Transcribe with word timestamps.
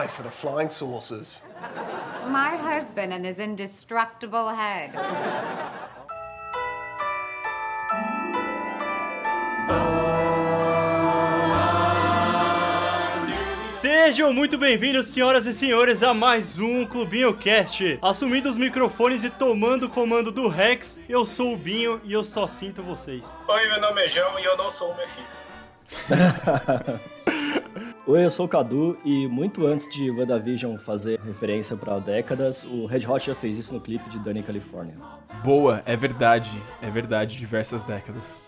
knife 0.00 0.18
and 0.18 0.26
a 0.26 0.30
flying 0.30 0.70
saucers. 0.70 1.40
My 2.28 2.56
husband 2.56 3.12
and 3.12 3.24
his 3.24 3.38
indestructible 3.38 4.48
head. 4.48 4.92
Sejam 13.60 14.32
muito 14.32 14.58
bem-vindos, 14.58 15.06
senhoras 15.08 15.46
e 15.46 15.52
senhores, 15.52 16.02
a 16.02 16.14
mais 16.14 16.58
um 16.58 16.86
Clubinho 16.86 17.34
Cast. 17.34 17.98
Assumindo 18.02 18.48
os 18.48 18.56
microfones 18.56 19.24
e 19.24 19.30
tomando 19.30 19.86
o 19.86 19.88
comando 19.88 20.32
do 20.32 20.48
Rex, 20.48 20.98
eu 21.08 21.24
sou 21.26 21.54
o 21.54 21.56
Binho 21.56 22.00
e 22.04 22.12
eu 22.12 22.24
só 22.24 22.46
sinto 22.46 22.82
vocês. 22.82 23.38
Oi, 23.48 23.68
meu 23.68 23.80
nome 23.80 24.04
é 24.04 24.08
João 24.08 24.38
e 24.38 24.44
eu 24.44 24.56
não 24.56 24.70
sou 24.70 24.92
o 24.92 24.96
Mephisto. 24.96 25.48
Oi, 28.10 28.24
eu 28.24 28.30
sou 28.32 28.46
o 28.46 28.48
Cadu 28.48 28.98
e 29.04 29.28
muito 29.28 29.64
antes 29.68 29.88
de 29.88 30.10
WandaVision 30.10 30.76
fazer 30.76 31.20
referência 31.20 31.76
para 31.76 32.00
décadas, 32.00 32.64
o 32.64 32.84
Red 32.84 33.06
Hot 33.06 33.24
já 33.24 33.36
fez 33.36 33.56
isso 33.56 33.72
no 33.72 33.80
clipe 33.80 34.10
de 34.10 34.18
Dani 34.18 34.42
California. 34.42 34.96
Boa, 35.44 35.80
é 35.86 35.94
verdade, 35.94 36.50
é 36.82 36.90
verdade, 36.90 37.36
diversas 37.36 37.84
décadas. 37.84 38.40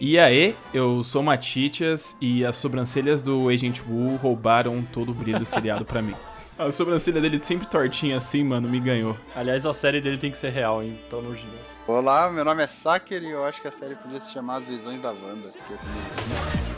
E 0.00 0.18
aí, 0.18 0.56
eu 0.72 1.04
sou 1.04 1.22
Matitias 1.22 2.16
e 2.22 2.42
as 2.42 2.56
sobrancelhas 2.56 3.22
do 3.22 3.50
Agent 3.50 3.82
Wu 3.86 4.16
roubaram 4.16 4.82
todo 4.90 5.10
o 5.10 5.14
brilho 5.14 5.40
do 5.40 5.44
seriado 5.44 5.84
pra 5.84 6.00
mim. 6.00 6.14
A 6.58 6.72
sobrancelha 6.72 7.20
dele 7.20 7.42
sempre 7.42 7.66
tortinha 7.66 8.16
assim, 8.16 8.42
mano, 8.42 8.66
me 8.66 8.80
ganhou. 8.80 9.14
Aliás, 9.36 9.64
a 9.66 9.74
série 9.74 10.00
dele 10.00 10.16
tem 10.16 10.30
que 10.30 10.36
ser 10.38 10.50
real, 10.50 10.82
hein? 10.82 10.98
Pelo 11.10 11.20
amor 11.22 11.36
de 11.36 11.42
Deus. 11.42 11.66
Olá, 11.86 12.30
meu 12.30 12.46
nome 12.46 12.62
é 12.62 12.66
Saker 12.66 13.22
e 13.22 13.30
eu 13.30 13.44
acho 13.44 13.60
que 13.60 13.68
a 13.68 13.72
série 13.72 13.94
podia 13.94 14.20
se 14.20 14.32
chamar 14.32 14.56
As 14.56 14.64
Visões 14.64 15.00
da 15.02 15.08
Wanda. 15.10 15.48
que 15.66 15.72
esse 15.74 15.86
livro- 15.86 16.70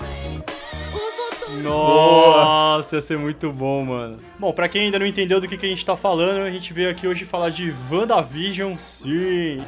Nossa, 1.61 2.97
ia 2.97 3.03
ser 3.03 3.19
muito 3.19 3.53
bom, 3.53 3.85
mano. 3.85 4.19
Bom, 4.39 4.53
pra 4.53 4.69
quem 4.69 4.83
ainda 4.83 4.99
não 4.99 5.07
entendeu 5.07 5.41
do 5.41 5.49
que, 5.49 5.57
que 5.57 5.67
a 5.67 5.69
gente 5.69 5.85
tá 5.85 5.97
falando, 5.97 6.45
a 6.45 6.51
gente 6.51 6.73
veio 6.73 6.91
aqui 6.91 7.07
hoje 7.07 7.25
falar 7.25 7.51
de 7.51 7.75
WandaVision, 7.91 8.77
sim! 8.79 9.63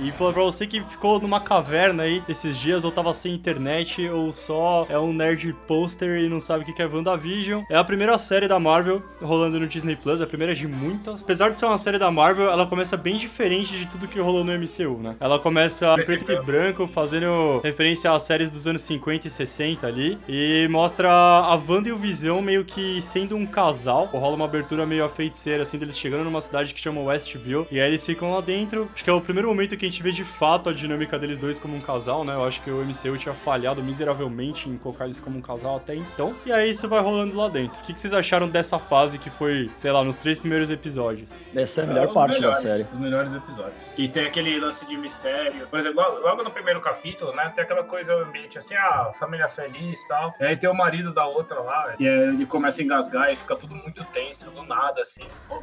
E 0.00 0.12
pra 0.12 0.30
você 0.30 0.66
que 0.66 0.82
ficou 0.82 1.20
numa 1.20 1.40
caverna 1.40 2.04
aí 2.04 2.22
esses 2.28 2.56
dias, 2.56 2.84
ou 2.84 2.92
tava 2.92 3.12
sem 3.12 3.34
internet, 3.34 4.08
ou 4.08 4.32
só 4.32 4.86
é 4.88 4.98
um 4.98 5.12
nerd 5.12 5.52
poster 5.66 6.20
e 6.20 6.28
não 6.28 6.38
sabe 6.38 6.62
o 6.62 6.74
que 6.74 6.80
é 6.80 6.86
WandaVision, 6.86 7.64
é 7.68 7.76
a 7.76 7.82
primeira 7.82 8.16
série 8.16 8.46
da 8.46 8.58
Marvel 8.60 9.02
rolando 9.20 9.58
no 9.58 9.66
Disney 9.66 9.96
Plus, 9.96 10.20
a 10.20 10.26
primeira 10.26 10.54
de 10.54 10.68
muitas. 10.68 11.22
Apesar 11.22 11.50
de 11.50 11.58
ser 11.58 11.66
uma 11.66 11.78
série 11.78 11.98
da 11.98 12.10
Marvel, 12.10 12.48
ela 12.48 12.66
começa 12.66 12.96
bem 12.96 13.16
diferente 13.16 13.76
de 13.76 13.86
tudo 13.86 14.06
que 14.06 14.20
rolou 14.20 14.44
no 14.44 14.52
MCU, 14.52 14.98
né? 15.02 15.16
Ela 15.18 15.38
começa 15.38 15.94
em 15.98 16.04
preto 16.04 16.30
e 16.30 16.40
branco, 16.42 16.86
fazendo 16.86 17.60
referência 17.64 18.12
às 18.12 18.22
séries 18.22 18.50
dos 18.50 18.66
anos 18.66 18.82
50 18.82 19.26
e 19.26 19.30
60 19.30 19.86
ali, 19.86 20.18
e 20.28 20.68
mostra 20.70 21.10
a 21.10 21.54
Wanda 21.54 21.88
e 21.88 21.92
o 21.92 21.98
Visão 21.98 22.40
meio 22.40 22.64
que 22.64 23.00
sendo 23.02 23.34
um 23.36 23.44
casal. 23.44 24.06
Rola 24.12 24.36
uma 24.36 24.44
abertura 24.44 24.86
meio 24.86 25.04
a 25.04 25.08
feiticeira, 25.08 25.64
assim, 25.64 25.76
deles 25.76 25.98
chegando 25.98 26.24
numa 26.24 26.40
cidade 26.40 26.72
que 26.72 26.80
chama 26.80 27.00
Westview, 27.00 27.66
e 27.70 27.80
aí 27.80 27.88
eles 27.88 28.06
ficam 28.06 28.32
lá 28.32 28.40
dentro. 28.40 28.88
Acho 28.94 29.02
que 29.02 29.10
é 29.10 29.12
o 29.12 29.20
primeiro 29.20 29.48
momento 29.48 29.76
que 29.76 29.87
a 29.88 29.90
gente 29.90 30.02
vê 30.02 30.12
de 30.12 30.24
fato 30.24 30.68
a 30.68 30.72
dinâmica 30.72 31.18
deles 31.18 31.38
dois 31.38 31.58
como 31.58 31.74
um 31.74 31.80
casal, 31.80 32.22
né? 32.22 32.34
Eu 32.34 32.44
acho 32.44 32.60
que 32.62 32.70
o 32.70 32.84
MCU 32.84 33.16
tinha 33.16 33.34
falhado 33.34 33.82
miseravelmente 33.82 34.68
em 34.68 34.76
colocar 34.76 35.06
eles 35.06 35.18
como 35.18 35.38
um 35.38 35.40
casal 35.40 35.76
até 35.76 35.94
então. 35.94 36.36
E 36.44 36.52
aí 36.52 36.70
isso 36.70 36.86
vai 36.88 37.00
rolando 37.00 37.34
lá 37.36 37.48
dentro. 37.48 37.80
O 37.80 37.82
que 37.84 37.94
que 37.94 38.00
vocês 38.00 38.12
acharam 38.12 38.48
dessa 38.48 38.78
fase 38.78 39.18
que 39.18 39.30
foi, 39.30 39.70
sei 39.76 39.90
lá, 39.90 40.04
nos 40.04 40.16
três 40.16 40.38
primeiros 40.38 40.70
episódios? 40.70 41.30
Essa 41.54 41.80
é 41.80 41.84
a 41.84 41.86
melhor 41.86 42.08
os 42.08 42.14
parte 42.14 42.34
melhores, 42.34 42.62
da 42.62 42.70
série. 42.70 42.82
Os 42.82 43.00
melhores 43.00 43.34
episódios. 43.34 43.94
E 43.96 44.08
tem 44.08 44.26
aquele 44.26 44.60
lance 44.60 44.86
de 44.86 44.96
mistério. 44.96 45.66
Por 45.68 45.78
exemplo, 45.78 46.02
logo, 46.02 46.18
logo 46.18 46.42
no 46.42 46.50
primeiro 46.50 46.80
capítulo, 46.80 47.34
né? 47.34 47.50
Tem 47.54 47.64
aquela 47.64 47.82
coisa 47.82 48.14
ambiente 48.14 48.58
assim, 48.58 48.74
ah, 48.74 49.12
família 49.18 49.48
feliz 49.48 50.00
e 50.00 50.08
tal. 50.08 50.34
E 50.38 50.44
aí 50.44 50.56
tem 50.56 50.68
o 50.68 50.74
marido 50.74 51.14
da 51.14 51.26
outra 51.26 51.60
lá. 51.60 51.94
E 51.98 52.06
aí 52.06 52.28
ele 52.28 52.44
começa 52.44 52.80
a 52.80 52.84
engasgar 52.84 53.32
e 53.32 53.36
fica 53.36 53.56
tudo 53.56 53.74
muito 53.74 54.04
tenso, 54.04 54.50
do 54.50 54.62
nada, 54.64 55.00
assim. 55.00 55.26
Pô, 55.48 55.62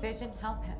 Vision, 0.00 0.30
help 0.42 0.64
him. 0.64 0.74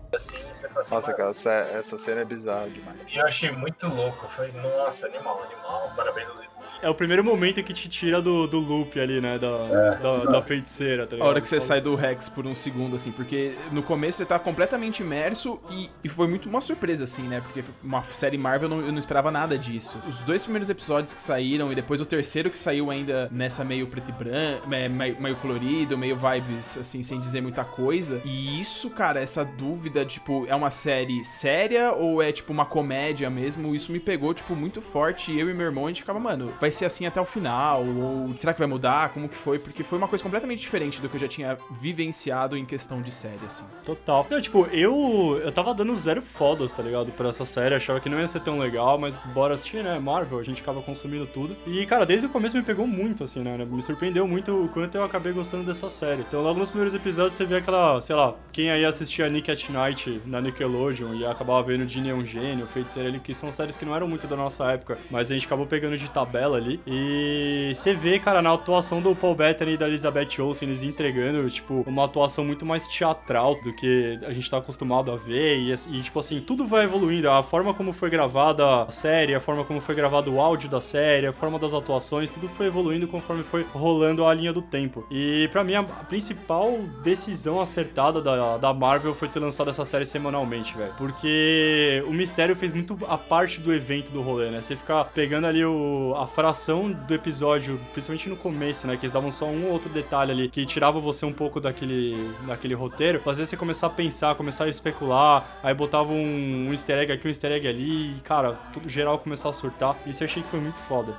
Nossa, 0.90 1.14
cara, 1.14 1.30
essa, 1.30 1.52
essa 1.52 1.96
cena 1.96 2.22
é 2.22 2.24
bizarra 2.24 2.68
demais. 2.68 2.98
E 3.08 3.16
eu 3.16 3.24
achei 3.24 3.52
muito 3.52 3.86
louco. 3.86 4.26
Falei, 4.28 4.50
nossa, 4.52 5.06
animal, 5.06 5.40
animal. 5.44 5.92
Parabéns 5.94 6.28
aos 6.28 6.40
É 6.82 6.88
o 6.90 6.94
primeiro 6.94 7.22
momento 7.22 7.62
que 7.62 7.72
te 7.72 7.88
tira 7.88 8.20
do, 8.20 8.46
do 8.48 8.58
loop 8.58 8.98
ali, 8.98 9.20
né? 9.20 9.38
Da, 9.38 9.94
da, 9.94 10.24
da 10.24 10.42
feiticeira, 10.42 11.06
tá 11.06 11.14
A 11.14 11.16
ligado? 11.16 11.28
hora 11.28 11.40
que 11.40 11.46
você 11.46 11.60
sai 11.60 11.80
do 11.80 11.94
Rex 11.94 12.28
por 12.28 12.44
um 12.44 12.54
segundo, 12.56 12.96
assim, 12.96 13.12
porque 13.12 13.54
no 13.70 13.82
começo 13.84 14.18
você 14.18 14.26
tá 14.26 14.36
completamente 14.38 15.00
imerso 15.00 15.60
e, 15.70 15.88
e 16.02 16.08
foi 16.08 16.26
muito 16.26 16.48
uma 16.48 16.60
surpresa, 16.60 17.04
assim, 17.04 17.22
né? 17.22 17.40
Porque 17.40 17.62
uma 17.84 18.02
série 18.12 18.36
Marvel 18.36 18.68
eu 18.68 18.76
não, 18.76 18.86
eu 18.86 18.92
não 18.92 18.98
esperava 18.98 19.30
nada 19.30 19.56
disso. 19.56 19.96
Os 20.06 20.22
dois 20.22 20.42
primeiros 20.42 20.68
episódios 20.68 21.14
que 21.14 21.22
saíram 21.22 21.70
e 21.70 21.74
depois 21.76 22.00
o 22.00 22.04
terceiro 22.06 22.50
que 22.50 22.58
saiu 22.58 22.90
ainda 22.90 23.28
nessa 23.30 23.64
meio 23.64 23.86
preto 23.86 24.08
e 24.10 24.12
branco, 24.12 24.68
meio, 24.68 24.90
meio 25.20 25.36
colorido, 25.36 25.96
meio 25.96 26.16
vibes, 26.16 26.78
assim, 26.78 27.04
sem 27.04 27.20
dizer 27.20 27.40
muita 27.40 27.64
coisa. 27.64 28.20
E 28.24 28.60
isso, 28.60 28.90
cara, 28.90 29.20
essa 29.20 29.44
dúvida, 29.44 30.04
tipo, 30.04 30.46
é 30.48 30.54
uma 30.54 30.70
série 30.70 31.24
séria 31.24 31.92
ou 31.92 32.20
é, 32.20 32.32
tipo, 32.32 32.52
uma 32.52 32.66
comédia 32.66 33.30
mesmo? 33.30 33.72
Isso 33.72 33.92
me 33.92 34.00
pegou, 34.00 34.34
tipo, 34.34 34.56
muito 34.56 34.82
forte. 34.82 35.30
E 35.30 35.38
eu 35.38 35.48
e 35.48 35.54
meu 35.54 35.66
irmão, 35.66 35.86
a 35.86 35.88
gente 35.88 36.00
ficava, 36.00 36.18
mano, 36.18 36.52
vai 36.60 36.71
ser 36.72 36.84
assim 36.84 37.06
até 37.06 37.20
o 37.20 37.24
final? 37.24 37.84
Ou 37.84 38.36
será 38.36 38.52
que 38.52 38.58
vai 38.58 38.68
mudar? 38.68 39.10
Como 39.10 39.28
que 39.28 39.36
foi? 39.36 39.58
Porque 39.58 39.82
foi 39.82 39.98
uma 39.98 40.08
coisa 40.08 40.22
completamente 40.22 40.60
diferente 40.60 41.00
do 41.00 41.08
que 41.08 41.16
eu 41.16 41.20
já 41.20 41.28
tinha 41.28 41.58
vivenciado 41.80 42.56
em 42.56 42.64
questão 42.64 43.00
de 43.00 43.12
série, 43.12 43.44
assim. 43.46 43.64
Total. 43.84 44.26
Não, 44.30 44.40
tipo, 44.40 44.66
eu 44.72 45.40
eu 45.42 45.52
tava 45.52 45.74
dando 45.74 45.94
zero 45.96 46.22
fodas, 46.22 46.72
tá 46.72 46.82
ligado? 46.82 47.12
Pra 47.12 47.28
essa 47.28 47.44
série, 47.44 47.74
achava 47.74 48.00
que 48.00 48.08
não 48.08 48.18
ia 48.18 48.28
ser 48.28 48.40
tão 48.40 48.58
legal, 48.58 48.98
mas 48.98 49.14
bora 49.34 49.54
assistir, 49.54 49.82
né? 49.82 49.98
Marvel, 49.98 50.38
a 50.38 50.42
gente 50.42 50.62
acaba 50.62 50.82
consumindo 50.82 51.26
tudo. 51.26 51.56
E, 51.66 51.84
cara, 51.86 52.04
desde 52.06 52.26
o 52.26 52.30
começo 52.30 52.56
me 52.56 52.62
pegou 52.62 52.86
muito, 52.86 53.24
assim, 53.24 53.40
né? 53.40 53.56
Me 53.64 53.82
surpreendeu 53.82 54.26
muito 54.26 54.64
o 54.64 54.68
quanto 54.68 54.94
eu 54.96 55.04
acabei 55.04 55.32
gostando 55.32 55.64
dessa 55.64 55.88
série. 55.88 56.22
Então, 56.22 56.42
logo 56.42 56.58
nos 56.58 56.70
primeiros 56.70 56.94
episódios, 56.94 57.34
você 57.34 57.44
vê 57.44 57.56
aquela, 57.56 58.00
sei 58.00 58.16
lá, 58.16 58.34
quem 58.52 58.70
aí 58.70 58.84
assistia 58.84 59.28
Nick 59.28 59.50
at 59.50 59.68
Night 59.68 60.20
na 60.26 60.40
Nickelodeon 60.40 61.14
e 61.14 61.26
acabava 61.26 61.62
vendo 61.62 61.86
Ginny 61.86 62.10
é 62.10 62.14
um 62.14 62.24
gênio, 62.24 62.66
Feiticeira 62.66 63.08
ali, 63.08 63.20
que 63.20 63.34
são 63.34 63.52
séries 63.52 63.76
que 63.76 63.84
não 63.84 63.94
eram 63.94 64.08
muito 64.08 64.26
da 64.26 64.36
nossa 64.36 64.70
época, 64.72 64.98
mas 65.10 65.30
a 65.30 65.34
gente 65.34 65.46
acabou 65.46 65.66
pegando 65.66 65.96
de 65.96 66.08
tabela 66.10 66.58
ali. 66.62 66.80
E 66.86 67.72
você 67.74 67.92
vê, 67.92 68.18
cara, 68.18 68.40
na 68.40 68.52
atuação 68.52 69.00
do 69.00 69.14
Paul 69.14 69.34
Bettany 69.34 69.72
e 69.72 69.76
da 69.76 69.88
Elizabeth 69.88 70.40
Olsen, 70.40 70.68
eles 70.68 70.82
entregando, 70.82 71.48
tipo, 71.50 71.84
uma 71.86 72.04
atuação 72.04 72.44
muito 72.44 72.64
mais 72.64 72.88
teatral 72.88 73.56
do 73.62 73.72
que 73.72 74.18
a 74.22 74.32
gente 74.32 74.50
tá 74.50 74.58
acostumado 74.58 75.10
a 75.10 75.16
ver. 75.16 75.58
E, 75.58 75.72
e, 75.72 76.02
tipo 76.02 76.18
assim, 76.18 76.40
tudo 76.40 76.66
vai 76.66 76.84
evoluindo. 76.84 77.28
A 77.28 77.42
forma 77.42 77.74
como 77.74 77.92
foi 77.92 78.10
gravada 78.10 78.82
a 78.82 78.90
série, 78.90 79.34
a 79.34 79.40
forma 79.40 79.64
como 79.64 79.80
foi 79.80 79.94
gravado 79.94 80.32
o 80.32 80.40
áudio 80.40 80.68
da 80.68 80.80
série, 80.80 81.26
a 81.26 81.32
forma 81.32 81.58
das 81.58 81.74
atuações, 81.74 82.32
tudo 82.32 82.48
foi 82.48 82.66
evoluindo 82.66 83.06
conforme 83.06 83.42
foi 83.42 83.66
rolando 83.72 84.24
a 84.26 84.34
linha 84.34 84.52
do 84.52 84.62
tempo. 84.62 85.06
E 85.10 85.48
pra 85.52 85.64
mim, 85.64 85.74
a 85.74 85.82
principal 85.82 86.78
decisão 87.02 87.60
acertada 87.60 88.20
da, 88.20 88.58
da 88.58 88.72
Marvel 88.72 89.14
foi 89.14 89.28
ter 89.28 89.40
lançado 89.40 89.70
essa 89.70 89.84
série 89.84 90.06
semanalmente, 90.06 90.76
velho. 90.76 90.94
Porque 90.96 92.02
o 92.06 92.12
mistério 92.12 92.54
fez 92.54 92.72
muito 92.72 92.98
a 93.08 93.18
parte 93.18 93.60
do 93.60 93.72
evento 93.72 94.12
do 94.12 94.22
rolê, 94.22 94.50
né? 94.50 94.62
Você 94.62 94.76
ficar 94.76 95.04
pegando 95.06 95.46
ali 95.46 95.64
o, 95.64 96.14
a 96.16 96.26
fração 96.52 96.92
do 96.92 97.14
episódio, 97.14 97.80
principalmente 97.94 98.28
no 98.28 98.36
começo, 98.36 98.86
né? 98.86 98.94
Que 98.98 99.06
eles 99.06 99.12
davam 99.12 99.32
só 99.32 99.46
um 99.46 99.64
ou 99.64 99.72
outro 99.72 99.88
detalhe 99.88 100.30
ali 100.30 100.48
que 100.50 100.66
tirava 100.66 101.00
você 101.00 101.24
um 101.24 101.32
pouco 101.32 101.58
daquele, 101.58 102.30
daquele 102.46 102.74
roteiro, 102.74 103.20
fazia 103.20 103.46
você 103.46 103.56
começar 103.56 103.86
a 103.86 103.90
pensar, 103.90 104.34
começar 104.34 104.64
a 104.64 104.68
especular, 104.68 105.58
aí 105.62 105.72
botava 105.72 106.12
um, 106.12 106.68
um 106.68 106.72
easter 106.72 106.98
egg 106.98 107.10
aqui, 107.10 107.26
um 107.26 107.30
easter 107.30 107.52
egg 107.52 107.66
ali, 107.66 108.18
e, 108.18 108.20
cara, 108.20 108.52
tudo 108.70 108.86
geral 108.86 109.18
começar 109.18 109.48
a 109.48 109.52
surtar. 109.52 109.96
Isso 110.06 110.22
eu 110.22 110.26
achei 110.26 110.42
que 110.42 110.48
foi 110.50 110.60
muito 110.60 110.78
foda. 110.80 111.16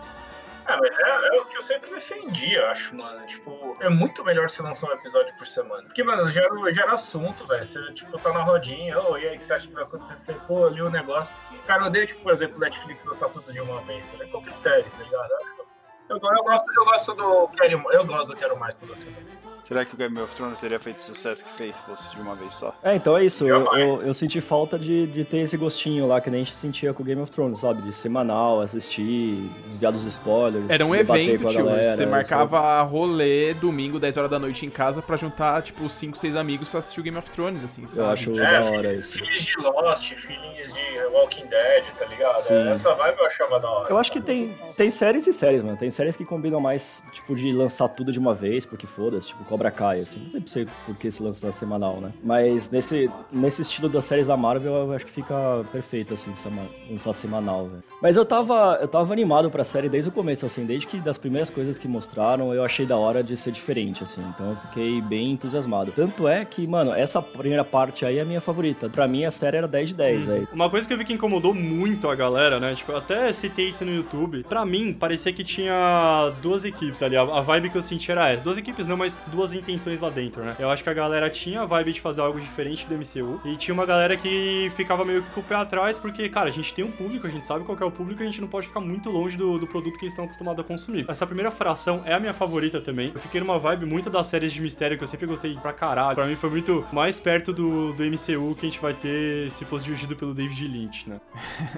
Ah, 0.66 0.78
mas 0.80 0.98
é, 0.98 1.38
é 1.38 1.42
o 1.42 1.46
que 1.46 1.58
eu 1.58 1.62
sempre 1.62 1.90
defendi, 1.90 2.58
acho, 2.58 2.96
mano. 2.96 3.26
Tipo, 3.26 3.78
é 3.82 3.90
muito 3.90 4.24
melhor 4.24 4.50
você 4.50 4.62
lançar 4.62 4.88
um 4.90 4.94
episódio 4.94 5.34
por 5.36 5.46
semana. 5.46 5.84
Porque, 5.84 6.04
mano, 6.04 6.30
gera, 6.30 6.50
gera 6.72 6.94
assunto, 6.94 7.46
velho. 7.46 7.66
Você, 7.66 7.94
tipo, 7.94 8.18
tá 8.18 8.32
na 8.32 8.44
rodinha, 8.44 9.00
ô, 9.00 9.18
e 9.18 9.28
aí, 9.28 9.36
o 9.36 9.40
que 9.40 9.46
você 9.46 9.54
acha 9.54 9.68
que 9.68 9.74
vai 9.74 9.84
acontecer? 9.84 10.36
Pô, 10.48 10.66
ali 10.66 10.82
o 10.82 10.90
negócio. 10.90 11.34
Cara, 11.68 11.84
eu 11.84 11.88
odeio, 11.88 12.08
tipo, 12.08 12.24
por 12.24 12.32
exemplo, 12.32 12.60
Netflix 12.60 13.04
lançar 13.06 13.30
tudo 13.30 13.52
de 13.52 13.60
uma 13.60 13.82
vez, 13.82 14.08
tá? 14.08 14.26
Qualquer 14.28 14.56
série, 14.56 14.84
tá 14.84 15.04
ligado? 15.04 15.30
Eu, 16.10 16.18
eu, 16.18 16.44
gosto, 16.44 16.66
eu 16.78 16.86
gosto 16.86 17.14
do 17.14 17.50
eu 17.92 18.06
gosto 18.06 18.34
do 18.34 18.38
Quero 18.38 18.58
Mais 18.58 18.80
toda 18.80 18.96
semana. 18.96 19.53
Será 19.64 19.86
que 19.86 19.94
o 19.94 19.98
Game 19.98 20.20
of 20.20 20.36
Thrones 20.36 20.60
teria 20.60 20.78
feito 20.78 21.00
o 21.00 21.02
sucesso 21.02 21.44
que 21.46 21.52
fez 21.54 21.76
se 21.78 21.82
fosse 21.84 22.14
de 22.16 22.22
uma 22.22 22.36
vez 22.36 22.54
só? 22.54 22.76
É, 22.84 22.96
então 22.96 23.18
é 23.18 23.24
isso. 23.24 23.48
Eu, 23.48 23.66
eu, 23.78 24.02
eu 24.02 24.14
senti 24.14 24.42
falta 24.42 24.78
de, 24.78 25.08
de 25.08 25.24
ter 25.24 25.38
esse 25.38 25.56
gostinho 25.56 26.06
lá 26.06 26.20
que 26.20 26.30
nem 26.30 26.42
a 26.42 26.44
gente 26.44 26.56
sentia 26.56 26.94
com 26.94 27.02
o 27.02 27.06
Game 27.06 27.22
of 27.22 27.32
Thrones, 27.32 27.62
sabe? 27.62 27.82
De 27.82 27.94
semanal, 27.94 28.60
assistir, 28.62 29.50
desviar 29.68 29.92
dos 29.94 30.06
spoilers. 30.06 30.70
Era 30.70 30.86
um 30.86 30.94
evento, 30.94 31.44
com 31.44 31.48
a 31.48 31.52
tio. 31.52 31.66
galera, 31.66 31.84
você 31.84 31.98
sabe? 31.98 32.12
marcava 32.12 32.82
rolê 32.84 33.54
domingo, 33.54 34.00
10 34.00 34.18
horas 34.18 34.30
da 34.32 34.38
noite 34.40 34.66
em 34.66 34.70
casa 34.70 35.02
pra 35.02 35.16
juntar, 35.16 35.62
tipo, 35.62 35.88
5, 35.88 36.18
6 36.18 36.36
amigos 36.36 36.70
pra 36.70 36.80
assistir 36.80 37.00
o 37.00 37.04
Game 37.04 37.18
of 37.18 37.32
Thrones, 37.32 37.64
assim, 37.64 37.84
Eu 37.84 37.88
sabe? 37.88 38.14
acho 38.14 38.32
É, 38.40 38.52
da 38.62 38.70
hora 38.70 38.94
isso. 38.94 39.14
Filhos 39.18 39.44
de 39.44 39.56
Lost, 39.62 40.14
filhos 40.16 40.74
de 40.74 41.00
Walking 41.14 41.46
Dead, 41.48 41.86
tá 41.98 42.06
ligado? 42.06 42.34
Sim. 42.36 42.68
Essa 42.70 42.94
vibe 42.96 43.18
eu 43.20 43.26
achava 43.26 43.60
da 43.60 43.70
hora. 43.70 43.90
Eu 43.90 43.98
acho 43.98 44.12
que 44.12 44.20
tem, 44.22 44.58
tem 44.76 44.90
séries 44.90 45.26
e 45.26 45.32
séries, 45.34 45.64
mano. 45.64 45.78
Tem 45.78 45.90
séries 45.90 46.16
que 46.18 46.26
combinam 46.26 46.60
mais, 46.60 47.02
tipo, 47.12 47.36
de 47.36 47.52
lançar 47.54 47.88
tudo 47.90 48.12
de 48.12 48.20
uma 48.20 48.34
vez, 48.34 48.66
porque 48.66 48.86
foda-se. 48.86 49.28
Tipo, 49.30 49.44
Cobra 49.54 49.70
Kai, 49.70 50.00
assim. 50.00 50.20
Não 50.34 50.42
sei 50.48 50.64
sei 50.64 50.68
por 50.86 50.96
que 50.96 51.12
se 51.12 51.22
lança 51.22 51.52
semanal, 51.52 52.00
né? 52.00 52.12
Mas 52.24 52.70
nesse, 52.70 53.10
nesse 53.32 53.62
estilo 53.62 53.90
das 53.90 54.06
séries 54.06 54.28
da 54.28 54.38
Marvel, 54.38 54.74
eu 54.74 54.94
acho 54.94 55.06
que 55.06 55.12
fica 55.12 55.66
perfeito, 55.72 56.14
assim, 56.14 56.32
lançar 56.90 57.14
semanal, 57.14 57.68
velho. 57.68 57.84
Mas 58.02 58.18
eu 58.18 58.26
tava, 58.26 58.78
eu 58.82 58.88
tava 58.88 59.14
animado 59.14 59.50
pra 59.50 59.64
série 59.64 59.90
desde 59.90 60.10
o 60.10 60.12
começo, 60.12 60.46
assim, 60.46 60.66
desde 60.66 60.88
que 60.88 61.00
das 61.00 61.18
primeiras 61.18 61.50
coisas 61.50 61.78
que 61.78 61.88
mostraram, 61.88 62.54
eu 62.54 62.64
achei 62.64 62.86
da 62.86 62.98
hora 62.98 63.24
de 63.24 63.36
ser 63.36 63.52
diferente, 63.52 64.04
assim. 64.04 64.24
Então 64.34 64.52
eu 64.52 64.56
fiquei 64.58 65.02
bem 65.02 65.32
entusiasmado. 65.32 65.92
Tanto 65.92 66.28
é 66.28 66.46
que, 66.46 66.66
mano, 66.68 66.94
essa 66.94 67.22
primeira 67.22 67.64
parte 67.64 68.06
aí 68.06 68.18
é 68.18 68.22
a 68.22 68.26
minha 68.26 68.42
favorita. 68.42 68.90
Pra 68.90 69.08
mim, 69.08 69.26
a 69.26 69.32
série 69.32 69.58
era 69.58 69.68
10 69.68 69.90
de 69.90 69.96
10, 69.96 70.26
velho. 70.26 70.48
Uma 70.54 70.70
coisa 70.70 70.88
que 70.88 70.94
eu 70.94 70.98
vi 70.98 71.06
que 71.06 71.14
incomodou 71.14 71.54
muito 71.54 72.10
a 72.10 72.16
galera, 72.16 72.60
né? 72.60 72.76
Tipo, 72.76 72.92
eu 72.92 72.98
até 72.98 73.32
citei 73.34 73.70
isso 73.70 73.86
no 73.86 73.94
YouTube. 73.94 74.44
Pra 74.44 74.66
mim, 74.66 74.94
parecia 74.94 75.34
que 75.34 75.44
tinha 75.44 76.32
duas 76.42 76.64
equipes 76.64 77.02
ali. 77.02 77.16
A 77.16 77.24
a 77.24 77.42
vibe 77.42 77.72
que 77.72 77.78
eu 77.78 77.84
senti 77.84 78.12
era 78.12 78.30
essa. 78.30 78.44
Duas 78.44 78.58
equipes 78.58 78.86
não, 78.86 78.96
mas 78.96 79.20
duas 79.28 79.43
intenções 79.52 80.00
lá 80.00 80.10
dentro, 80.10 80.44
né? 80.44 80.56
Eu 80.60 80.70
acho 80.70 80.84
que 80.84 80.90
a 80.90 80.94
galera 80.94 81.30
tinha 81.30 81.62
a 81.62 81.66
vibe 81.66 81.92
de 81.94 82.00
fazer 82.02 82.22
algo 82.22 82.40
diferente 82.40 82.86
do 82.88 82.94
MCU. 82.96 83.42
E 83.44 83.56
tinha 83.58 83.74
uma 83.74 83.86
galera 83.86 84.16
que 84.16 84.72
ficava 84.76 85.04
meio 85.04 85.24
que 85.24 85.30
com 85.32 85.42
o 85.42 85.44
pé 85.44 85.56
atrás, 85.56 85.98
porque, 85.98 86.30
cara, 86.30 86.50
a 86.50 86.52
gente 86.52 86.74
tem 86.74 86.86
um 86.86 86.92
público, 86.92 87.26
a 87.26 87.30
gente 87.30 87.48
sabe 87.48 87.66
qual 87.66 87.78
é 87.82 87.84
o 87.86 87.92
público, 87.92 88.22
a 88.22 88.26
gente 88.26 88.40
não 88.40 88.48
pode 88.48 88.68
ficar 88.68 88.80
muito 88.80 89.10
longe 89.10 89.36
do, 89.36 89.58
do 89.58 89.66
produto 89.68 89.96
que 89.98 90.06
eles 90.06 90.14
estão 90.14 90.26
acostumados 90.26 90.64
a 90.64 90.68
consumir. 90.68 91.06
Essa 91.10 91.26
primeira 91.26 91.50
fração 91.50 92.04
é 92.06 92.14
a 92.14 92.20
minha 92.20 92.34
favorita 92.34 92.80
também. 92.80 93.12
Eu 93.14 93.20
fiquei 93.20 93.42
numa 93.42 93.58
vibe 93.58 93.86
muito 93.86 94.10
das 94.10 94.28
séries 94.28 94.54
de 94.54 94.62
mistério 94.62 94.96
que 94.98 95.04
eu 95.04 95.08
sempre 95.08 95.26
gostei 95.26 95.56
pra 95.56 95.74
caralho. 95.74 96.16
Pra 96.16 96.26
mim 96.28 96.36
foi 96.36 96.50
muito 96.52 96.86
mais 96.94 97.20
perto 97.20 97.52
do, 97.52 97.92
do 97.94 98.04
MCU 98.04 98.56
que 98.56 98.66
a 98.68 98.70
gente 98.70 98.80
vai 98.80 98.94
ter 98.94 99.50
se 99.50 99.66
fosse 99.66 99.86
dirigido 99.86 100.16
pelo 100.16 100.34
David 100.34 100.68
Lynch, 100.68 101.10
né? 101.10 101.20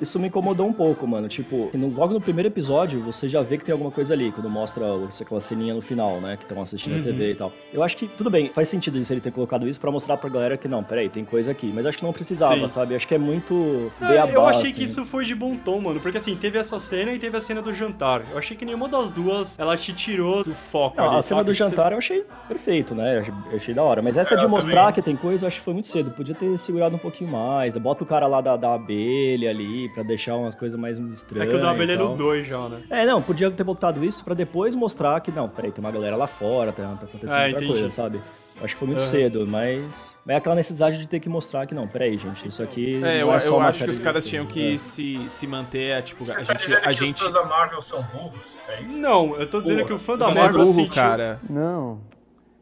Isso 0.00 0.18
me 0.18 0.26
incomodou 0.28 0.66
um 0.66 0.72
pouco, 0.72 1.06
mano. 1.06 1.28
Tipo, 1.28 1.70
no- 1.74 1.88
logo 1.88 2.12
no 2.12 2.20
primeiro 2.20 2.48
episódio, 2.48 3.00
você 3.00 3.28
já 3.28 3.40
vê 3.42 3.56
que 3.56 3.64
tem 3.64 3.72
alguma 3.72 3.90
coisa 3.90 4.12
ali, 4.12 4.32
quando 4.32 4.50
mostra 4.50 4.84
aquela 5.20 5.40
ceninha 5.40 5.74
no 5.74 5.80
final, 5.82 6.20
né? 6.20 6.36
Que 6.36 6.42
estão 6.44 6.60
assistindo 6.60 6.81
a 6.90 7.02
TV 7.02 7.30
e 7.30 7.34
tal. 7.34 7.52
Eu 7.72 7.82
acho 7.82 7.96
que, 7.96 8.06
tudo 8.08 8.30
bem, 8.30 8.50
faz 8.54 8.68
sentido 8.68 8.98
isso 8.98 9.12
ele 9.12 9.20
ter 9.20 9.32
colocado 9.32 9.68
isso 9.68 9.80
pra 9.80 9.90
mostrar 9.90 10.16
pra 10.16 10.28
galera 10.28 10.56
que, 10.56 10.68
não, 10.68 10.82
peraí, 10.82 11.08
tem 11.08 11.24
coisa 11.24 11.50
aqui. 11.50 11.70
Mas 11.74 11.86
acho 11.86 11.98
que 11.98 12.04
não 12.04 12.12
precisava, 12.12 12.56
Sim. 12.56 12.68
sabe? 12.68 12.94
Acho 12.94 13.06
que 13.06 13.14
é 13.14 13.18
muito 13.18 13.90
beabá, 14.00 14.32
eu 14.32 14.46
achei 14.46 14.70
assim. 14.70 14.72
que 14.78 14.84
isso 14.84 15.04
foi 15.04 15.24
de 15.24 15.34
bom 15.34 15.56
tom, 15.56 15.80
mano. 15.80 16.00
Porque 16.00 16.18
assim, 16.18 16.34
teve 16.36 16.58
essa 16.58 16.78
cena 16.78 17.12
e 17.12 17.18
teve 17.18 17.36
a 17.36 17.40
cena 17.40 17.62
do 17.62 17.72
jantar. 17.72 18.22
Eu 18.30 18.38
achei 18.38 18.56
que 18.56 18.64
nenhuma 18.64 18.88
das 18.88 19.10
duas 19.10 19.58
ela 19.58 19.76
te 19.76 19.92
tirou 19.92 20.42
do 20.44 20.54
foco. 20.54 20.96
Não, 20.96 21.08
ali, 21.10 21.18
a 21.18 21.22
cena 21.22 21.40
sabe? 21.40 21.50
do 21.50 21.54
Tipo, 21.54 21.68
jantar 21.68 21.92
eu 21.92 21.98
achei 21.98 22.24
perfeito, 22.48 22.94
né? 22.94 23.24
Eu 23.50 23.56
achei, 23.56 23.74
da 23.74 23.82
hora. 23.82 24.02
Mas 24.02 24.16
essa 24.16 24.34
É, 24.34 24.36
de 24.36 24.46
mostrar 24.46 24.80
também. 24.82 24.94
que 24.94 25.02
tem 25.02 25.16
coisa, 25.16 25.44
eu 25.44 25.48
acho 25.48 25.58
que 25.58 25.64
foi 25.64 25.72
muito 25.74 25.88
cedo. 25.88 26.10
Podia 26.10 26.34
ter 26.34 26.56
segurado 26.58 26.96
um 26.96 26.98
pouquinho 26.98 27.30
mais. 27.30 27.76
Bota 27.76 28.04
o 28.04 28.06
cara 28.06 28.26
lá 28.26 28.40
da, 28.40 28.56
da 28.56 28.74
abelha 28.74 29.50
ali, 29.50 29.88
pra 29.90 30.02
deixar 30.02 30.36
umas 30.36 30.54
coisas 30.54 30.78
mais 30.78 30.98
Você... 30.98 31.12
estranhas. 31.12 31.48
É 31.48 31.50
que 31.50 31.56
o 31.56 31.60
da 31.60 31.70
abelha 31.70 31.92
é 31.92 31.96
no 31.96 32.16
2 32.16 32.46
já, 32.46 32.68
né? 32.68 32.78
É, 32.90 33.06
não, 33.06 33.22
podia 33.22 33.50
ter 33.50 33.64
botado 33.64 34.04
isso 34.04 34.24
pra 34.24 34.34
depois 34.34 34.74
mostrar 34.74 35.20
que, 35.20 35.30
não, 35.30 35.48
peraí, 35.48 35.70
tem 35.70 35.82
uma 35.84 35.90
galera 35.90 36.16
lá 36.16 36.26
fora, 36.26 36.71
tá, 36.72 36.82
tá 36.82 37.06
acontecendo 37.06 37.30
Ah, 37.30 37.42
outra 37.44 37.48
entendi. 37.50 37.66
coisa, 37.68 37.90
sabe? 37.90 38.20
Eu 38.58 38.64
Acho 38.64 38.74
que 38.74 38.78
foi 38.78 38.86
muito 38.88 39.00
Aham. 39.00 39.08
cedo, 39.08 39.46
mas 39.46 40.16
é 40.28 40.36
aquela 40.36 40.54
necessidade 40.54 40.98
de 40.98 41.08
ter 41.08 41.18
que 41.20 41.28
mostrar 41.28 41.66
que, 41.66 41.74
não, 41.74 41.88
peraí, 41.88 42.16
gente, 42.18 42.46
isso 42.46 42.62
aqui 42.62 43.02
É, 43.02 43.22
eu, 43.22 43.32
é 43.32 43.40
só 43.40 43.54
eu 43.54 43.56
uma 43.58 43.66
acho 43.68 43.82
que 43.82 43.90
os 43.90 43.98
caras 43.98 44.26
tinham 44.26 44.46
que 44.46 44.74
É. 44.74 44.76
se, 44.76 45.24
se 45.28 45.46
manter, 45.46 45.96
é, 45.96 46.02
tipo, 46.02 46.24
Você 46.24 46.32
a 46.32 46.44
tá 46.44 46.52
gente... 46.52 46.64
dizendo 46.64 46.78
A 46.78 46.82
que 46.88 46.94
gente... 46.94 47.14
os 47.14 47.20
fãs 47.20 47.32
da 47.32 47.44
Marvel 47.44 47.82
são 47.82 48.02
burros? 48.02 48.46
É 48.68 48.82
isso? 48.82 48.98
Não, 48.98 49.34
eu 49.36 49.48
tô 49.50 49.60
dizendo 49.62 49.84
que 49.84 49.92
o 49.92 49.98
fã 49.98 50.16
da 50.16 50.26
Você 50.26 50.38
é 50.38 50.42
Marvel 50.42 50.64
burro, 50.64 50.74
sentiu... 50.74 50.94
cara. 50.94 51.40
Não. 51.48 52.00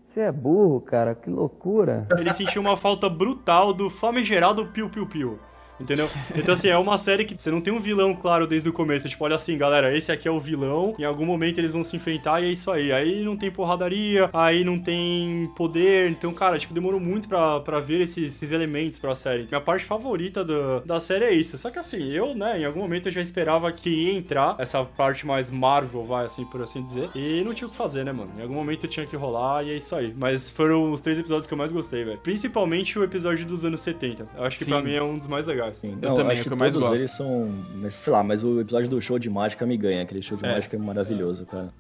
Você 0.07 0.21
é 0.21 0.33
burro, 0.33 0.81
cara. 0.81 1.15
Que 1.15 1.29
loucura. 1.29 2.07
Ele 2.19 2.33
sentiu 2.33 2.61
uma 2.63 2.77
falta 2.77 3.09
brutal 3.09 3.73
do 3.73 3.89
famigerado 3.91 4.67
Piu 4.67 4.89
Piu 4.89 5.07
Piu. 5.07 5.39
Entendeu? 5.81 6.09
Então, 6.37 6.55
assim, 6.55 6.69
é 6.69 6.77
uma 6.77 6.99
série 6.99 7.25
que 7.25 7.35
você 7.37 7.51
não 7.51 7.61
tem 7.61 7.73
um 7.73 7.79
vilão 7.81 8.15
claro 8.15 8.47
desde 8.47 8.69
o 8.69 8.73
começo. 8.73 9.09
Tipo, 9.09 9.25
olha 9.25 9.37
assim, 9.37 9.57
galera, 9.57 9.97
esse 9.97 10.13
aqui 10.13 10.29
é 10.29 10.31
o 10.31 10.39
vilão. 10.39 10.95
Em 10.99 11.05
algum 11.05 11.25
momento 11.25 11.59
eles 11.59 11.71
vão 11.71 11.83
se 11.83 11.97
enfrentar 11.97 12.41
e 12.43 12.47
é 12.47 12.49
isso 12.51 12.71
aí. 12.71 12.93
Aí 12.93 13.23
não 13.23 13.37
tem 13.37 13.51
porradaria, 13.51 14.29
aí 14.33 14.63
não 14.65 14.79
tem 14.79 15.51
poder. 15.57 16.11
Então, 16.11 16.33
cara, 16.33 16.59
tipo, 16.59 16.75
demorou 16.75 17.01
muito 17.01 17.29
pra, 17.29 17.61
pra 17.61 17.81
ver 17.81 18.03
esses, 18.03 18.35
esses 18.35 18.53
elementos 18.53 18.99
pra 18.99 19.15
série. 19.15 19.47
Minha 19.51 19.61
parte 19.61 19.85
favorita 19.85 20.45
do- 20.45 20.81
da 20.85 21.01
série 21.01 21.25
é 21.25 21.33
isso. 21.33 21.57
Só 21.59 21.71
que, 21.71 21.79
assim, 21.79 22.11
eu, 22.13 22.35
né, 22.35 22.61
em 22.61 22.65
algum 22.65 22.81
momento 22.81 23.07
eu 23.09 23.13
já 23.13 23.21
esperava 23.21 23.71
que 23.73 23.89
ia 23.91 24.13
entrar 24.13 24.57
essa 24.59 24.85
parte 24.85 25.27
mais 25.27 25.51
Marvel, 25.51 26.03
vai, 26.03 26.27
assim, 26.27 26.45
por 26.45 26.63
assim 26.63 26.83
dizer. 26.83 27.09
E 27.15 27.43
não 27.45 27.55
tinha 27.55 27.67
o 27.67 27.71
que 27.71 27.77
fazer, 27.77 28.05
né, 28.05 28.13
mano? 28.13 28.31
Em 28.39 28.43
algum 28.43 28.55
momento 28.55 28.87
tinha 28.87 29.07
que 29.07 29.17
rolar 29.17 29.65
e 29.65 29.71
é 29.71 29.77
isso 29.77 29.95
aí. 29.97 30.15
Mas 30.17 30.51
foram 30.51 30.93
os 30.93 31.01
três 31.01 31.19
episódios 31.19 31.47
que 31.47 31.55
eu 31.55 31.59
mais 31.59 31.73
gostei, 31.73 32.05
velho. 32.05 32.19
Principalmente 32.19 32.99
o 32.99 33.05
episódio 33.05 33.47
dos 33.47 33.65
anos 33.65 33.81
70. 33.81 34.29
Eu 34.37 34.45
acho 34.45 34.59
que 34.59 34.65
Sim. 34.65 34.71
pra 34.73 34.83
mim 34.83 34.93
é 34.95 35.03
um 35.03 35.17
dos 35.19 35.27
mais 35.27 35.47
legais. 35.47 35.70
Sim, 35.75 35.99
Eu 36.03 36.09
não, 36.11 36.17
também, 36.17 36.33
acho 36.33 36.41
é 36.41 36.43
que 36.45 36.49
que 36.49 36.53
eu 36.55 36.59
mais 36.59 36.75
gosto. 36.75 36.95
eles 36.95 37.11
são, 37.13 37.55
sei 37.91 38.13
lá, 38.13 38.23
mas 38.23 38.43
o 38.45 38.61
episódio 38.61 38.89
do 38.89 39.01
show 39.01 39.19
de 39.19 39.29
mágica 39.31 39.65
me 39.67 39.77
ganha, 39.77 40.03
aquele 40.03 40.23
show 40.23 40.37
de 40.37 40.45
É. 40.45 40.53
mágica 40.53 40.77
é 40.77 40.79
maravilhoso, 40.79 41.47
cara. 41.47 41.73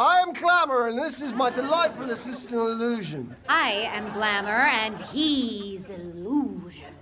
I 0.00 0.22
am 0.22 0.32
Glamour, 0.32 0.90
and 0.90 1.02
this 1.02 1.20
is 1.20 1.32
my 1.32 1.50
delightful 1.50 2.04
assistant 2.10 2.54
illusion. 2.70 3.24
I 3.48 3.88
am 3.96 4.12
Glamour 4.12 4.52
and 4.52 4.94
he's 5.12 5.90
Illusion. 5.90 6.92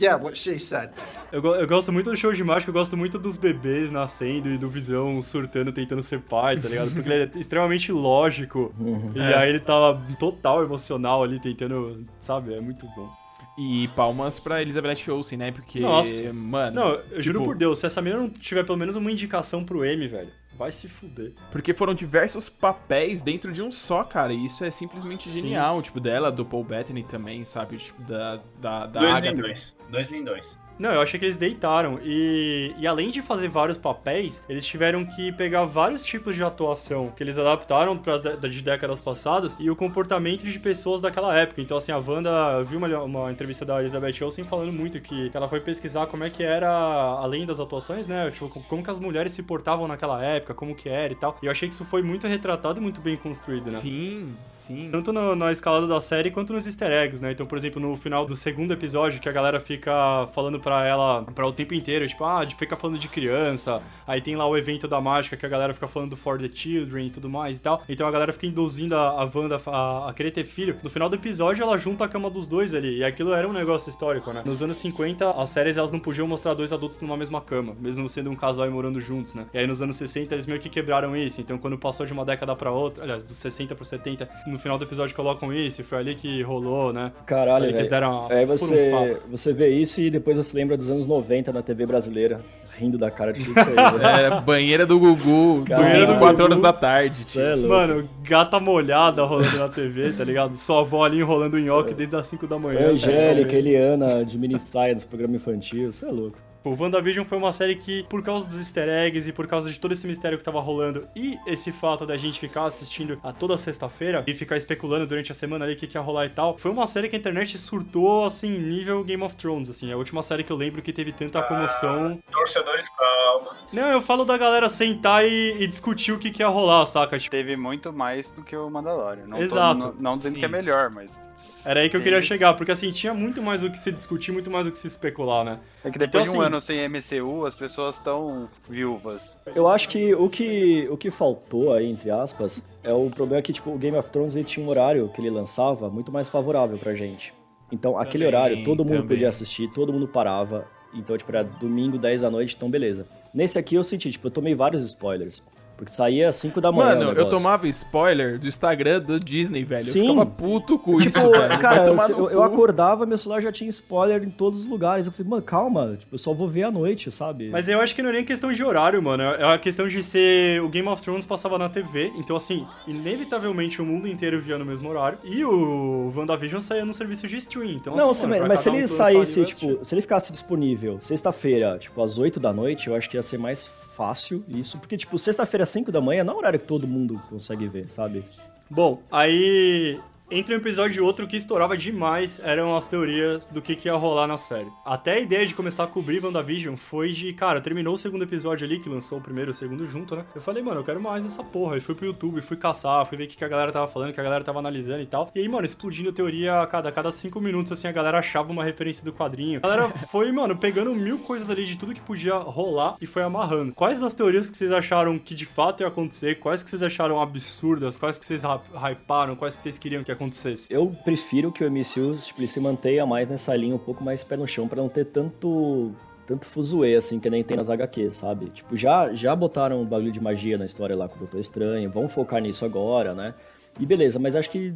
Yeah, 0.00 0.16
what 0.16 0.36
she 0.36 0.58
said. 0.58 0.90
Eu, 1.30 1.40
eu 1.54 1.68
gosto 1.68 1.92
muito 1.92 2.10
do 2.10 2.16
show 2.16 2.32
de 2.32 2.42
mágica, 2.42 2.68
eu 2.70 2.72
gosto 2.74 2.96
muito 2.96 3.16
dos 3.18 3.36
bebês 3.36 3.92
nascendo 3.92 4.48
e 4.48 4.58
do 4.58 4.68
Visão 4.68 5.22
surtando, 5.22 5.72
tentando 5.72 6.02
ser 6.02 6.20
pai, 6.20 6.58
tá 6.58 6.68
ligado? 6.68 6.90
Porque 6.90 7.08
ele 7.08 7.30
é 7.32 7.38
extremamente 7.38 7.92
lógico. 7.92 8.74
E 9.14 9.20
aí 9.20 9.50
ele 9.50 9.60
tá 9.60 9.96
total 10.18 10.64
emocional 10.64 11.22
ali, 11.22 11.38
tentando, 11.38 12.04
sabe? 12.18 12.54
É 12.54 12.60
muito 12.60 12.84
bom. 12.96 13.08
E 13.56 13.88
palmas 13.88 14.40
pra 14.40 14.60
Elizabeth 14.60 15.08
Olsen, 15.08 15.38
né? 15.38 15.52
Porque, 15.52 15.78
Nossa. 15.80 16.32
mano... 16.32 16.74
Não, 16.74 16.90
eu 17.10 17.22
juro 17.22 17.38
tipo, 17.38 17.50
por 17.50 17.56
Deus, 17.56 17.78
se 17.78 17.86
essa 17.86 18.02
menina 18.02 18.20
não 18.22 18.28
tiver 18.28 18.64
pelo 18.64 18.76
menos 18.76 18.96
uma 18.96 19.10
indicação 19.12 19.64
pro 19.64 19.84
M, 19.84 20.08
velho, 20.08 20.32
vai 20.58 20.72
se 20.72 20.88
fuder. 20.88 21.32
Porque 21.52 21.72
foram 21.72 21.94
diversos 21.94 22.48
papéis 22.48 23.22
dentro 23.22 23.52
de 23.52 23.62
um 23.62 23.70
só, 23.70 24.02
cara. 24.02 24.32
E 24.32 24.44
isso 24.44 24.64
é 24.64 24.70
simplesmente 24.70 25.28
Sim. 25.28 25.42
genial. 25.42 25.80
Tipo, 25.82 26.00
dela, 26.00 26.32
do 26.32 26.44
Paul 26.44 26.64
Bettany 26.64 27.04
também, 27.04 27.44
sabe? 27.44 27.76
Tipo, 27.76 28.02
da, 28.02 28.40
da, 28.60 28.86
da 28.86 29.00
Dois 29.00 29.12
em 29.12 29.16
Agatha. 29.16 29.42
dois. 29.42 29.76
Dois 29.88 30.12
em 30.12 30.24
dois. 30.24 30.58
Não, 30.78 30.92
eu 30.92 31.00
achei 31.00 31.18
que 31.18 31.24
eles 31.26 31.36
deitaram. 31.36 31.98
E, 32.04 32.74
e 32.78 32.86
além 32.86 33.10
de 33.10 33.22
fazer 33.22 33.48
vários 33.48 33.78
papéis, 33.78 34.42
eles 34.48 34.66
tiveram 34.66 35.04
que 35.04 35.30
pegar 35.32 35.64
vários 35.64 36.04
tipos 36.04 36.34
de 36.34 36.42
atuação 36.42 37.12
que 37.16 37.22
eles 37.22 37.38
adaptaram 37.38 37.96
para 37.96 38.18
de 38.48 38.60
décadas 38.62 39.00
passadas 39.00 39.56
e 39.60 39.70
o 39.70 39.76
comportamento 39.76 40.42
de 40.44 40.58
pessoas 40.58 41.00
daquela 41.00 41.36
época. 41.38 41.60
Então, 41.60 41.76
assim, 41.76 41.92
a 41.92 41.98
Wanda, 41.98 42.30
eu 42.58 42.64
vi 42.64 42.76
uma, 42.76 42.88
uma 43.02 43.30
entrevista 43.30 43.64
da 43.64 43.80
Elizabeth 43.80 44.22
Olsen 44.22 44.44
falando 44.44 44.72
muito 44.72 45.00
que 45.00 45.30
ela 45.32 45.48
foi 45.48 45.60
pesquisar 45.60 46.06
como 46.06 46.24
é 46.24 46.30
que 46.30 46.42
era, 46.42 46.68
além 46.68 47.46
das 47.46 47.60
atuações, 47.60 48.08
né? 48.08 48.30
Tipo, 48.30 48.48
como 48.48 48.82
que 48.82 48.90
as 48.90 48.98
mulheres 48.98 49.32
se 49.32 49.42
portavam 49.42 49.86
naquela 49.86 50.22
época, 50.24 50.54
como 50.54 50.74
que 50.74 50.88
era 50.88 51.12
e 51.12 51.16
tal. 51.16 51.36
E 51.42 51.46
eu 51.46 51.52
achei 51.52 51.68
que 51.68 51.74
isso 51.74 51.84
foi 51.84 52.02
muito 52.02 52.26
retratado 52.26 52.78
e 52.78 52.82
muito 52.82 53.00
bem 53.00 53.16
construído, 53.16 53.70
né? 53.70 53.78
Sim, 53.78 54.34
sim. 54.48 54.88
Tanto 54.90 55.12
no- 55.12 55.34
na 55.36 55.52
escalada 55.52 55.86
da 55.86 56.00
série 56.00 56.30
quanto 56.30 56.52
nos 56.52 56.66
easter 56.66 56.90
eggs, 56.90 57.22
né? 57.22 57.32
Então, 57.32 57.46
por 57.46 57.56
exemplo, 57.56 57.80
no 57.80 57.96
final 57.96 58.26
do 58.26 58.34
segundo 58.34 58.72
episódio, 58.72 59.20
que 59.20 59.28
a 59.28 59.32
galera 59.32 59.60
fica 59.60 60.26
falando 60.34 60.58
pra 60.64 60.86
ela 60.86 61.22
para 61.34 61.46
o 61.46 61.52
tempo 61.52 61.74
inteiro, 61.74 62.08
tipo, 62.08 62.24
ah, 62.24 62.42
de- 62.44 62.54
fica 62.54 62.74
falando 62.74 62.98
de 62.98 63.06
criança, 63.08 63.82
aí 64.06 64.20
tem 64.22 64.34
lá 64.34 64.46
o 64.48 64.56
evento 64.56 64.88
da 64.88 65.00
mágica 65.00 65.36
que 65.36 65.44
a 65.44 65.48
galera 65.48 65.74
fica 65.74 65.86
falando 65.86 66.10
do 66.10 66.16
For 66.16 66.38
the 66.40 66.48
Children 66.52 67.06
e 67.08 67.10
tudo 67.10 67.28
mais 67.28 67.58
e 67.58 67.62
tal. 67.62 67.82
Então 67.88 68.06
a 68.06 68.10
galera 68.10 68.32
fica 68.32 68.46
induzindo 68.46 68.96
a, 68.96 69.22
a 69.22 69.30
Wanda 69.34 69.60
a, 69.66 70.08
a 70.08 70.14
querer 70.14 70.30
ter 70.30 70.44
filho. 70.44 70.76
No 70.82 70.88
final 70.88 71.08
do 71.08 71.16
episódio, 71.16 71.62
ela 71.62 71.76
junta 71.76 72.04
a 72.04 72.08
cama 72.08 72.30
dos 72.30 72.46
dois 72.46 72.74
ali. 72.74 72.98
E 72.98 73.04
aquilo 73.04 73.34
era 73.34 73.46
um 73.46 73.52
negócio 73.52 73.90
histórico, 73.90 74.32
né? 74.32 74.42
Nos 74.44 74.62
anos 74.62 74.76
50, 74.78 75.30
as 75.30 75.50
séries 75.50 75.76
elas 75.76 75.92
não 75.92 76.00
podiam 76.00 76.26
mostrar 76.26 76.54
dois 76.54 76.72
adultos 76.72 76.98
numa 77.00 77.16
mesma 77.16 77.40
cama, 77.42 77.74
mesmo 77.78 78.08
sendo 78.08 78.30
um 78.30 78.36
casal 78.36 78.66
e 78.66 78.70
morando 78.70 79.00
juntos, 79.00 79.34
né? 79.34 79.44
E 79.52 79.58
aí 79.58 79.66
nos 79.66 79.82
anos 79.82 79.96
60 79.96 80.34
eles 80.34 80.46
meio 80.46 80.58
que 80.60 80.70
quebraram 80.70 81.14
isso. 81.16 81.40
Então 81.40 81.58
quando 81.58 81.76
passou 81.76 82.06
de 82.06 82.12
uma 82.12 82.24
década 82.24 82.56
pra 82.56 82.70
outra, 82.70 83.04
aliás, 83.04 83.22
dos 83.22 83.36
60 83.36 83.74
pro 83.74 83.84
70, 83.84 84.28
no 84.46 84.58
final 84.58 84.78
do 84.78 84.84
episódio 84.84 85.14
colocam 85.14 85.52
isso, 85.52 85.80
e 85.80 85.84
foi 85.84 85.98
ali 85.98 86.14
que 86.14 86.42
rolou, 86.42 86.92
né? 86.92 87.12
Caralho, 87.26 87.66
que 87.68 87.74
eles 87.74 87.88
deram 87.88 88.26
Aí 88.30 88.46
você, 88.46 89.20
você 89.30 89.52
vê 89.52 89.68
isso 89.68 90.00
e 90.00 90.08
depois 90.10 90.36
você 90.36 90.53
lembra 90.54 90.76
dos 90.76 90.88
anos 90.88 91.06
90 91.06 91.52
na 91.52 91.60
TV 91.62 91.84
brasileira, 91.84 92.40
rindo 92.78 92.96
da 92.96 93.10
cara 93.10 93.32
de 93.32 93.44
tudo 93.44 93.58
isso 93.60 93.68
aí, 93.68 93.74
velho. 93.74 94.02
Era 94.06 94.40
banheira 94.40 94.86
do 94.86 94.98
Gugu, 94.98 95.64
Caralho. 95.66 95.88
banheira 95.88 96.12
do 96.14 96.18
4 96.18 96.44
horas 96.44 96.60
da 96.60 96.72
tarde, 96.72 97.24
tio. 97.24 97.42
é. 97.42 97.56
Mano, 97.56 98.08
gata 98.22 98.58
molhada 98.58 99.22
rolando 99.24 99.58
na 99.58 99.68
TV, 99.68 100.12
tá 100.12 100.24
ligado? 100.24 100.56
Sua 100.56 100.80
avó 100.80 101.04
ali 101.04 101.18
enrolando 101.18 101.54
o 101.54 101.58
nhoque 101.60 101.92
desde 101.92 102.16
as 102.16 102.26
5 102.26 102.46
da 102.46 102.58
manhã. 102.58 102.80
tá 102.80 102.86
Angélica, 102.86 103.54
Eliana, 103.56 104.24
de 104.24 104.38
mini 104.38 104.58
saia 104.58 104.94
dos 104.94 105.04
programas 105.04 105.40
infantil, 105.40 105.88
isso 105.90 106.06
é 106.06 106.10
louco. 106.10 106.38
O 106.64 106.70
WandaVision 106.74 107.26
foi 107.26 107.36
uma 107.36 107.52
série 107.52 107.76
que, 107.76 108.04
por 108.04 108.22
causa 108.24 108.46
dos 108.46 108.56
easter 108.56 108.88
eggs 108.88 109.28
e 109.28 109.32
por 109.34 109.46
causa 109.46 109.70
de 109.70 109.78
todo 109.78 109.92
esse 109.92 110.06
mistério 110.06 110.38
que 110.38 110.42
tava 110.44 110.60
rolando 110.62 111.06
e 111.14 111.38
esse 111.46 111.70
fato 111.70 112.06
da 112.06 112.16
gente 112.16 112.40
ficar 112.40 112.64
assistindo 112.64 113.20
a 113.22 113.34
toda 113.34 113.58
sexta-feira 113.58 114.24
e 114.26 114.32
ficar 114.32 114.56
especulando 114.56 115.06
durante 115.06 115.30
a 115.30 115.34
semana 115.34 115.66
ali 115.66 115.74
o 115.74 115.76
que, 115.76 115.86
que 115.86 115.98
ia 115.98 116.00
rolar 116.00 116.24
e 116.24 116.30
tal, 116.30 116.56
foi 116.56 116.70
uma 116.70 116.86
série 116.86 117.10
que 117.10 117.16
a 117.16 117.18
internet 117.18 117.58
surtou, 117.58 118.24
assim, 118.24 118.48
nível 118.58 119.04
Game 119.04 119.22
of 119.22 119.36
Thrones, 119.36 119.68
assim. 119.68 119.90
É 119.90 119.92
a 119.92 119.96
última 119.98 120.22
série 120.22 120.42
que 120.42 120.50
eu 120.50 120.56
lembro 120.56 120.80
que 120.80 120.90
teve 120.90 121.12
tanta 121.12 121.42
comoção. 121.42 122.18
Torcedores, 122.32 122.88
calma. 122.88 123.50
Não, 123.70 123.90
eu 123.90 124.00
falo 124.00 124.24
da 124.24 124.38
galera 124.38 124.70
sentar 124.70 125.22
e, 125.26 125.56
e 125.60 125.66
discutir 125.66 126.12
o 126.12 126.18
que, 126.18 126.30
que 126.30 126.42
ia 126.42 126.48
rolar, 126.48 126.86
saca? 126.86 127.18
Tipo, 127.18 127.34
Teve 127.34 127.56
muito 127.56 127.92
mais 127.92 128.32
do 128.32 128.42
que 128.42 128.56
o 128.56 128.70
Mandalorian. 128.70 129.24
Não, 129.26 129.36
tô- 129.36 129.42
Exato. 129.42 129.78
não, 129.78 129.92
não 129.98 130.16
dizendo 130.16 130.34
Sim. 130.34 130.38
que 130.40 130.44
é 130.46 130.48
melhor, 130.48 130.88
mas. 130.88 131.20
era 131.66 131.80
aí 131.80 131.90
que 131.90 131.96
eu 131.96 132.00
queria 132.00 132.22
chegar, 132.22 132.54
porque 132.54 132.72
assim, 132.72 132.90
tinha 132.90 133.12
muito 133.12 133.42
mais 133.42 133.62
o 133.62 133.68
que 133.70 133.76
se 133.78 133.90
discutir, 133.92 134.30
muito 134.32 134.50
mais 134.50 134.66
o 134.66 134.70
que 134.72 134.78
se 134.78 134.86
especular, 134.86 135.44
né? 135.44 135.58
É 135.84 135.90
que 135.90 135.98
depois 135.98 136.22
Então, 136.22 136.32
de 136.34 136.38
um 136.38 136.42
assim- 136.42 136.53
anos 136.54 136.64
sem 136.64 136.88
MCU, 136.88 137.44
as 137.44 137.54
pessoas 137.54 137.96
estão 137.96 138.48
viúvas. 138.68 139.40
Eu 139.54 139.68
acho 139.68 139.88
que 139.88 140.14
o 140.14 140.28
que, 140.28 140.88
o 140.90 140.96
que 140.96 141.10
faltou 141.10 141.72
aí, 141.72 141.90
entre 141.90 142.10
aspas, 142.10 142.62
é 142.82 142.92
o 142.92 143.10
problema 143.10 143.42
que, 143.42 143.52
tipo, 143.52 143.70
o 143.70 143.78
Game 143.78 143.96
of 143.96 144.10
Thrones 144.10 144.36
ele 144.36 144.44
tinha 144.44 144.64
um 144.64 144.68
horário 144.68 145.08
que 145.08 145.20
ele 145.20 145.30
lançava 145.30 145.90
muito 145.90 146.12
mais 146.12 146.28
favorável 146.28 146.78
pra 146.78 146.94
gente. 146.94 147.34
Então, 147.72 147.98
aquele 147.98 148.24
Também, 148.24 148.38
horário, 148.40 148.64
todo 148.64 148.84
mundo 148.84 148.88
também. 149.02 149.08
podia 149.08 149.28
assistir, 149.28 149.68
todo 149.72 149.92
mundo 149.92 150.06
parava. 150.06 150.66
Então, 150.94 151.16
tipo, 151.18 151.30
era 151.32 151.42
domingo, 151.42 151.98
10 151.98 152.22
da 152.22 152.30
noite, 152.30 152.54
então 152.54 152.70
beleza. 152.70 153.04
Nesse 153.34 153.58
aqui 153.58 153.74
eu 153.74 153.82
senti, 153.82 154.12
tipo, 154.12 154.28
eu 154.28 154.30
tomei 154.30 154.54
vários 154.54 154.84
spoilers. 154.84 155.42
Porque 155.76 155.92
saía 155.92 156.28
às 156.28 156.36
5 156.36 156.60
da 156.60 156.70
manhã. 156.70 156.94
Mano, 156.96 157.12
eu 157.18 157.28
tomava 157.28 157.66
spoiler 157.68 158.38
do 158.38 158.46
Instagram 158.46 159.00
do 159.00 159.18
Disney, 159.18 159.64
velho. 159.64 159.82
Sim. 159.82 160.06
Eu 160.06 160.12
ficava 160.14 160.26
puto 160.26 160.78
com 160.78 160.98
Tipo, 160.98 161.18
isso, 161.18 161.30
velho. 161.30 161.58
Cara, 161.58 161.86
eu, 161.86 162.30
eu 162.30 162.38
cu. 162.38 162.42
acordava, 162.42 163.04
meu 163.04 163.18
celular 163.18 163.40
já 163.40 163.50
tinha 163.50 163.68
spoiler 163.68 164.22
em 164.22 164.30
todos 164.30 164.60
os 164.60 164.66
lugares. 164.66 165.06
Eu 165.06 165.12
falei, 165.12 165.28
mano, 165.30 165.42
calma, 165.42 165.96
tipo, 165.98 166.14
eu 166.14 166.18
só 166.18 166.32
vou 166.32 166.46
ver 166.48 166.62
à 166.62 166.70
noite, 166.70 167.10
sabe? 167.10 167.50
Mas 167.50 167.68
eu 167.68 167.80
acho 167.80 167.94
que 167.94 168.02
não 168.02 168.10
é 168.10 168.12
nem 168.14 168.24
questão 168.24 168.52
de 168.52 168.62
horário, 168.62 169.02
mano. 169.02 169.22
É 169.24 169.52
a 169.54 169.58
questão 169.58 169.88
de 169.88 170.02
ser. 170.02 170.62
O 170.62 170.68
Game 170.68 170.88
of 170.88 171.02
Thrones 171.02 171.26
passava 171.26 171.58
na 171.58 171.68
TV, 171.68 172.12
então, 172.16 172.36
assim, 172.36 172.64
inevitavelmente 172.86 173.80
o 173.82 173.84
mundo 173.84 174.08
inteiro 174.08 174.40
via 174.40 174.56
no 174.58 174.64
mesmo 174.64 174.88
horário. 174.88 175.18
E 175.24 175.44
o 175.44 176.12
WandaVision 176.16 176.60
saía 176.60 176.84
no 176.84 176.94
serviço 176.94 177.26
de 177.26 177.36
stream. 177.38 177.70
Então, 177.72 177.96
Não, 177.96 178.10
assim, 178.10 178.20
se- 178.22 178.26
mano, 178.26 178.46
mas 178.48 178.60
se 178.60 178.68
um 178.68 178.72
ele 178.74 178.82
ali, 178.84 178.88
saísse, 178.88 179.44
tipo, 179.44 179.84
se 179.84 179.94
ele 179.94 180.02
ficasse 180.02 180.32
disponível 180.32 180.98
sexta-feira, 181.00 181.76
tipo, 181.78 182.02
às 182.02 182.18
8 182.18 182.38
da 182.40 182.52
noite, 182.52 182.88
eu 182.88 182.94
acho 182.94 183.08
que 183.10 183.16
ia 183.16 183.22
ser 183.22 183.38
mais 183.38 183.64
fácil 183.94 184.44
isso. 184.48 184.78
Porque, 184.78 184.96
tipo, 184.96 185.16
sexta-feira, 185.18 185.64
às 185.64 185.70
5 185.70 185.90
da 185.92 186.00
manhã, 186.00 186.24
não 186.24 186.34
é 186.34 186.36
um 186.36 186.38
horário 186.38 186.58
que 186.58 186.66
todo 186.66 186.86
mundo 186.86 187.20
consegue 187.28 187.66
ver, 187.68 187.88
sabe? 187.88 188.24
Bom, 188.68 189.02
aí. 189.10 190.00
Entre 190.30 190.54
um 190.54 190.56
episódio 190.56 190.98
e 190.98 191.00
outro, 191.00 191.26
o 191.26 191.28
que 191.28 191.36
estourava 191.36 191.76
demais 191.76 192.40
eram 192.42 192.74
as 192.74 192.88
teorias 192.88 193.46
do 193.46 193.60
que, 193.60 193.76
que 193.76 193.88
ia 193.88 193.94
rolar 193.94 194.26
na 194.26 194.38
série. 194.38 194.68
Até 194.84 195.14
a 195.14 195.20
ideia 195.20 195.46
de 195.46 195.54
começar 195.54 195.84
a 195.84 195.86
cobrir 195.86 196.24
WandaVision 196.24 196.76
foi 196.76 197.12
de, 197.12 197.32
cara, 197.34 197.60
terminou 197.60 197.94
o 197.94 197.98
segundo 197.98 198.22
episódio 198.24 198.66
ali, 198.66 198.80
que 198.80 198.88
lançou 198.88 199.18
o 199.18 199.20
primeiro 199.20 199.50
e 199.50 199.52
o 199.52 199.54
segundo 199.54 199.86
junto, 199.86 200.16
né? 200.16 200.24
Eu 200.34 200.40
falei, 200.40 200.62
mano, 200.62 200.80
eu 200.80 200.84
quero 200.84 200.98
mais 201.00 201.22
dessa 201.22 201.44
porra. 201.44 201.76
E 201.76 201.80
fui 201.80 201.94
pro 201.94 202.06
YouTube, 202.06 202.40
fui 202.40 202.56
caçar, 202.56 203.04
fui 203.06 203.18
ver 203.18 203.24
o 203.24 203.28
que, 203.28 203.36
que 203.36 203.44
a 203.44 203.48
galera 203.48 203.70
tava 203.70 203.86
falando, 203.86 204.10
o 204.10 204.12
que 204.14 204.20
a 204.20 204.24
galera 204.24 204.42
tava 204.42 204.58
analisando 204.60 205.02
e 205.02 205.06
tal. 205.06 205.30
E 205.34 205.40
aí, 205.40 205.48
mano, 205.48 205.66
explodindo 205.66 206.10
teoria 206.10 206.62
a 206.62 206.66
cada, 206.66 206.88
a 206.88 206.92
cada 206.92 207.12
cinco 207.12 207.38
minutos, 207.38 207.70
assim, 207.72 207.86
a 207.86 207.92
galera 207.92 208.18
achava 208.18 208.50
uma 208.50 208.64
referência 208.64 209.04
do 209.04 209.12
quadrinho. 209.12 209.60
A 209.62 209.68
galera 209.68 209.90
foi, 210.10 210.32
mano, 210.32 210.56
pegando 210.56 210.94
mil 210.94 211.18
coisas 211.18 211.50
ali 211.50 211.66
de 211.66 211.76
tudo 211.76 211.92
que 211.94 212.00
podia 212.00 212.34
rolar 212.34 212.96
e 212.98 213.06
foi 213.06 213.22
amarrando. 213.22 213.74
Quais 213.74 214.00
das 214.00 214.14
teorias 214.14 214.48
que 214.48 214.56
vocês 214.56 214.72
acharam 214.72 215.18
que 215.18 215.34
de 215.34 215.44
fato 215.44 215.82
ia 215.82 215.86
acontecer? 215.88 216.40
Quais 216.40 216.62
que 216.62 216.70
vocês 216.70 216.82
acharam 216.82 217.20
absurdas? 217.20 217.98
Quais 217.98 218.16
que 218.18 218.24
vocês 218.24 218.42
hy- 218.42 218.90
hyparam? 218.90 219.36
Quais 219.36 219.54
que 219.54 219.60
vocês 219.62 219.78
queriam 219.78 220.02
que 220.02 220.13
acontecesse? 220.14 220.72
Eu 220.72 220.90
prefiro 221.04 221.52
que 221.52 221.64
o 221.64 221.70
MCU 221.70 222.16
tipo, 222.18 222.46
se 222.46 222.60
mantenha 222.60 223.04
mais 223.04 223.28
nessa 223.28 223.54
linha 223.54 223.74
um 223.74 223.78
pouco 223.78 224.02
mais 224.02 224.24
pé 224.24 224.36
no 224.36 224.46
chão 224.46 224.66
pra 224.66 224.80
não 224.80 224.88
ter 224.88 225.04
tanto 225.06 225.92
tanto 226.26 226.46
fuzuê 226.46 226.94
assim 226.94 227.20
que 227.20 227.28
nem 227.28 227.44
tem 227.44 227.56
nas 227.56 227.68
HQs, 227.68 228.16
sabe? 228.16 228.46
Tipo, 228.46 228.76
já 228.76 229.12
já 229.12 229.36
botaram 229.36 229.82
um 229.82 229.84
bagulho 229.84 230.10
de 230.10 230.20
magia 230.20 230.56
na 230.56 230.64
história 230.64 230.96
lá 230.96 231.08
com 231.08 231.16
o 231.16 231.18
Doutor 231.18 231.38
Estranho, 231.38 231.90
vão 231.90 232.08
focar 232.08 232.40
nisso 232.40 232.64
agora, 232.64 233.14
né? 233.14 233.34
E 233.78 233.84
beleza, 233.84 234.18
mas 234.20 234.36
acho 234.36 234.50
que 234.50 234.72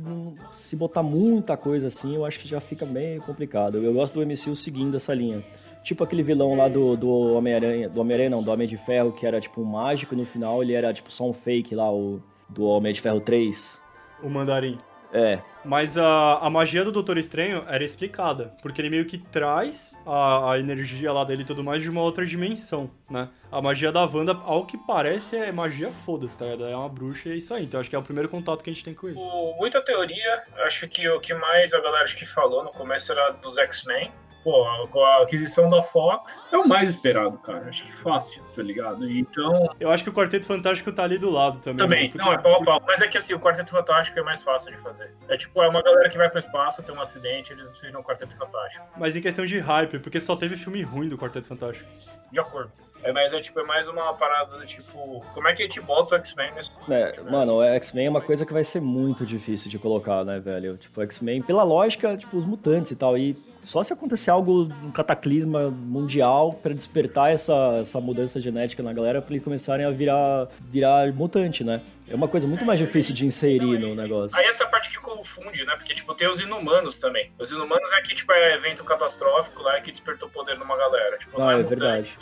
se 0.51 0.75
botar 0.75 1.05
muita 1.05 1.57
coisa 1.57 1.87
assim, 1.87 2.17
eu 2.17 2.25
acho 2.25 2.41
que 2.41 2.49
já 2.49 2.61
fica 2.61 2.85
meio 2.85 3.23
complicado. 3.23 3.79
Eu 3.79 3.95
gosto 3.95 4.15
do 4.15 4.27
MCU 4.27 4.57
seguindo 4.57 4.97
essa 4.97 5.15
linha. 5.15 5.45
Tipo 5.85 6.03
aquele 6.03 6.23
vilão 6.23 6.57
lá 6.57 6.69
do, 6.69 6.97
do 6.97 7.09
Homem-Aranha, 7.35 7.89
do 7.89 8.01
Homem-Aranha 8.01 8.31
não, 8.31 8.43
do 8.43 8.51
Homem 8.51 8.67
de 8.67 8.77
Ferro, 8.77 9.13
que 9.13 9.25
era 9.25 9.41
tipo 9.41 9.61
um 9.61 9.65
mágico 9.65 10.15
e 10.15 10.17
no 10.17 10.27
final 10.27 10.63
ele 10.63 10.73
era 10.73 10.93
tipo 10.93 11.13
só 11.13 11.29
um 11.29 11.33
fake 11.33 11.77
lá, 11.77 11.91
o 11.93 12.21
do 12.49 12.65
Homem 12.65 12.93
de 12.93 13.01
Ferro 13.01 13.21
3. 13.21 13.81
O 14.23 14.29
Mandarim. 14.29 14.79
É, 15.13 15.39
Mas 15.65 15.97
a, 15.97 16.35
a 16.39 16.51
magia 16.51 16.85
do 16.85 16.93
Doutor 16.93 17.17
Estranho 17.17 17.65
era 17.67 17.83
explicada, 17.83 18.53
porque 18.61 18.81
ele 18.81 18.91
meio 18.91 19.07
que 19.07 19.17
traz 19.17 19.97
a, 20.07 20.53
a 20.53 20.59
energia 20.59 21.11
lá 21.13 21.25
dele 21.25 21.43
e 21.43 21.45
tudo 21.47 21.65
mais 21.65 21.83
de 21.83 21.89
uma 21.89 22.03
outra 22.03 22.27
dimensão, 22.27 22.91
né? 23.11 23.29
A 23.51 23.63
magia 23.63 23.91
da 23.91 24.05
Wanda, 24.05 24.37
ao 24.45 24.67
que 24.67 24.77
parece, 24.77 25.37
é 25.37 25.51
magia 25.51 25.91
foda-se, 25.91 26.39
tá? 26.39 26.45
ligado? 26.45 26.67
É 26.67 26.77
uma 26.77 26.89
bruxa 26.91 27.31
e 27.31 27.33
é 27.33 27.37
isso 27.37 27.55
aí. 27.55 27.65
Então 27.65 27.81
acho 27.81 27.89
que 27.89 27.97
é 27.97 27.99
o 27.99 28.03
primeiro 28.03 28.29
contato 28.29 28.63
que 28.63 28.69
a 28.69 28.73
gente 28.73 28.85
tem 28.85 28.93
com 28.95 29.09
isso. 29.09 29.27
O- 29.27 29.57
muita 29.59 29.81
teoria, 29.83 30.43
acho 30.67 30.87
que 30.89 31.09
o 31.09 31.19
que 31.21 31.33
mais 31.33 31.73
a 31.73 31.81
galera 31.81 32.05
acho 32.05 32.17
que 32.17 32.27
falou 32.27 32.63
no 32.63 32.71
começo 32.71 33.11
era 33.11 33.31
dos 33.31 33.57
X-Men. 33.57 34.13
Pô, 34.45 34.65
com 34.89 35.05
a 35.05 35.23
aquisição 35.23 35.69
da 35.69 35.83
Fox, 35.83 36.33
é 36.53 36.57
o 36.57 36.67
mais 36.67 36.91
esperado, 36.91 37.37
cara. 37.39 37.69
Acho 37.69 37.85
que 37.85 37.93
fácil, 37.93 38.43
tá 38.55 38.63
ligado? 38.63 39.09
Então, 39.11 39.69
Eu 39.81 39.91
acho 39.91 40.05
que 40.05 40.11
o 40.11 40.13
Quarteto 40.13 40.47
Fantástico 40.47 40.91
tá 40.93 41.03
ali 41.03 41.19
do 41.19 41.29
lado 41.29 41.59
também. 41.59 41.79
também, 41.79 42.03
né? 42.05 42.09
Porque- 42.11 42.25
não, 42.25 42.33
é 42.33 42.39
pau 42.39 42.55
a 42.63 42.65
pau. 42.65 42.83
Mas 42.87 43.03
é 43.03 43.09
que 43.09 43.19
assim, 43.19 43.35
o 43.35 43.41
Quarteto 43.41 43.71
Fantástico 43.73 44.19
é 44.19 44.23
mais 44.23 44.43
fácil 44.43 44.71
de 44.71 44.79
fazer. 44.79 45.13
É 45.29 45.37
tipo, 45.37 45.61
é 45.63 45.69
uma 45.69 45.83
galera 45.83 46.09
que 46.09 46.17
vai 46.17 46.31
pro 46.31 46.39
espaço, 46.39 46.83
tem 46.83 46.95
um 46.97 47.01
acidente, 47.01 47.53
eles 47.53 47.79
viram 47.81 48.01
o 48.01 48.05
Quarteto 48.05 48.37
Fantástico. 48.37 48.87
Mas 48.97 49.17
em 49.17 49.21
questão 49.21 49.45
de 49.45 49.59
hype, 49.59 49.99
porque 49.99 50.21
só 50.21 50.37
teve 50.37 50.57
filme 50.57 50.83
ruim 50.83 51.09
do 51.09 51.19
Quarteto 51.19 51.47
Fantástico. 51.49 51.89
De 52.33 52.39
acordo. 52.41 52.71
É, 53.03 53.13
mas 53.13 53.33
é 53.33 53.41
tipo, 53.41 53.61
é 53.61 53.65
mais 53.65 53.87
uma 53.87 54.13
parada 54.15 54.59
do 54.59 54.67
tipo, 54.67 55.25
como 55.33 55.47
é 55.47 55.55
que 55.55 55.63
a 55.63 55.67
gente 55.67 55.81
bota 55.81 56.17
o 56.17 56.19
X-Men 56.19 56.53
nesse 56.55 56.71
É, 56.91 57.21
mano, 57.23 57.57
o 57.59 57.63
X-Men 57.63 58.07
é 58.07 58.11
uma 58.11 58.21
coisa 58.21 58.45
que 58.45 58.53
vai 58.53 58.65
ser 58.65 58.81
muito 58.81 59.25
difícil 59.25 59.71
de 59.71 59.79
colocar, 59.79 60.25
né, 60.25 60.41
velho? 60.41 60.77
Tipo, 60.77 61.01
o 61.01 61.05
X-Men, 61.05 61.41
pela 61.43 61.63
lógica, 61.63 62.17
tipo, 62.17 62.37
os 62.37 62.45
mutantes 62.45 62.91
e 62.91 62.97
tal. 62.97 63.17
E 63.17 63.35
só 63.69 63.83
se 63.83 63.93
acontecer 63.93 64.31
algo, 64.31 64.63
um 64.83 64.91
cataclisma 64.91 65.69
mundial 65.71 66.55
pra 66.55 66.73
despertar 66.73 67.31
essa, 67.31 67.81
essa 67.83 68.01
mudança 68.01 68.41
genética 68.41 68.83
na 68.83 68.95
galera 68.95 69.21
pra 69.21 69.35
eles 69.35 69.45
começarem 69.45 69.85
a 69.85 69.91
virar, 69.91 70.49
virar 70.71 71.13
mutante, 71.13 71.63
né? 71.63 71.83
É 72.09 72.15
uma 72.15 72.27
coisa 72.27 72.47
muito 72.47 72.65
mais 72.65 72.79
difícil 72.79 73.15
de 73.15 73.27
inserir 73.27 73.79
no 73.79 73.95
negócio. 73.95 74.39
Aí 74.39 74.47
essa 74.47 74.65
parte 74.65 74.89
que 74.89 74.97
confunde, 74.97 75.67
né? 75.67 75.77
Porque, 75.77 75.95
tipo, 75.95 76.15
tem 76.15 76.27
os 76.27 76.41
inumanos 76.41 76.99
também. 76.99 77.31
Os 77.39 77.53
inumanos 77.53 77.93
é 77.93 78.01
que, 78.01 78.15
tipo, 78.15 78.33
é 78.33 78.55
evento 78.55 78.83
catastrófico 78.85 79.63
lá 79.63 79.79
e 79.79 79.83
que 79.83 79.91
despertou 79.93 80.31
poder 80.31 80.59
numa 80.59 80.75
galera. 80.75 81.19
Tipo, 81.19 81.39
não 81.39 81.47
Ah, 81.47 81.53
é 81.53 81.57
mutante, 81.57 81.69
verdade. 81.69 82.19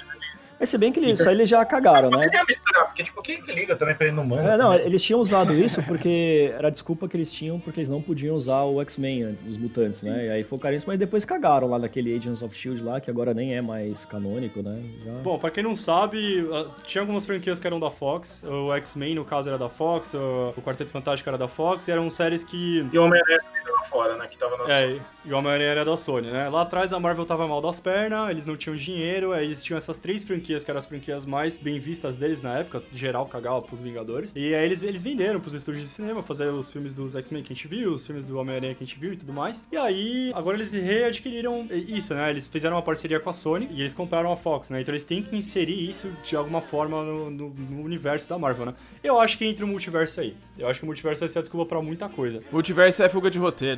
Mas 0.59 0.69
se 0.69 0.79
bem 0.79 0.93
que 0.93 1.01
eles, 1.01 1.21
isso 1.21 1.29
aí 1.29 1.35
eles 1.35 1.49
já 1.49 1.65
cagaram, 1.65 2.11
né? 2.11 2.17
Poderia 2.17 2.45
misturar, 2.45 2.87
porque, 2.87 3.05
tipo, 3.05 3.23
quem 3.23 3.43
que 3.43 3.53
liga 3.53 3.77
também 3.77 3.95
pra 3.95 4.09
inumano? 4.09 4.43
É, 4.43 4.57
não, 4.57 4.73
também? 4.73 4.87
eles 4.87 5.03
tinham 5.03 5.21
usado 5.21 5.53
isso 5.53 5.83
porque 5.83 6.53
era 6.57 6.69
a 6.69 6.71
desculpa 6.71 7.09
que 7.09 7.17
eles 7.17 7.33
tinham 7.33 7.61
porque 7.61 7.81
eles 7.81 7.89
não 7.89 8.01
podiam 8.01 8.35
usar 8.35 8.63
o 8.65 8.81
X-Men 8.83 9.25
antes, 9.25 9.45
os 9.47 9.59
mutantes, 9.59 10.03
né? 10.03 10.27
E 10.27 10.31
aí 10.31 10.45
focaram 10.45 10.75
nisso, 10.75 10.87
mas 10.87 10.99
depois 10.99 11.25
cagaram 11.25 11.69
lá 11.69 11.79
naquele 11.79 12.15
Agents 12.17 12.43
of 12.43 12.55
Shield 12.55 12.83
lá, 12.83 13.01
que 13.01 13.11
agora 13.11 13.35
nem 13.35 13.55
é 13.55 13.61
mais 13.61 14.05
canônico, 14.05 14.63
né? 14.63 14.83
Já... 15.05 15.13
Bom, 15.23 15.39
pra 15.39 15.51
quem 15.51 15.63
não 15.63 15.75
sabe, 15.75 16.47
tinha 16.85 17.03
algumas 17.03 17.27
franquias 17.27 17.61
que 17.61 17.67
eram 17.67 17.79
da 17.79 17.91
Fox. 17.91 18.43
O 18.43 18.73
X-Men, 18.75 19.15
no 19.15 19.25
caso, 19.25 19.49
era 19.49 19.59
da 19.59 19.69
Fox. 19.69 20.15
O 20.15 20.63
Quarteto 20.63 20.91
Fantástico 20.91 21.29
era 21.29 21.39
da 21.39 21.49
Fox. 21.49 21.89
E 21.89 21.93
eram 21.93 22.09
séries 22.09 22.45
que 22.45 22.87
E 22.93 22.99
o 22.99 23.05
Homem-Aranha 23.05 23.56
fora, 23.89 24.17
né? 24.17 24.27
Que 24.29 24.39
tava 24.39 24.57
na 24.57 24.73
É, 24.73 25.01
e 25.25 25.33
o 25.33 25.37
Homem-Aranha 25.37 25.71
era 25.71 25.85
da 25.85 25.97
Sony, 25.97 26.31
né? 26.31 26.49
Lá 26.49 26.63
atrás 26.63 26.93
a 26.93 27.01
Marvel 27.01 27.25
tava 27.25 27.47
mal 27.49 27.61
das 27.61 27.81
pernas, 27.81 28.31
eles 28.31 28.47
não 28.47 28.57
tinham 28.57 28.77
dinheiro, 28.77 29.33
aí 29.33 29.45
eles 29.47 29.63
tinham 29.63 29.77
essas 29.79 29.99
três 29.99 30.25
franquias 30.25 30.65
que 30.65 30.71
eram 30.71 30.79
as 30.79 30.87
franquias 30.87 31.25
mais 31.25 31.57
bem 31.59 31.79
vistas 31.79 32.19
deles 32.19 32.41
na 32.43 32.59
época, 32.59 32.83
geral 32.93 33.27
cagava 33.27 33.61
pros 33.63 33.81
Vingadores. 33.81 34.35
E 34.37 34.55
aí 34.55 34.65
eles, 34.65 34.83
eles 34.83 35.03
venderam 35.03 35.41
pros 35.41 35.55
estúdios 35.55 35.85
de 35.85 35.91
cinema, 35.91 36.23
fazer 36.23 36.49
os 36.49 36.71
filmes 36.71 36.93
dos 36.95 37.15
X-Men 37.17 37.43
que 37.43 37.53
a 37.53 37.57
gente 37.57 37.69
viu, 37.69 37.93
os 37.93 38.07
filmes 38.07 38.25
do 38.25 38.39
Homem-Aranha 38.39 38.75
que 38.75 38.83
a 38.83 38.87
gente 38.87 38.99
viu 38.99 39.13
e 39.13 39.17
tudo 39.17 39.33
mais. 39.33 39.65
E 39.71 39.77
aí, 39.77 40.33
agora 40.35 40.57
eles 40.57 40.73
readquiriram 40.73 41.67
isso, 41.71 42.15
né? 42.15 42.31
Eles 42.31 42.47
fizeram 42.47 42.77
uma 42.77 42.83
parceria 42.83 43.21
com 43.21 43.31
a 43.31 43.33
Sony 43.33 43.69
e 43.71 43.81
eles 43.81 43.95
compraram 43.95 44.33
a 44.33 44.37
Fox, 44.37 44.71
né? 44.71 44.81
Então 44.81 44.93
eles 44.93 45.05
têm 45.05 45.23
que 45.23 45.37
inserir 45.37 45.89
isso 45.89 46.11
de 46.25 46.37
alguma 46.37 46.61
forma 46.61 47.03
no, 47.03 47.31
no- 47.31 47.51
no 47.51 47.83
universo 47.83 48.29
da 48.29 48.39
Marvel, 48.39 48.67
né? 48.67 48.75
Eu 49.03 49.21
acho 49.21 49.39
que 49.39 49.45
entra 49.45 49.65
o 49.65 49.69
multiverso 49.69 50.21
aí. 50.21 50.37
Eu 50.59 50.69
acho 50.69 50.81
que 50.81 50.85
o 50.85 50.87
multiverso 50.87 51.21
vai 51.21 51.29
ser 51.29 51.39
a 51.39 51.43
desculpa 51.43 51.67
pra 51.67 51.83
muita 51.83 52.09
coisa. 52.09 52.43
Multiverso 52.51 53.03
é 53.03 53.09
fuga 53.09 53.31
de 53.31 53.39
roteiro. 53.39 53.76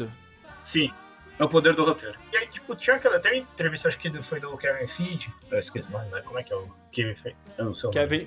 Sim. 0.65 0.91
É 1.39 1.45
o 1.45 1.49
poder 1.49 1.75
do 1.75 1.85
roteiro. 1.85 2.19
E 2.33 2.37
aí, 2.37 2.49
tipo, 2.49 2.75
tinha 2.75 2.97
aquela 2.97 3.17
até 3.17 3.37
entrevista, 3.37 3.87
acho 3.89 3.99
que 3.99 4.11
foi 4.23 4.41
do 4.41 4.57
Kevin 4.57 4.87
Feige. 4.89 5.33
Eu 5.51 5.59
esqueci 5.61 5.91
mais, 5.93 6.11
né? 6.11 6.21
Como 6.25 6.39
é 6.39 6.43
que 6.43 6.53
é 6.53 6.57
o 6.57 6.69
Kevin 6.91 7.15
Feige? 7.15 7.37
Eu 7.57 7.67
não 7.67 7.75
sei 7.75 7.89
o 7.89 7.93
nome. 7.93 8.09
Kevin. 8.09 8.27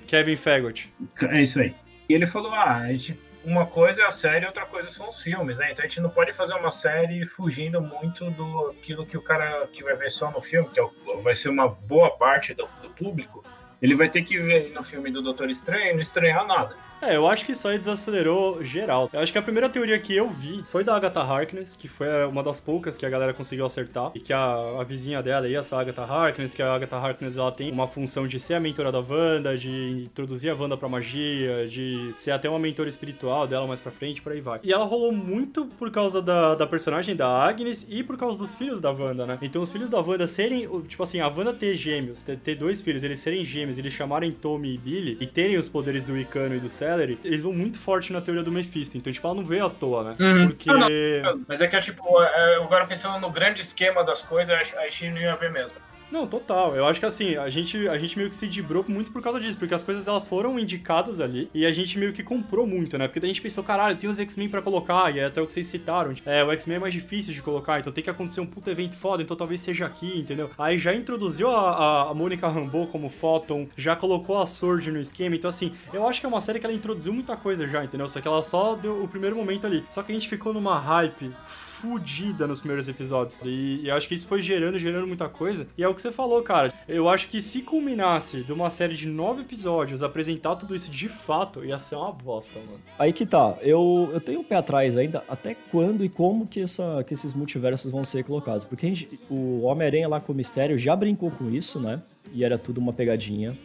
É 1.23 1.41
isso 1.41 1.59
aí. 1.59 1.75
E 2.07 2.13
ele 2.13 2.25
falou, 2.25 2.53
ah, 2.53 2.77
a 2.77 2.87
gente, 2.91 3.19
uma 3.43 3.65
coisa 3.65 4.03
é 4.03 4.05
a 4.05 4.11
série, 4.11 4.45
outra 4.45 4.65
coisa 4.65 4.87
são 4.87 5.09
os 5.09 5.19
filmes, 5.21 5.57
né? 5.57 5.71
Então 5.73 5.83
a 5.83 5.87
gente 5.89 5.99
não 5.99 6.09
pode 6.09 6.31
fazer 6.31 6.53
uma 6.53 6.71
série 6.71 7.25
fugindo 7.25 7.81
muito 7.81 8.29
do 8.31 8.69
aquilo 8.79 9.05
que 9.05 9.17
o 9.17 9.21
cara 9.21 9.67
que 9.73 9.83
vai 9.83 9.95
ver 9.95 10.09
só 10.09 10.31
no 10.31 10.39
filme, 10.39 10.69
que 10.69 10.79
é 10.79 10.83
o- 10.83 11.21
vai 11.21 11.35
ser 11.35 11.49
uma 11.49 11.67
boa 11.67 12.11
parte 12.17 12.53
do, 12.53 12.65
do 12.81 12.89
público. 12.91 13.43
Ele 13.81 13.93
vai 13.95 14.07
ter 14.09 14.21
que 14.23 14.37
ver 14.37 14.71
no 14.71 14.83
filme 14.83 15.11
do 15.11 15.21
Doutor 15.21 15.49
Estranho 15.49 15.89
e 15.89 15.93
não 15.93 15.99
estranhar 15.99 16.45
nada. 16.47 16.77
É, 17.01 17.15
eu 17.15 17.27
acho 17.27 17.45
que 17.45 17.53
isso 17.53 17.67
aí 17.67 17.79
desacelerou 17.79 18.63
geral. 18.63 19.09
Eu 19.11 19.19
acho 19.19 19.31
que 19.31 19.37
a 19.37 19.41
primeira 19.41 19.67
teoria 19.67 19.97
que 19.99 20.15
eu 20.15 20.29
vi 20.29 20.63
foi 20.69 20.83
da 20.83 20.95
Agatha 20.95 21.21
Harkness, 21.21 21.75
que 21.75 21.87
foi 21.87 22.07
uma 22.25 22.43
das 22.43 22.59
poucas 22.59 22.97
que 22.97 23.05
a 23.05 23.09
galera 23.09 23.33
conseguiu 23.33 23.65
acertar. 23.65 24.11
E 24.13 24.19
que 24.19 24.31
a, 24.31 24.79
a 24.79 24.83
vizinha 24.83 25.21
dela 25.23 25.47
aí, 25.47 25.55
essa 25.55 25.79
Agatha 25.79 26.03
Harkness, 26.03 26.53
que 26.53 26.61
a 26.61 26.71
Agatha 26.73 26.97
Harkness 26.97 27.37
ela 27.37 27.51
tem 27.51 27.71
uma 27.71 27.87
função 27.87 28.27
de 28.27 28.39
ser 28.39 28.53
a 28.53 28.59
mentora 28.59 28.91
da 28.91 28.99
Wanda, 28.99 29.57
de 29.57 30.03
introduzir 30.05 30.51
a 30.51 30.55
Wanda 30.55 30.77
pra 30.77 30.87
magia, 30.87 31.67
de 31.67 32.13
ser 32.15 32.31
até 32.31 32.47
uma 32.47 32.59
mentora 32.59 32.87
espiritual 32.87 33.47
dela 33.47 33.65
mais 33.65 33.79
pra 33.79 33.91
frente, 33.91 34.21
por 34.21 34.31
aí 34.31 34.41
vai. 34.41 34.59
E 34.63 34.71
ela 34.71 34.85
rolou 34.85 35.11
muito 35.11 35.65
por 35.79 35.89
causa 35.89 36.21
da, 36.21 36.53
da 36.53 36.67
personagem 36.67 37.15
da 37.15 37.27
Agnes 37.27 37.87
e 37.89 38.03
por 38.03 38.15
causa 38.15 38.37
dos 38.37 38.53
filhos 38.53 38.79
da 38.79 38.91
Wanda, 38.91 39.25
né? 39.25 39.39
Então 39.41 39.61
os 39.61 39.71
filhos 39.71 39.89
da 39.89 39.99
Wanda 39.99 40.27
serem, 40.27 40.67
tipo 40.87 41.01
assim, 41.01 41.19
a 41.19 41.27
Wanda 41.27 41.51
ter 41.51 41.75
gêmeos, 41.75 42.21
ter, 42.21 42.37
ter 42.37 42.55
dois 42.55 42.79
filhos, 42.79 43.03
eles 43.03 43.19
serem 43.19 43.43
gêmeos, 43.43 43.79
eles 43.79 43.91
chamarem 43.91 44.31
Tommy 44.31 44.75
e 44.75 44.77
Billy 44.77 45.17
e 45.19 45.25
terem 45.25 45.57
os 45.57 45.67
poderes 45.67 46.05
do 46.05 46.15
Icano 46.15 46.55
e 46.55 46.59
do 46.59 46.69
Celery, 46.91 47.19
eles 47.23 47.41
vão 47.41 47.53
muito 47.53 47.79
forte 47.79 48.11
na 48.11 48.21
teoria 48.21 48.43
do 48.43 48.51
Mephisto. 48.51 48.97
Então, 48.97 49.11
tipo, 49.11 49.25
ela 49.25 49.35
não 49.35 49.43
veio 49.43 49.65
à 49.65 49.69
toa, 49.69 50.03
né? 50.03 50.15
Uhum. 50.19 50.47
Porque. 50.49 50.69
Ah, 50.69 50.77
não. 50.77 51.45
Mas 51.47 51.61
é 51.61 51.67
que, 51.67 51.79
tipo, 51.79 52.21
é, 52.21 52.55
agora 52.55 52.85
pensando 52.85 53.19
no 53.19 53.31
grande 53.31 53.61
esquema 53.61 54.03
das 54.03 54.21
coisas, 54.21 54.53
a 54.75 54.83
gente 54.83 55.09
não 55.09 55.21
ia 55.21 55.35
ver 55.35 55.51
mesmo. 55.51 55.77
Não, 56.11 56.27
total. 56.27 56.75
Eu 56.75 56.85
acho 56.85 56.99
que 56.99 57.05
assim, 57.05 57.37
a 57.37 57.49
gente, 57.49 57.87
a 57.87 57.97
gente 57.97 58.17
meio 58.17 58.29
que 58.29 58.35
se 58.35 58.45
dibrou 58.47 58.83
muito 58.87 59.11
por 59.11 59.21
causa 59.21 59.39
disso, 59.39 59.57
porque 59.57 59.73
as 59.73 59.81
coisas 59.81 60.07
elas 60.07 60.25
foram 60.25 60.59
indicadas 60.59 61.21
ali 61.21 61.49
e 61.53 61.65
a 61.65 61.71
gente 61.71 61.97
meio 61.97 62.11
que 62.11 62.21
comprou 62.21 62.67
muito, 62.67 62.97
né? 62.97 63.07
Porque 63.07 63.19
daí 63.19 63.29
a 63.29 63.33
gente 63.33 63.41
pensou, 63.41 63.63
caralho, 63.63 63.95
tem 63.95 64.09
os 64.09 64.19
X-Men 64.19 64.49
pra 64.49 64.61
colocar, 64.61 65.15
e 65.15 65.19
é 65.19 65.25
até 65.25 65.41
o 65.41 65.47
que 65.47 65.53
vocês 65.53 65.67
citaram. 65.67 66.13
É, 66.25 66.43
o 66.43 66.51
X-Men 66.51 66.77
é 66.77 66.79
mais 66.79 66.93
difícil 66.93 67.33
de 67.33 67.41
colocar, 67.41 67.79
então 67.79 67.93
tem 67.93 68.03
que 68.03 68.09
acontecer 68.09 68.41
um 68.41 68.45
puta 68.45 68.69
evento 68.71 68.95
foda, 68.95 69.23
então 69.23 69.37
talvez 69.37 69.61
seja 69.61 69.85
aqui, 69.85 70.19
entendeu? 70.19 70.49
Aí 70.57 70.77
já 70.77 70.93
introduziu 70.93 71.49
a, 71.49 71.71
a, 71.71 72.09
a 72.09 72.13
Mônica 72.13 72.47
Rambeau 72.47 72.87
como 72.87 73.09
Photon, 73.09 73.69
já 73.77 73.95
colocou 73.95 74.41
a 74.41 74.45
Sword 74.45 74.91
no 74.91 74.99
esquema, 74.99 75.35
então 75.35 75.49
assim, 75.49 75.71
eu 75.93 76.05
acho 76.07 76.19
que 76.19 76.25
é 76.25 76.29
uma 76.29 76.41
série 76.41 76.59
que 76.59 76.65
ela 76.65 76.75
introduziu 76.75 77.13
muita 77.13 77.37
coisa 77.37 77.65
já, 77.67 77.85
entendeu? 77.85 78.09
Só 78.09 78.19
que 78.19 78.27
ela 78.27 78.41
só 78.41 78.75
deu 78.75 79.01
o 79.01 79.07
primeiro 79.07 79.35
momento 79.35 79.65
ali. 79.65 79.85
Só 79.89 80.03
que 80.03 80.11
a 80.11 80.15
gente 80.15 80.27
ficou 80.27 80.53
numa 80.53 80.77
hype 80.77 81.31
fudida 81.81 82.45
nos 82.45 82.59
primeiros 82.59 82.87
episódios. 82.87 83.37
E, 83.43 83.81
e 83.83 83.91
acho 83.91 84.07
que 84.07 84.13
isso 84.13 84.27
foi 84.27 84.41
gerando, 84.41 84.77
gerando 84.77 85.07
muita 85.07 85.27
coisa. 85.27 85.67
E 85.77 85.83
é 85.83 85.87
o 85.87 85.95
que 85.95 86.01
você 86.01 86.11
falou, 86.11 86.41
cara. 86.43 86.71
Eu 86.87 87.09
acho 87.09 87.27
que 87.27 87.41
se 87.41 87.61
culminasse 87.61 88.43
de 88.43 88.53
uma 88.53 88.69
série 88.69 88.93
de 88.93 89.07
nove 89.07 89.41
episódios, 89.41 90.03
apresentar 90.03 90.55
tudo 90.55 90.75
isso 90.75 90.91
de 90.91 91.09
fato, 91.09 91.65
ia 91.65 91.79
ser 91.79 91.95
uma 91.95 92.11
bosta, 92.11 92.59
mano. 92.59 92.79
Aí 92.99 93.11
que 93.11 93.25
tá, 93.25 93.57
eu, 93.61 94.09
eu 94.13 94.21
tenho 94.21 94.41
um 94.41 94.43
pé 94.43 94.55
atrás 94.55 94.95
ainda, 94.95 95.23
até 95.27 95.55
quando 95.71 96.05
e 96.05 96.09
como 96.09 96.45
que, 96.45 96.61
essa, 96.61 97.03
que 97.03 97.13
esses 97.13 97.33
multiversos 97.33 97.91
vão 97.91 98.03
ser 98.03 98.23
colocados. 98.23 98.63
Porque 98.63 98.87
gente, 98.87 99.19
o 99.29 99.61
Homem-Aranha 99.63 100.07
lá 100.07 100.19
com 100.19 100.33
o 100.33 100.35
Mistério 100.35 100.77
já 100.77 100.95
brincou 100.95 101.31
com 101.31 101.49
isso, 101.49 101.79
né? 101.79 102.01
E 102.33 102.43
era 102.43 102.57
tudo 102.57 102.79
uma 102.79 102.93
pegadinha. 102.93 103.57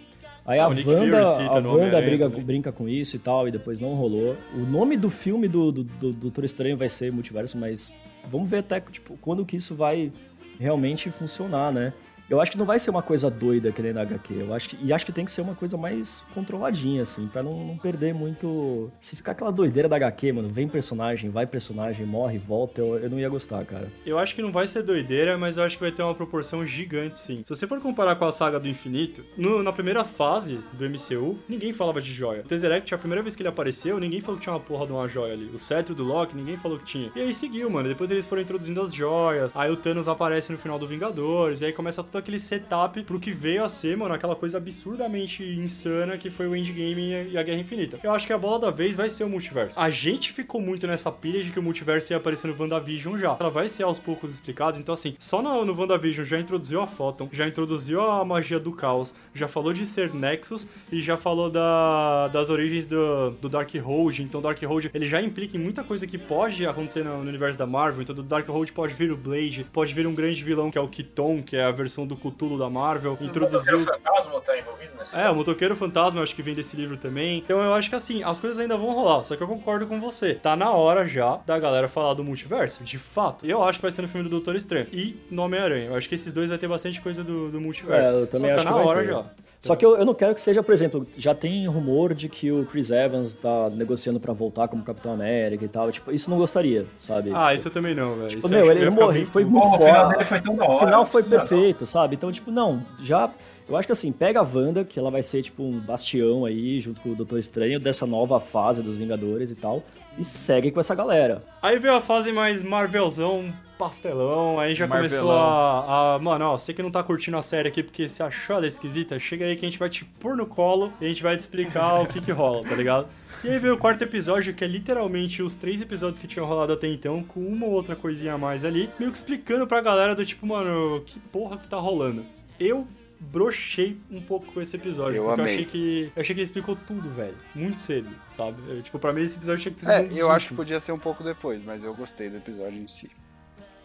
Aí 0.47 0.61
a 0.61 0.69
o 0.69 0.73
Nick 0.73 0.85
Fury 0.85 1.11
Wanda, 1.11 1.27
a 1.27 1.61
Wanda 1.61 2.01
briga, 2.01 2.29
brinca 2.29 2.71
com 2.73 2.89
isso 2.89 3.17
e 3.17 3.19
tal, 3.19 3.49
e 3.49 3.51
depois 3.51 3.81
não 3.81 3.95
rolou. 3.95 4.37
O 4.55 4.59
nome 4.59 4.97
do 4.97 5.11
filme 5.11 5.49
do, 5.49 5.73
do, 5.73 5.83
do 5.83 6.13
Doutor 6.13 6.45
Estranho 6.45 6.77
vai 6.77 6.89
ser 6.89 7.13
Multiverso, 7.13 7.59
mas 7.59 7.93
vamos 8.31 8.49
ver 8.49 8.59
até 8.59 8.81
tipo, 8.81 9.19
quando 9.21 9.45
que 9.45 9.57
isso 9.57 9.75
vai 9.75 10.13
realmente 10.59 11.11
funcionar, 11.11 11.73
né? 11.73 11.93
Eu 12.29 12.41
acho 12.41 12.51
que 12.51 12.59
não 12.59 12.67
vai 12.67 12.79
ser 12.79 12.91
uma 12.91 13.03
coisa 13.03 13.31
doida 13.31 13.71
que 13.73 13.81
nem 13.83 13.93
na 13.93 14.03
HQ. 14.03 14.35
Eu 14.35 14.53
acho 14.55 14.71
que, 14.71 14.79
e 14.85 14.93
acho 14.93 15.07
que 15.07 15.13
tem 15.13 15.25
que 15.25 15.31
ser 15.31 15.43
uma 15.43 15.55
coisa 15.55 15.77
mais 15.77 16.27
controladinha, 16.35 17.03
assim, 17.03 17.27
pra 17.29 17.43
não, 17.43 17.65
não 17.65 17.77
perder 17.79 18.13
muito. 18.15 18.91
Se 19.01 19.15
ficar 19.17 19.33
aquela 19.33 19.53
doideira 19.53 19.89
da 19.89 19.97
HQ, 19.97 20.33
mano, 20.33 20.49
vem 20.49 20.69
personagem, 20.69 21.31
vai 21.31 21.47
personagem, 21.47 22.05
morre, 22.07 22.39
volta, 22.39 22.81
eu, 22.81 22.99
eu 22.99 23.11
não 23.11 23.19
ia 23.19 23.29
gostar, 23.29 23.65
cara. 23.65 23.89
Eu 24.05 24.19
acho 24.19 24.35
que 24.35 24.43
não 24.43 24.51
vai 24.53 24.67
ser 24.69 24.83
doideira, 24.83 25.37
mas 25.39 25.57
eu 25.57 25.63
acho 25.65 25.77
que 25.77 25.83
vai 25.83 25.93
ter 25.93 26.03
uma 26.03 26.15
proporção 26.15 26.67
gigante, 26.67 27.19
sim. 27.19 27.43
Se 27.45 27.55
você 27.55 27.67
for 27.67 27.81
comparar 27.81 28.17
com 28.17 28.25
a 28.25 28.33
saga 28.33 28.59
do 28.59 28.69
infinito, 28.69 29.23
no- 29.37 29.63
na 29.63 29.73
primeira 29.73 30.05
fase 30.05 30.61
do 30.73 30.85
MCU, 30.85 31.39
ninguém 31.49 31.73
falava 31.73 32.01
de 32.01 32.13
joia. 32.13 32.41
O 32.41 32.49
Tesseract, 32.49 32.95
a 32.95 32.99
primeira 32.99 33.23
vez 33.23 33.37
que 33.37 33.43
ele 33.43 33.49
apareceu, 33.49 33.99
ninguém 34.01 34.21
falou 34.21 34.37
que 34.39 34.43
tinha 34.45 34.53
uma 34.53 34.61
porra 34.61 34.87
de 34.87 34.93
uma 34.93 35.09
joia 35.09 35.33
ali. 35.33 35.47
O 35.55 35.59
cetro 35.59 35.95
do 35.95 36.05
Loki, 36.05 36.37
ninguém 36.37 36.57
falou 36.57 36.79
que 36.79 36.85
tinha. 36.85 37.11
E 37.15 37.21
aí 37.21 37.35
seguiu, 37.35 37.69
mano. 37.71 37.89
Depois 37.89 38.11
eles 38.11 38.27
foram 38.27 38.43
introduzindo 38.43 38.81
as 38.81 38.93
joias. 38.93 39.53
Aí 39.55 39.71
o 39.71 39.77
Thanos 39.77 40.09
aparece 40.09 40.51
no 40.53 40.59
final 40.59 40.79
do 40.79 40.87
Vingadores. 40.87 41.61
E 41.61 41.67
aí 41.67 41.73
começa 41.73 42.03
todo 42.17 42.21
aquele 42.21 42.41
setup 42.41 43.03
pro 43.03 43.21
que 43.21 43.31
veio 43.31 43.63
a 43.65 43.69
ser, 43.69 43.97
mano, 43.97 44.15
aquela 44.15 44.35
coisa 44.35 44.57
absurdamente 44.59 45.45
insana 45.45 46.17
que 46.17 46.31
foi 46.31 46.47
o 46.49 46.57
Endgame 46.57 47.31
e 47.33 47.37
a- 47.39 47.43
Guerra 47.43 47.61
Infinita. 47.61 47.99
Eu 48.03 48.13
acho 48.13 48.27
que 48.27 48.33
a 48.33 48.39
bola 48.39 48.59
da 48.59 48.71
vez 48.71 48.97
vai 48.97 49.09
ser 49.11 49.25
o 49.25 49.29
multiverso. 49.29 49.79
A 49.79 49.91
gente 49.91 50.33
ficou 50.33 50.61
muito 50.61 50.87
nessa 50.87 51.13
pilha 51.13 51.43
de 51.43 51.53
que 51.53 51.59
o 51.59 51.63
multiverso 51.63 52.13
ia 52.13 52.17
aparecer 52.17 52.49
no 52.49 52.57
WandaVision 52.61 53.17
já. 53.19 53.37
Ela 53.39 53.51
vai 53.51 53.69
ser 53.69 53.83
aos 53.85 53.99
poucos 53.99 54.33
explicada. 54.33 54.79
Então, 54.79 54.93
assim, 54.95 55.15
só 55.19 55.41
no, 55.43 55.65
no 55.65 55.79
WandaVision 55.79 56.25
já 56.27 56.39
introduziu 56.41 56.81
a 56.81 56.87
Photon, 56.87 57.29
já 57.33 57.47
introduziu 57.47 58.01
a 58.01 58.25
magia 58.25 58.59
do 58.59 58.73
caos, 58.73 59.15
já 59.35 59.47
falou 59.47 59.73
de 59.73 59.85
ser 59.87 60.13
Nexus 60.15 60.67
e 60.91 61.01
já 61.01 61.17
falou 61.17 61.51
da, 61.51 62.29
das 62.29 62.49
origens 62.51 62.87
do, 62.87 63.31
do 63.41 63.49
Darkhold. 63.49 64.23
Então, 64.23 64.41
Darkhold, 64.41 64.91
ele 64.95 65.07
já 65.09 65.21
implica 65.21 65.57
em 65.57 65.61
muita 65.61 65.85
coisa 65.85 66.07
que 66.07 66.19
pode 66.19 66.67
acontecer 66.67 67.05
no, 67.05 67.23
no 67.23 67.29
universo 67.29 67.59
da 67.59 67.67
Marvel. 67.67 68.03
Então, 68.03 68.15
do 68.15 68.23
Darkhold 68.23 68.73
pode 68.73 68.95
vir 68.95 69.13
o 69.13 69.17
Blade, 69.17 69.67
pode 69.73 69.93
vir 69.95 70.07
um 70.07 70.15
grande 70.15 70.43
vilão 70.43 70.71
que 70.71 70.79
é 70.79 70.81
o 70.81 70.89
Kiton, 70.89 71.43
que 71.43 71.57
é 71.57 71.65
a 71.65 71.71
versão 71.71 72.06
do 72.07 72.17
Cthulhu 72.17 72.59
da 72.59 72.71
Marvel. 72.71 73.17
Introduziu... 73.21 73.79
O 73.79 73.85
fantasma 73.85 74.41
tá 74.41 74.59
envolvido 74.59 74.93
nessa. 74.99 75.19
É, 75.19 75.31
o 75.31 75.35
Motoqueiro 75.35 75.77
Fantasma, 75.77 76.21
eu 76.21 76.23
acho 76.23 76.35
que 76.35 76.43
vem 76.43 76.55
desse 76.55 76.77
livro 76.77 76.97
também. 76.97 77.39
Então 77.39 77.61
eu 77.61 77.75
acho 77.75 77.89
que 77.89 77.97
assim, 77.97 78.23
as 78.23 78.39
coisas 78.41 78.59
ainda 78.59 78.77
vão 78.77 78.93
rolar. 78.93 79.25
Só 79.25 79.37
que 79.37 79.43
eu 79.43 79.49
concordo 79.49 79.87
com 79.87 80.01
você. 80.01 80.35
Tá 80.35 80.57
na 80.57 80.71
hora 80.71 81.07
já 81.07 81.37
da 81.47 81.59
galera 81.59 81.89
falar 81.89 82.15
do 82.15 82.25
multiverso, 82.25 82.83
de 82.83 82.99
fato. 82.99 83.47
Eu 83.47 83.63
acho 83.63 83.79
que 83.79 83.83
vai 83.83 83.93
ser 83.93 84.03
no 84.03 84.09
filme 84.09 84.25
do 84.25 84.31
Doutor 84.31 84.57
Estranho. 84.57 84.87
E 84.93 85.17
no 85.31 85.43
Homem-Aranha. 85.43 85.87
Eu 85.87 85.97
acho 85.97 86.09
que 86.09 86.15
esses 86.15 86.33
dois 86.33 86.49
vai 86.49 86.59
ter 86.59 86.69
bastante 86.69 87.01
coisa 87.01 87.23
do, 87.25 87.51
do 87.51 87.61
multiverso. 87.61 88.11
É, 88.11 88.23
eu 88.23 88.27
também 88.27 88.51
Só 88.51 88.57
acho 88.57 88.65
tá 88.65 88.71
que 88.71 88.71
na 88.71 88.77
vai 88.77 88.87
hora 88.87 89.01
ter. 89.01 89.09
já. 89.09 89.25
Só 89.61 89.75
que 89.75 89.85
eu, 89.85 89.97
eu 89.97 90.05
não 90.05 90.15
quero 90.15 90.35
que 90.35 90.41
seja, 90.41 90.63
por 90.63 90.73
exemplo, 90.73 91.07
já 91.17 91.35
tem 91.35 91.67
rumor 91.67 92.15
de 92.15 92.29
que 92.29 92.53
o 92.53 92.65
Chris 92.67 92.91
Evans 92.91 93.35
tá 93.35 93.71
negociando 93.71 94.21
pra 94.21 94.33
voltar 94.33 94.69
como 94.69 94.83
Capitão 94.83 95.13
América 95.13 95.65
e 95.65 95.69
tal. 95.69 95.91
Tipo, 95.91 96.13
isso 96.13 96.31
não 96.31 96.39
gostaria, 96.39 96.87
sabe? 96.99 97.31
Ah, 97.35 97.55
isso 97.55 97.69
eu 97.69 97.73
também 97.73 97.95
não, 97.95 98.15
velho. 98.15 98.29
Tipo, 98.29 98.47
Isso 98.47 98.55
eu 98.55 98.65
meu, 98.65 98.71
ele, 98.71 98.91
morreu, 98.91 99.27
foi 99.27 99.43
cool. 99.45 99.53
muito 99.53 99.69
Pô, 99.69 99.77
o 99.77 99.79
final 99.79 100.09
dele 100.11 100.25
foi 100.25 100.41
tão 100.41 100.57
da 100.57 100.65
hora, 100.65 100.75
O 100.75 100.79
final 100.79 100.99
não 101.01 101.07
foi 101.07 101.23
perfeito, 101.25 101.87
sabe? 101.87 102.15
Então, 102.17 102.31
tipo, 102.31 102.51
não, 102.51 102.83
já. 103.01 103.31
Eu 103.69 103.77
acho 103.77 103.89
que 103.89 103.93
assim, 103.93 104.13
pega 104.13 104.39
a 104.39 104.43
Wanda, 104.45 104.85
que 104.85 104.97
ela 104.97 105.11
vai 105.11 105.25
ser 105.25 105.43
tipo 105.43 105.63
um 105.65 105.81
bastião 105.81 106.45
aí, 106.45 106.81
junto 106.81 107.01
com 107.01 107.11
o 107.11 107.15
Doutor 107.17 107.39
Estranho, 107.41 107.81
dessa 107.81 108.07
nova 108.07 108.39
fase 108.39 108.81
dos 108.81 108.95
Vingadores 108.95 109.51
e 109.51 109.57
tal, 109.57 109.83
e 110.19 110.25
segue 110.25 110.71
com 110.71 110.81
essa 110.81 110.95
galera. 110.95 111.43
Aí 111.63 111.79
veio 111.79 111.95
a 111.95 112.01
fase 112.01 112.33
mais 112.33 112.63
Marvelzão, 112.63 113.53
pastelão, 113.79 114.59
aí 114.59 114.75
já 114.75 114.89
começou 114.89 115.27
Marvelão. 115.29 115.39
a, 115.47 116.15
a- 116.15 116.19
Mano, 116.19 116.45
ó, 116.47 116.59
você 116.59 116.73
que 116.73 116.83
não 116.83 116.91
tá 116.91 117.03
curtindo 117.03 117.37
a 117.37 117.43
série 117.43 117.69
aqui 117.69 117.83
porque 117.83 118.09
você 118.09 118.23
achou 118.23 118.57
ela 118.57 118.67
esquisita, 118.67 119.19
chega 119.19 119.45
aí 119.45 119.55
que 119.57 119.65
a 119.67 119.69
gente 119.69 119.79
vai 119.79 119.91
te 119.91 120.05
pôr 120.05 120.37
no 120.37 120.47
colo 120.47 120.93
e 121.01 121.05
a 121.05 121.09
gente 121.09 121.23
vai 121.23 121.37
te 121.37 121.41
explicar 121.41 122.01
o 122.01 122.07
que 122.07 122.21
que 122.21 122.33
rola, 122.33 122.63
tá 122.67 122.75
ligado? 122.75 123.07
E 123.45 123.49
aí 123.51 123.59
veio 123.59 123.75
o 123.75 123.79
quarto 123.79 124.03
episódio, 124.03 124.55
que 124.55 124.65
é 124.65 124.67
literalmente 124.67 125.43
os 125.43 125.55
três 125.55 125.81
episódios 125.83 126.19
que 126.19 126.27
tinham 126.27 126.47
rolado 126.47 126.73
até 126.73 126.89
então, 126.89 127.23
com 127.23 127.41
uma 127.41 127.67
ou 127.67 127.73
outra 127.73 127.95
coisinha 127.95 128.33
a 128.35 128.39
mais 128.39 128.65
ali, 128.65 128.89
meio 128.99 129.11
que 129.13 129.19
explicando 129.19 129.67
pra 129.67 129.81
galera 129.83 130.15
do 130.15 130.25
tipo, 130.25 130.47
mano, 130.47 131.03
que 131.05 131.21
porra 131.29 131.59
que 131.59 131.69
tá 131.69 131.77
rolando. 131.77 132.25
Eu 132.59 132.87
brochei 133.21 133.97
um 134.11 134.21
pouco 134.21 134.53
com 134.53 134.61
esse 134.61 134.77
episódio, 134.77 135.17
Eu 135.17 135.25
porque 135.25 135.41
amei. 135.41 135.53
eu 135.55 135.57
achei 135.59 135.65
que. 135.67 136.13
Eu 136.15 136.21
achei 136.21 136.35
que 136.35 136.41
ele 136.41 136.45
explicou 136.45 136.77
tudo, 136.77 137.09
velho. 137.11 137.37
Muito 137.55 137.79
cedo, 137.81 138.11
sabe? 138.29 138.57
Eu, 138.69 138.83
tipo, 138.83 138.99
pra 138.99 139.13
mim 139.13 139.23
esse 139.23 139.37
episódio 139.37 139.63
tinha 139.63 139.75
que 139.75 139.81
ser 139.81 139.91
É, 139.91 140.09
eu 140.21 140.31
acho 140.31 140.49
que 140.49 140.55
podia 140.55 140.81
ser 140.81 140.93
um 140.93 140.99
pouco 140.99 141.23
depois, 141.25 141.63
mas 141.65 141.83
eu 141.85 141.95
gostei 141.95 142.29
do 142.29 142.37
episódio 142.37 142.79
em 142.81 142.89
si. 142.89 143.11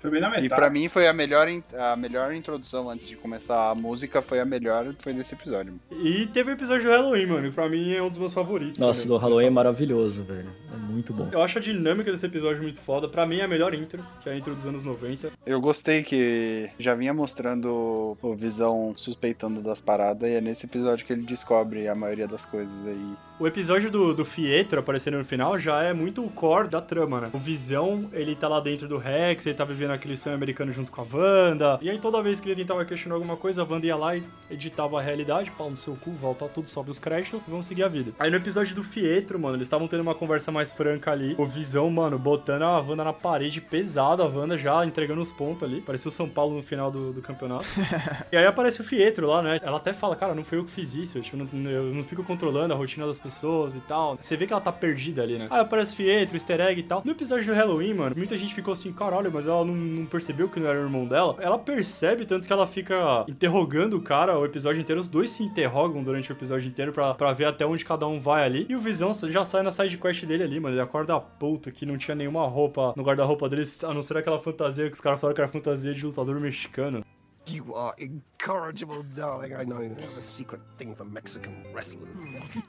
Foi 0.02 0.10
bem 0.10 0.20
na 0.20 0.28
E 0.30 0.42
metade. 0.42 0.50
pra 0.50 0.70
mim 0.70 0.90
foi 0.90 1.08
a 1.08 1.14
melhor, 1.14 1.48
a 1.78 1.96
melhor 1.96 2.34
introdução 2.34 2.90
antes 2.90 3.08
de 3.08 3.16
começar 3.16 3.70
a 3.72 3.76
música, 3.76 4.22
foi 4.22 4.40
a 4.40 4.46
melhor, 4.46 4.94
foi 5.00 5.14
desse 5.14 5.36
episódio. 5.36 5.80
E 5.92 6.26
teve 6.28 6.50
o 6.50 6.54
episódio 6.54 6.86
do 6.86 6.90
Halloween, 6.90 7.26
mano, 7.28 7.50
que 7.50 7.54
pra 7.56 7.70
mim 7.70 7.94
é 7.94 8.02
um 8.02 8.10
dos 8.10 8.18
meus 8.18 8.34
favoritos. 8.34 8.80
Nossa, 8.80 9.04
também. 9.04 9.18
do 9.18 9.22
Halloween 9.22 9.46
é 9.46 9.50
maravilhoso, 9.52 10.24
velho. 10.24 10.50
É 10.74 10.78
muito 10.78 11.14
bom. 11.14 11.30
Eu 11.32 11.42
acho 11.44 11.60
a 11.60 11.62
dinâmica 11.62 12.12
desse 12.12 12.26
episódio 12.26 12.64
muito 12.64 12.80
foda. 12.82 13.08
Pra 13.08 13.26
mim 13.28 13.38
é 13.40 13.44
a 13.44 13.48
melhor 13.48 13.74
intro, 13.76 14.04
que 14.22 14.28
é 14.28 14.32
a 14.34 14.36
intro 14.36 14.56
dos 14.56 14.66
anos 14.66 14.84
90. 14.84 15.32
Eu 15.46 15.62
gostei 15.62 16.02
que 16.02 16.70
já 16.80 16.96
vinha 16.96 17.14
mostrando 17.14 18.18
o 18.22 18.36
Visão 18.36 18.94
suspeitando 18.98 19.62
das 19.62 19.80
paradas, 19.80 20.28
e 20.30 20.34
é 20.34 20.42
nesse 20.42 20.66
episódio 20.66 21.06
que 21.06 21.14
ele 21.14 21.22
descobre 21.24 21.88
a 21.88 21.94
maioria 21.94 22.28
das 22.28 22.46
coisas 22.46 22.76
aí. 22.88 23.16
O 23.40 23.48
episódio 23.48 23.90
do, 23.90 24.14
do 24.14 24.24
Fietro 24.24 24.80
aparecendo 24.80 25.18
no 25.18 25.26
final 25.26 25.58
já 25.58 25.82
é 25.82 25.94
muito 25.94 26.24
o 26.24 26.30
core 26.30 26.68
da 26.68 26.80
trama, 26.80 27.22
né? 27.22 27.30
O 27.34 27.40
Visão, 27.40 28.08
ele 28.14 28.36
tá 28.36 28.48
lá 28.48 28.60
dentro 28.60 28.88
do 28.88 28.98
Rex, 28.98 29.48
ele 29.48 29.56
tá 29.56 29.66
vivendo 29.66 29.92
aquele 29.92 30.16
sonho 30.16 30.36
americano 30.36 30.72
junto 30.72 30.92
com 30.92 31.02
a 31.02 31.06
Wanda. 31.12 31.80
E 31.82 31.90
aí 31.90 31.98
toda 31.98 32.22
vez 32.22 32.40
que 32.40 32.48
ele 32.48 32.56
tentava 32.56 32.86
questionar 32.86 33.16
alguma 33.16 33.36
coisa, 33.36 33.64
a 33.64 33.66
Wanda 33.66 33.88
ia 33.88 33.96
lá 33.96 34.16
e 34.16 34.24
editava 34.48 35.00
a 35.00 35.02
realidade, 35.02 35.50
pau 35.50 35.72
no 35.72 35.76
seu 35.76 35.96
cu, 35.96 36.12
volta 36.12 36.48
tudo, 36.48 36.70
sobe 36.70 36.92
os 36.92 37.00
créditos 37.00 37.42
e 37.48 37.50
vamos 37.50 37.66
seguir 37.66 37.82
a 37.82 37.88
vida. 37.88 38.12
Aí 38.20 38.30
no 38.30 38.38
episódio 38.38 38.76
do 38.76 38.84
Fietro, 38.84 39.40
mano, 39.40 39.56
eles 39.56 39.66
estavam 39.66 39.88
tendo 39.88 40.02
uma 40.02 40.14
conversa 40.14 40.52
mais 40.52 40.72
franca 40.72 41.12
ali. 41.12 41.34
O 41.36 41.46
Visão, 41.46 41.90
mano, 41.90 42.20
botando 42.20 42.62
a 42.62 42.80
Wanda 42.80 43.04
na 43.04 43.14
parede, 43.14 43.60
pesado, 43.60 44.22
a 44.22 44.28
Wanda 44.28 44.56
já 44.56 44.86
entregando 44.86 45.20
os 45.20 45.32
pontos 45.32 45.64
ali. 45.64 45.82
Parecia 45.82 46.10
o 46.10 46.12
São 46.12 46.30
Paulo 46.30 46.58
no 46.58 46.62
final 46.62 46.92
do, 46.92 47.12
do 47.12 47.22
campeonato. 47.22 47.66
E 48.32 48.38
aí 48.38 48.46
aparece 48.46 48.82
o 48.82 48.84
Fietro 48.84 49.28
lá, 49.28 49.42
né? 49.42 49.60
Ela 49.62 49.78
até 49.78 49.92
fala, 49.94 50.16
cara, 50.16 50.34
não 50.34 50.44
foi 50.44 50.58
eu 50.58 50.64
que 50.64 50.72
fiz 50.72 50.94
isso, 50.94 51.18
eu, 51.18 51.22
tipo, 51.22 51.36
não, 51.38 51.70
eu 51.70 51.94
não 51.94 52.04
fico 52.04 52.24
controlando 52.24 52.74
a 52.74 52.78
rotina 52.78 53.06
das 53.06 53.18
pessoas 53.18 53.31
e 53.76 53.80
tal. 53.82 54.18
Você 54.20 54.36
vê 54.36 54.46
que 54.46 54.54
ela 54.54 54.62
tá 54.62 54.72
perdida 54.72 55.22
ali, 55.22 55.38
né? 55.38 55.48
Aí 55.50 55.60
aparece 55.60 55.96
Fietro, 55.96 56.36
easter 56.36 56.60
egg 56.60 56.80
e 56.80 56.84
tal. 56.84 57.02
No 57.04 57.12
episódio 57.12 57.46
do 57.46 57.54
Halloween, 57.54 57.94
mano, 57.94 58.16
muita 58.16 58.38
gente 58.38 58.54
ficou 58.54 58.74
assim, 58.74 58.92
caralho, 58.92 59.32
mas 59.32 59.48
ela 59.48 59.64
não, 59.66 59.74
não 59.74 60.06
percebeu 60.06 60.50
que 60.50 60.60
não 60.60 60.68
era 60.68 60.80
o 60.80 60.84
irmão 60.84 61.06
dela. 61.06 61.36
Ela 61.40 61.58
percebe, 61.58 62.26
tanto 62.26 62.48
que 62.48 62.54
ela 62.54 62.68
fica 62.68 63.26
interrogando 63.28 63.98
o 63.98 64.02
cara 64.02 64.38
o 64.38 64.46
episódio 64.46 64.82
inteiro. 64.82 65.00
Os 65.00 65.08
dois 65.08 65.32
se 65.32 65.44
interrogam 65.44 66.04
durante 66.04 66.32
o 66.32 66.34
episódio 66.34 66.68
inteiro 66.68 66.92
pra 66.92 67.34
ver 67.34 67.46
até 67.46 67.66
onde 67.66 67.86
cada 67.86 68.08
um 68.08 68.20
vai 68.20 68.44
ali. 68.44 68.66
E 68.70 68.76
o 68.76 68.80
Visão 68.80 69.12
já 69.14 69.44
sai 69.44 69.64
na 69.64 69.72
side 69.72 69.98
quest 69.98 70.26
dele 70.26 70.44
ali, 70.44 70.60
mano. 70.60 70.76
Ele 70.76 70.82
acorda 70.82 71.20
puta 71.20 71.72
que 71.72 71.86
não 71.86 71.98
tinha 71.98 72.16
nenhuma 72.16 72.46
roupa 72.48 72.94
no 72.96 73.04
guarda-roupa 73.04 73.50
dele, 73.50 73.64
a 73.84 73.94
não 73.94 74.02
ser 74.02 74.18
aquela 74.18 74.40
fantasia 74.40 74.88
que 74.88 74.94
os 74.94 75.02
caras 75.02 75.20
falaram 75.20 75.36
que 75.36 75.42
era 75.42 75.50
fantasia 75.50 75.94
de 75.94 76.06
lutador 76.06 76.40
mexicano. 76.40 77.04
You 77.48 77.76
are 77.76 77.96
incorrigible, 77.98 79.04
darling. 79.16 79.56
I 79.56 79.64
know 79.64 79.82
you 79.82 79.96
have 80.00 80.18
a 80.18 80.22
secret 80.22 80.62
thing 80.78 80.96
for 80.96 81.06
Mexican 81.06 81.64
wrestling. 81.74 82.08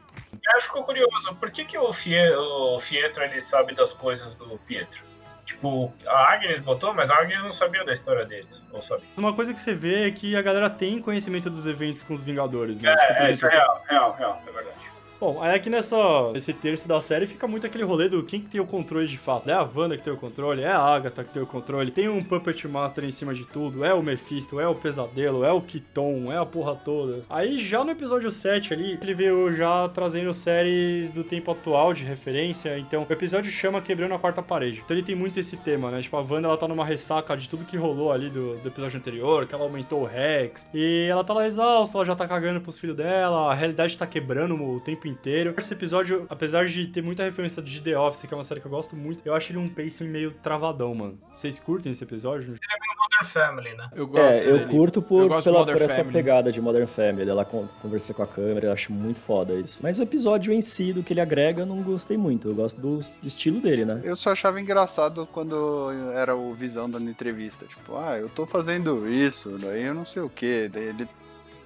Eu 0.54 0.60
fico 0.60 0.82
curioso, 0.82 1.34
por 1.36 1.50
que, 1.50 1.64
que 1.64 1.78
o, 1.78 1.92
Fie, 1.92 2.18
o 2.34 2.78
Fietro 2.80 3.22
ele 3.22 3.40
sabe 3.40 3.74
das 3.74 3.92
coisas 3.92 4.34
do 4.34 4.58
Pietro? 4.66 5.04
Tipo, 5.44 5.92
a 6.06 6.32
Agnes 6.32 6.60
botou, 6.60 6.92
mas 6.94 7.10
a 7.10 7.16
Agnes 7.16 7.40
não 7.42 7.52
sabia 7.52 7.84
da 7.84 7.92
história 7.92 8.24
deles. 8.24 8.62
Ou 8.72 8.82
sabia? 8.82 9.06
Uma 9.16 9.32
coisa 9.34 9.52
que 9.54 9.60
você 9.60 9.74
vê 9.74 10.08
é 10.08 10.10
que 10.10 10.34
a 10.34 10.42
galera 10.42 10.68
tem 10.68 11.00
conhecimento 11.00 11.48
dos 11.48 11.66
eventos 11.66 12.02
com 12.02 12.14
os 12.14 12.22
Vingadores, 12.22 12.80
né? 12.80 12.92
É, 12.92 13.06
Tipo, 13.06 13.22
é, 13.22 13.30
isso 13.30 13.46
é 13.46 13.50
real, 13.50 13.82
real, 13.88 14.12
real, 14.14 14.42
é 14.46 14.52
verdade. 14.52 14.76
Bom, 15.22 15.40
aí 15.40 15.54
aqui 15.54 15.70
nessa, 15.70 16.32
nesse 16.32 16.52
terço 16.52 16.88
da 16.88 17.00
série 17.00 17.28
fica 17.28 17.46
muito 17.46 17.64
aquele 17.64 17.84
rolê 17.84 18.08
do 18.08 18.24
quem 18.24 18.40
que 18.40 18.48
tem 18.48 18.60
o 18.60 18.66
controle 18.66 19.06
de 19.06 19.16
fato. 19.16 19.48
É 19.48 19.52
a 19.52 19.62
Wanda 19.62 19.96
que 19.96 20.02
tem 20.02 20.12
o 20.12 20.16
controle, 20.16 20.62
é 20.62 20.72
a 20.72 20.80
Agatha 20.80 21.22
que 21.22 21.32
tem 21.32 21.40
o 21.40 21.46
controle, 21.46 21.92
tem 21.92 22.08
um 22.08 22.24
Puppet 22.24 22.66
Master 22.66 23.04
em 23.04 23.12
cima 23.12 23.32
de 23.32 23.44
tudo, 23.44 23.84
é 23.84 23.94
o 23.94 24.02
Mephisto, 24.02 24.58
é 24.58 24.66
o 24.66 24.74
Pesadelo, 24.74 25.44
é 25.44 25.52
o 25.52 25.60
Kiton, 25.60 26.32
é 26.32 26.38
a 26.38 26.44
porra 26.44 26.74
toda. 26.74 27.20
Aí 27.30 27.56
já 27.58 27.84
no 27.84 27.92
episódio 27.92 28.32
7 28.32 28.74
ali, 28.74 28.98
ele 29.00 29.14
veio 29.14 29.52
já 29.52 29.88
trazendo 29.90 30.34
séries 30.34 31.12
do 31.12 31.22
tempo 31.22 31.52
atual 31.52 31.94
de 31.94 32.02
referência, 32.02 32.76
então 32.76 33.06
o 33.08 33.12
episódio 33.12 33.48
chama 33.48 33.80
Quebrando 33.80 34.14
a 34.14 34.18
Quarta 34.18 34.42
Parede. 34.42 34.82
Então 34.84 34.96
ele 34.96 35.06
tem 35.06 35.14
muito 35.14 35.38
esse 35.38 35.56
tema, 35.56 35.88
né? 35.92 36.02
Tipo, 36.02 36.16
a 36.16 36.20
Wanda 36.20 36.48
ela 36.48 36.56
tá 36.56 36.66
numa 36.66 36.84
ressaca 36.84 37.36
de 37.36 37.48
tudo 37.48 37.64
que 37.64 37.76
rolou 37.76 38.10
ali 38.10 38.28
do, 38.28 38.56
do 38.56 38.66
episódio 38.66 38.98
anterior, 38.98 39.46
que 39.46 39.54
ela 39.54 39.62
aumentou 39.62 40.02
o 40.02 40.04
Rex, 40.04 40.68
e 40.74 41.06
ela 41.08 41.22
tá 41.22 41.32
lá 41.32 41.46
exausta, 41.46 41.96
ela 41.96 42.04
já 42.04 42.16
tá 42.16 42.26
cagando 42.26 42.60
pros 42.60 42.76
filhos 42.76 42.96
dela, 42.96 43.52
a 43.52 43.54
realidade 43.54 43.96
tá 43.96 44.04
quebrando 44.04 44.60
o 44.60 44.80
tempo 44.80 45.11
inteiro. 45.12 45.54
Esse 45.56 45.74
episódio, 45.74 46.26
apesar 46.28 46.66
de 46.66 46.86
ter 46.86 47.02
muita 47.02 47.22
referência 47.22 47.62
de 47.62 47.80
The 47.80 47.98
Office, 47.98 48.22
que 48.26 48.34
é 48.34 48.36
uma 48.36 48.44
série 48.44 48.60
que 48.60 48.66
eu 48.66 48.70
gosto 48.70 48.96
muito, 48.96 49.20
eu 49.24 49.34
acho 49.34 49.52
ele 49.52 49.58
um 49.58 49.68
pacing 49.68 50.08
meio 50.08 50.32
travadão, 50.42 50.94
mano. 50.94 51.18
Vocês 51.34 51.60
curtem 51.60 51.92
esse 51.92 52.02
episódio? 52.04 52.54
Modern 53.02 53.24
Family, 53.32 53.76
né? 53.76 53.90
Eu 53.94 54.06
gosto 54.06 54.24
É, 54.24 54.46
eu 54.48 54.58
dele. 54.58 54.70
curto 54.70 55.02
por, 55.02 55.22
Eu 55.30 55.42
pela, 55.42 55.64
por 55.66 55.82
essa 55.82 55.96
Family. 55.96 56.12
pegada 56.12 56.52
de 56.52 56.60
Modern 56.60 56.86
Family. 56.86 57.28
Ela 57.28 57.44
con 57.44 57.68
conversa 57.80 58.14
com 58.14 58.22
a 58.22 58.26
câmera, 58.26 58.66
eu 58.68 58.72
acho 58.72 58.92
muito 58.92 59.18
foda 59.20 59.54
isso. 59.54 59.80
Mas 59.82 59.98
o 59.98 60.02
episódio 60.02 60.52
em 60.52 60.60
si, 60.60 60.92
do 60.92 61.02
que 61.02 61.12
ele 61.12 61.20
agrega, 61.20 61.62
eu 61.62 61.66
não 61.66 61.82
gostei 61.82 62.16
muito. 62.16 62.48
Eu 62.48 62.54
gosto 62.54 62.80
do, 62.80 62.98
do 62.98 63.26
estilo 63.26 63.60
dele, 63.60 63.84
né? 63.84 64.00
Eu 64.04 64.16
só 64.16 64.30
achava 64.32 64.60
engraçado 64.60 65.26
quando 65.32 65.90
era 66.14 66.34
o 66.36 66.54
Visão 66.54 66.88
dando 66.88 67.10
entrevista. 67.10 67.66
Tipo, 67.66 67.96
ah, 67.96 68.18
eu 68.18 68.28
tô 68.28 68.46
fazendo 68.46 69.08
isso, 69.08 69.58
daí 69.58 69.82
eu 69.84 69.94
não 69.94 70.06
sei 70.06 70.22
o 70.22 70.28
que. 70.30 70.68
Daí 70.68 70.84
ele, 70.84 71.08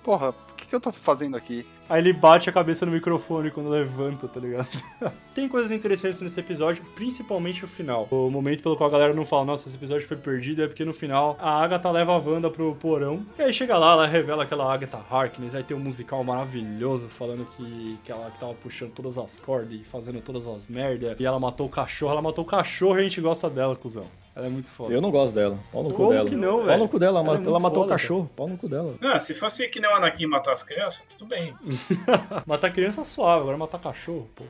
porra, 0.03 0.31
o 0.31 0.55
que, 0.57 0.67
que 0.67 0.75
eu 0.75 0.81
tô 0.81 0.91
fazendo 0.91 1.37
aqui? 1.37 1.67
Aí 1.89 2.01
ele 2.01 2.13
bate 2.13 2.51
a 2.51 2.53
cabeça 2.53 2.85
no 2.85 2.93
microfone 2.93 3.51
quando 3.51 3.69
levanta, 3.69 4.27
tá 4.27 4.41
ligado? 4.41 4.69
Tem 5.35 5.49
coisas 5.49 5.71
interessantes 5.71 6.21
nesse 6.21 6.39
episódio, 6.41 6.85
principalmente 6.95 7.65
o 7.65 7.69
final. 7.69 8.09
O 8.11 8.29
momento 8.29 8.63
pelo 8.63 8.77
qual 8.77 8.89
a 8.89 8.93
galera 8.93 9.15
não 9.15 9.25
fala, 9.25 9.45
nossa, 9.45 9.69
esse 9.69 9.77
episódio 9.77 10.07
foi 10.07 10.17
perdido, 10.17 10.63
é 10.63 10.67
porque 10.67 10.85
no 10.85 10.93
final 10.93 11.37
a 11.41 11.63
Agatha 11.63 11.91
leva 11.91 12.13
a 12.13 12.19
Wanda 12.19 12.51
pro 12.51 12.75
porão. 12.75 13.25
E 13.39 13.43
aí 13.43 13.53
chega 13.53 13.79
lá, 13.79 13.93
ela 13.93 14.07
revela 14.07 14.43
aquela 14.43 14.73
Agatha 14.73 15.01
Harkness, 15.11 15.55
aí 15.55 15.63
tem 15.63 15.77
um 15.77 15.81
musical 15.81 16.25
maravilhoso 16.25 17.09
falando 17.09 17.47
que, 17.57 17.99
que 18.03 18.11
ela 18.11 18.31
que 18.31 18.39
tava 18.39 18.55
puxando 18.55 18.91
todas 18.91 19.17
as 19.17 19.39
cordas 19.39 19.81
e 19.81 19.85
fazendo 19.85 20.21
todas 20.21 20.47
as 20.47 20.67
merdas. 20.67 21.17
E 21.21 21.25
ela 21.25 21.39
matou 21.39 21.67
o 21.67 21.71
cachorro, 21.71 22.13
ela 22.13 22.23
matou 22.23 22.45
o 22.45 22.47
cachorro 22.47 22.97
e 22.97 23.01
a 23.01 23.03
gente 23.05 23.21
gosta 23.21 23.49
dela, 23.49 23.77
cuzão. 23.77 24.07
Ela 24.37 24.49
é 24.49 24.51
muito 24.51 24.69
foda. 24.69 24.93
Eu 24.93 25.01
não 25.01 25.11
gosto 25.11 25.35
dela. 25.35 25.59
Pau 25.73 25.83
no 25.83 25.95
cu 25.95 26.11
dela. 26.11 26.29
que 26.29 26.37
não, 26.37 26.67
Pau 26.67 26.77
no 26.77 26.89
cu 26.91 26.99
dela. 26.99 27.21
Ela 27.21 27.39
é 27.39 27.47
Ela, 27.47 27.59
matou 27.59 27.85
foda, 27.85 27.87
o 27.87 27.89
cachorro. 27.89 28.31
Pau 28.37 28.47
no 28.47 28.59
cu 28.59 28.69
dela. 28.69 28.95
Ah, 29.01 29.19
se 29.19 29.35
fosse 29.35 29.67
que 29.69 29.81
nem 29.81 29.91
o 29.91 29.95
Anakin 29.95 30.27
matar 30.27 30.53
as 30.53 30.63
crianças, 30.63 31.03
tudo 31.17 31.27
bem. 31.27 31.55
Matar 32.47 32.71
criança 32.71 33.03
suave, 33.03 33.41
agora 33.41 33.57
matar 33.57 33.81
cachorro, 33.81 34.29
pô. 34.37 34.45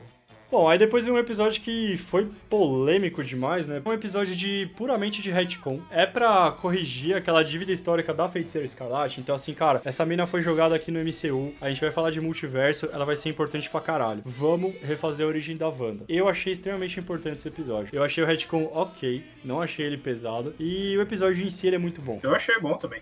Bom, 0.49 0.69
aí 0.69 0.79
depois 0.79 1.03
vem 1.03 1.13
um 1.13 1.17
episódio 1.17 1.61
que 1.61 1.97
foi 1.97 2.25
polêmico 2.49 3.21
demais, 3.21 3.67
né? 3.67 3.81
Um 3.85 3.91
episódio 3.91 4.33
de 4.33 4.71
puramente 4.77 5.21
de 5.21 5.29
retcon. 5.29 5.81
É 5.91 6.05
pra 6.05 6.51
corrigir 6.51 7.17
aquela 7.17 7.43
dívida 7.43 7.73
histórica 7.73 8.13
da 8.13 8.29
Feiticeira 8.29 8.63
Escarlate. 8.63 9.19
Então, 9.19 9.35
assim, 9.35 9.53
cara, 9.53 9.81
essa 9.83 10.05
mina 10.05 10.25
foi 10.25 10.41
jogada 10.41 10.73
aqui 10.73 10.89
no 10.89 10.99
MCU. 10.99 11.53
A 11.59 11.67
gente 11.67 11.81
vai 11.81 11.91
falar 11.91 12.11
de 12.11 12.21
multiverso, 12.21 12.89
ela 12.93 13.03
vai 13.03 13.17
ser 13.17 13.27
importante 13.27 13.69
pra 13.69 13.81
caralho. 13.81 14.21
Vamos 14.23 14.73
refazer 14.81 15.25
a 15.25 15.29
origem 15.29 15.57
da 15.57 15.67
Wanda. 15.67 16.05
Eu 16.07 16.29
achei 16.29 16.53
extremamente 16.53 16.97
importante 16.97 17.39
esse 17.39 17.49
episódio. 17.49 17.89
Eu 17.93 18.01
achei 18.01 18.23
o 18.23 18.27
retcon 18.27 18.71
ok, 18.73 19.25
não 19.43 19.61
achei 19.61 19.85
ele 19.85 19.97
pesado. 19.97 20.55
E 20.57 20.97
o 20.97 21.01
episódio 21.01 21.45
em 21.45 21.49
si 21.49 21.67
ele 21.67 21.75
é 21.75 21.79
muito 21.79 22.01
bom. 22.01 22.21
Eu 22.23 22.33
achei 22.33 22.57
bom 22.61 22.77
também. 22.77 23.01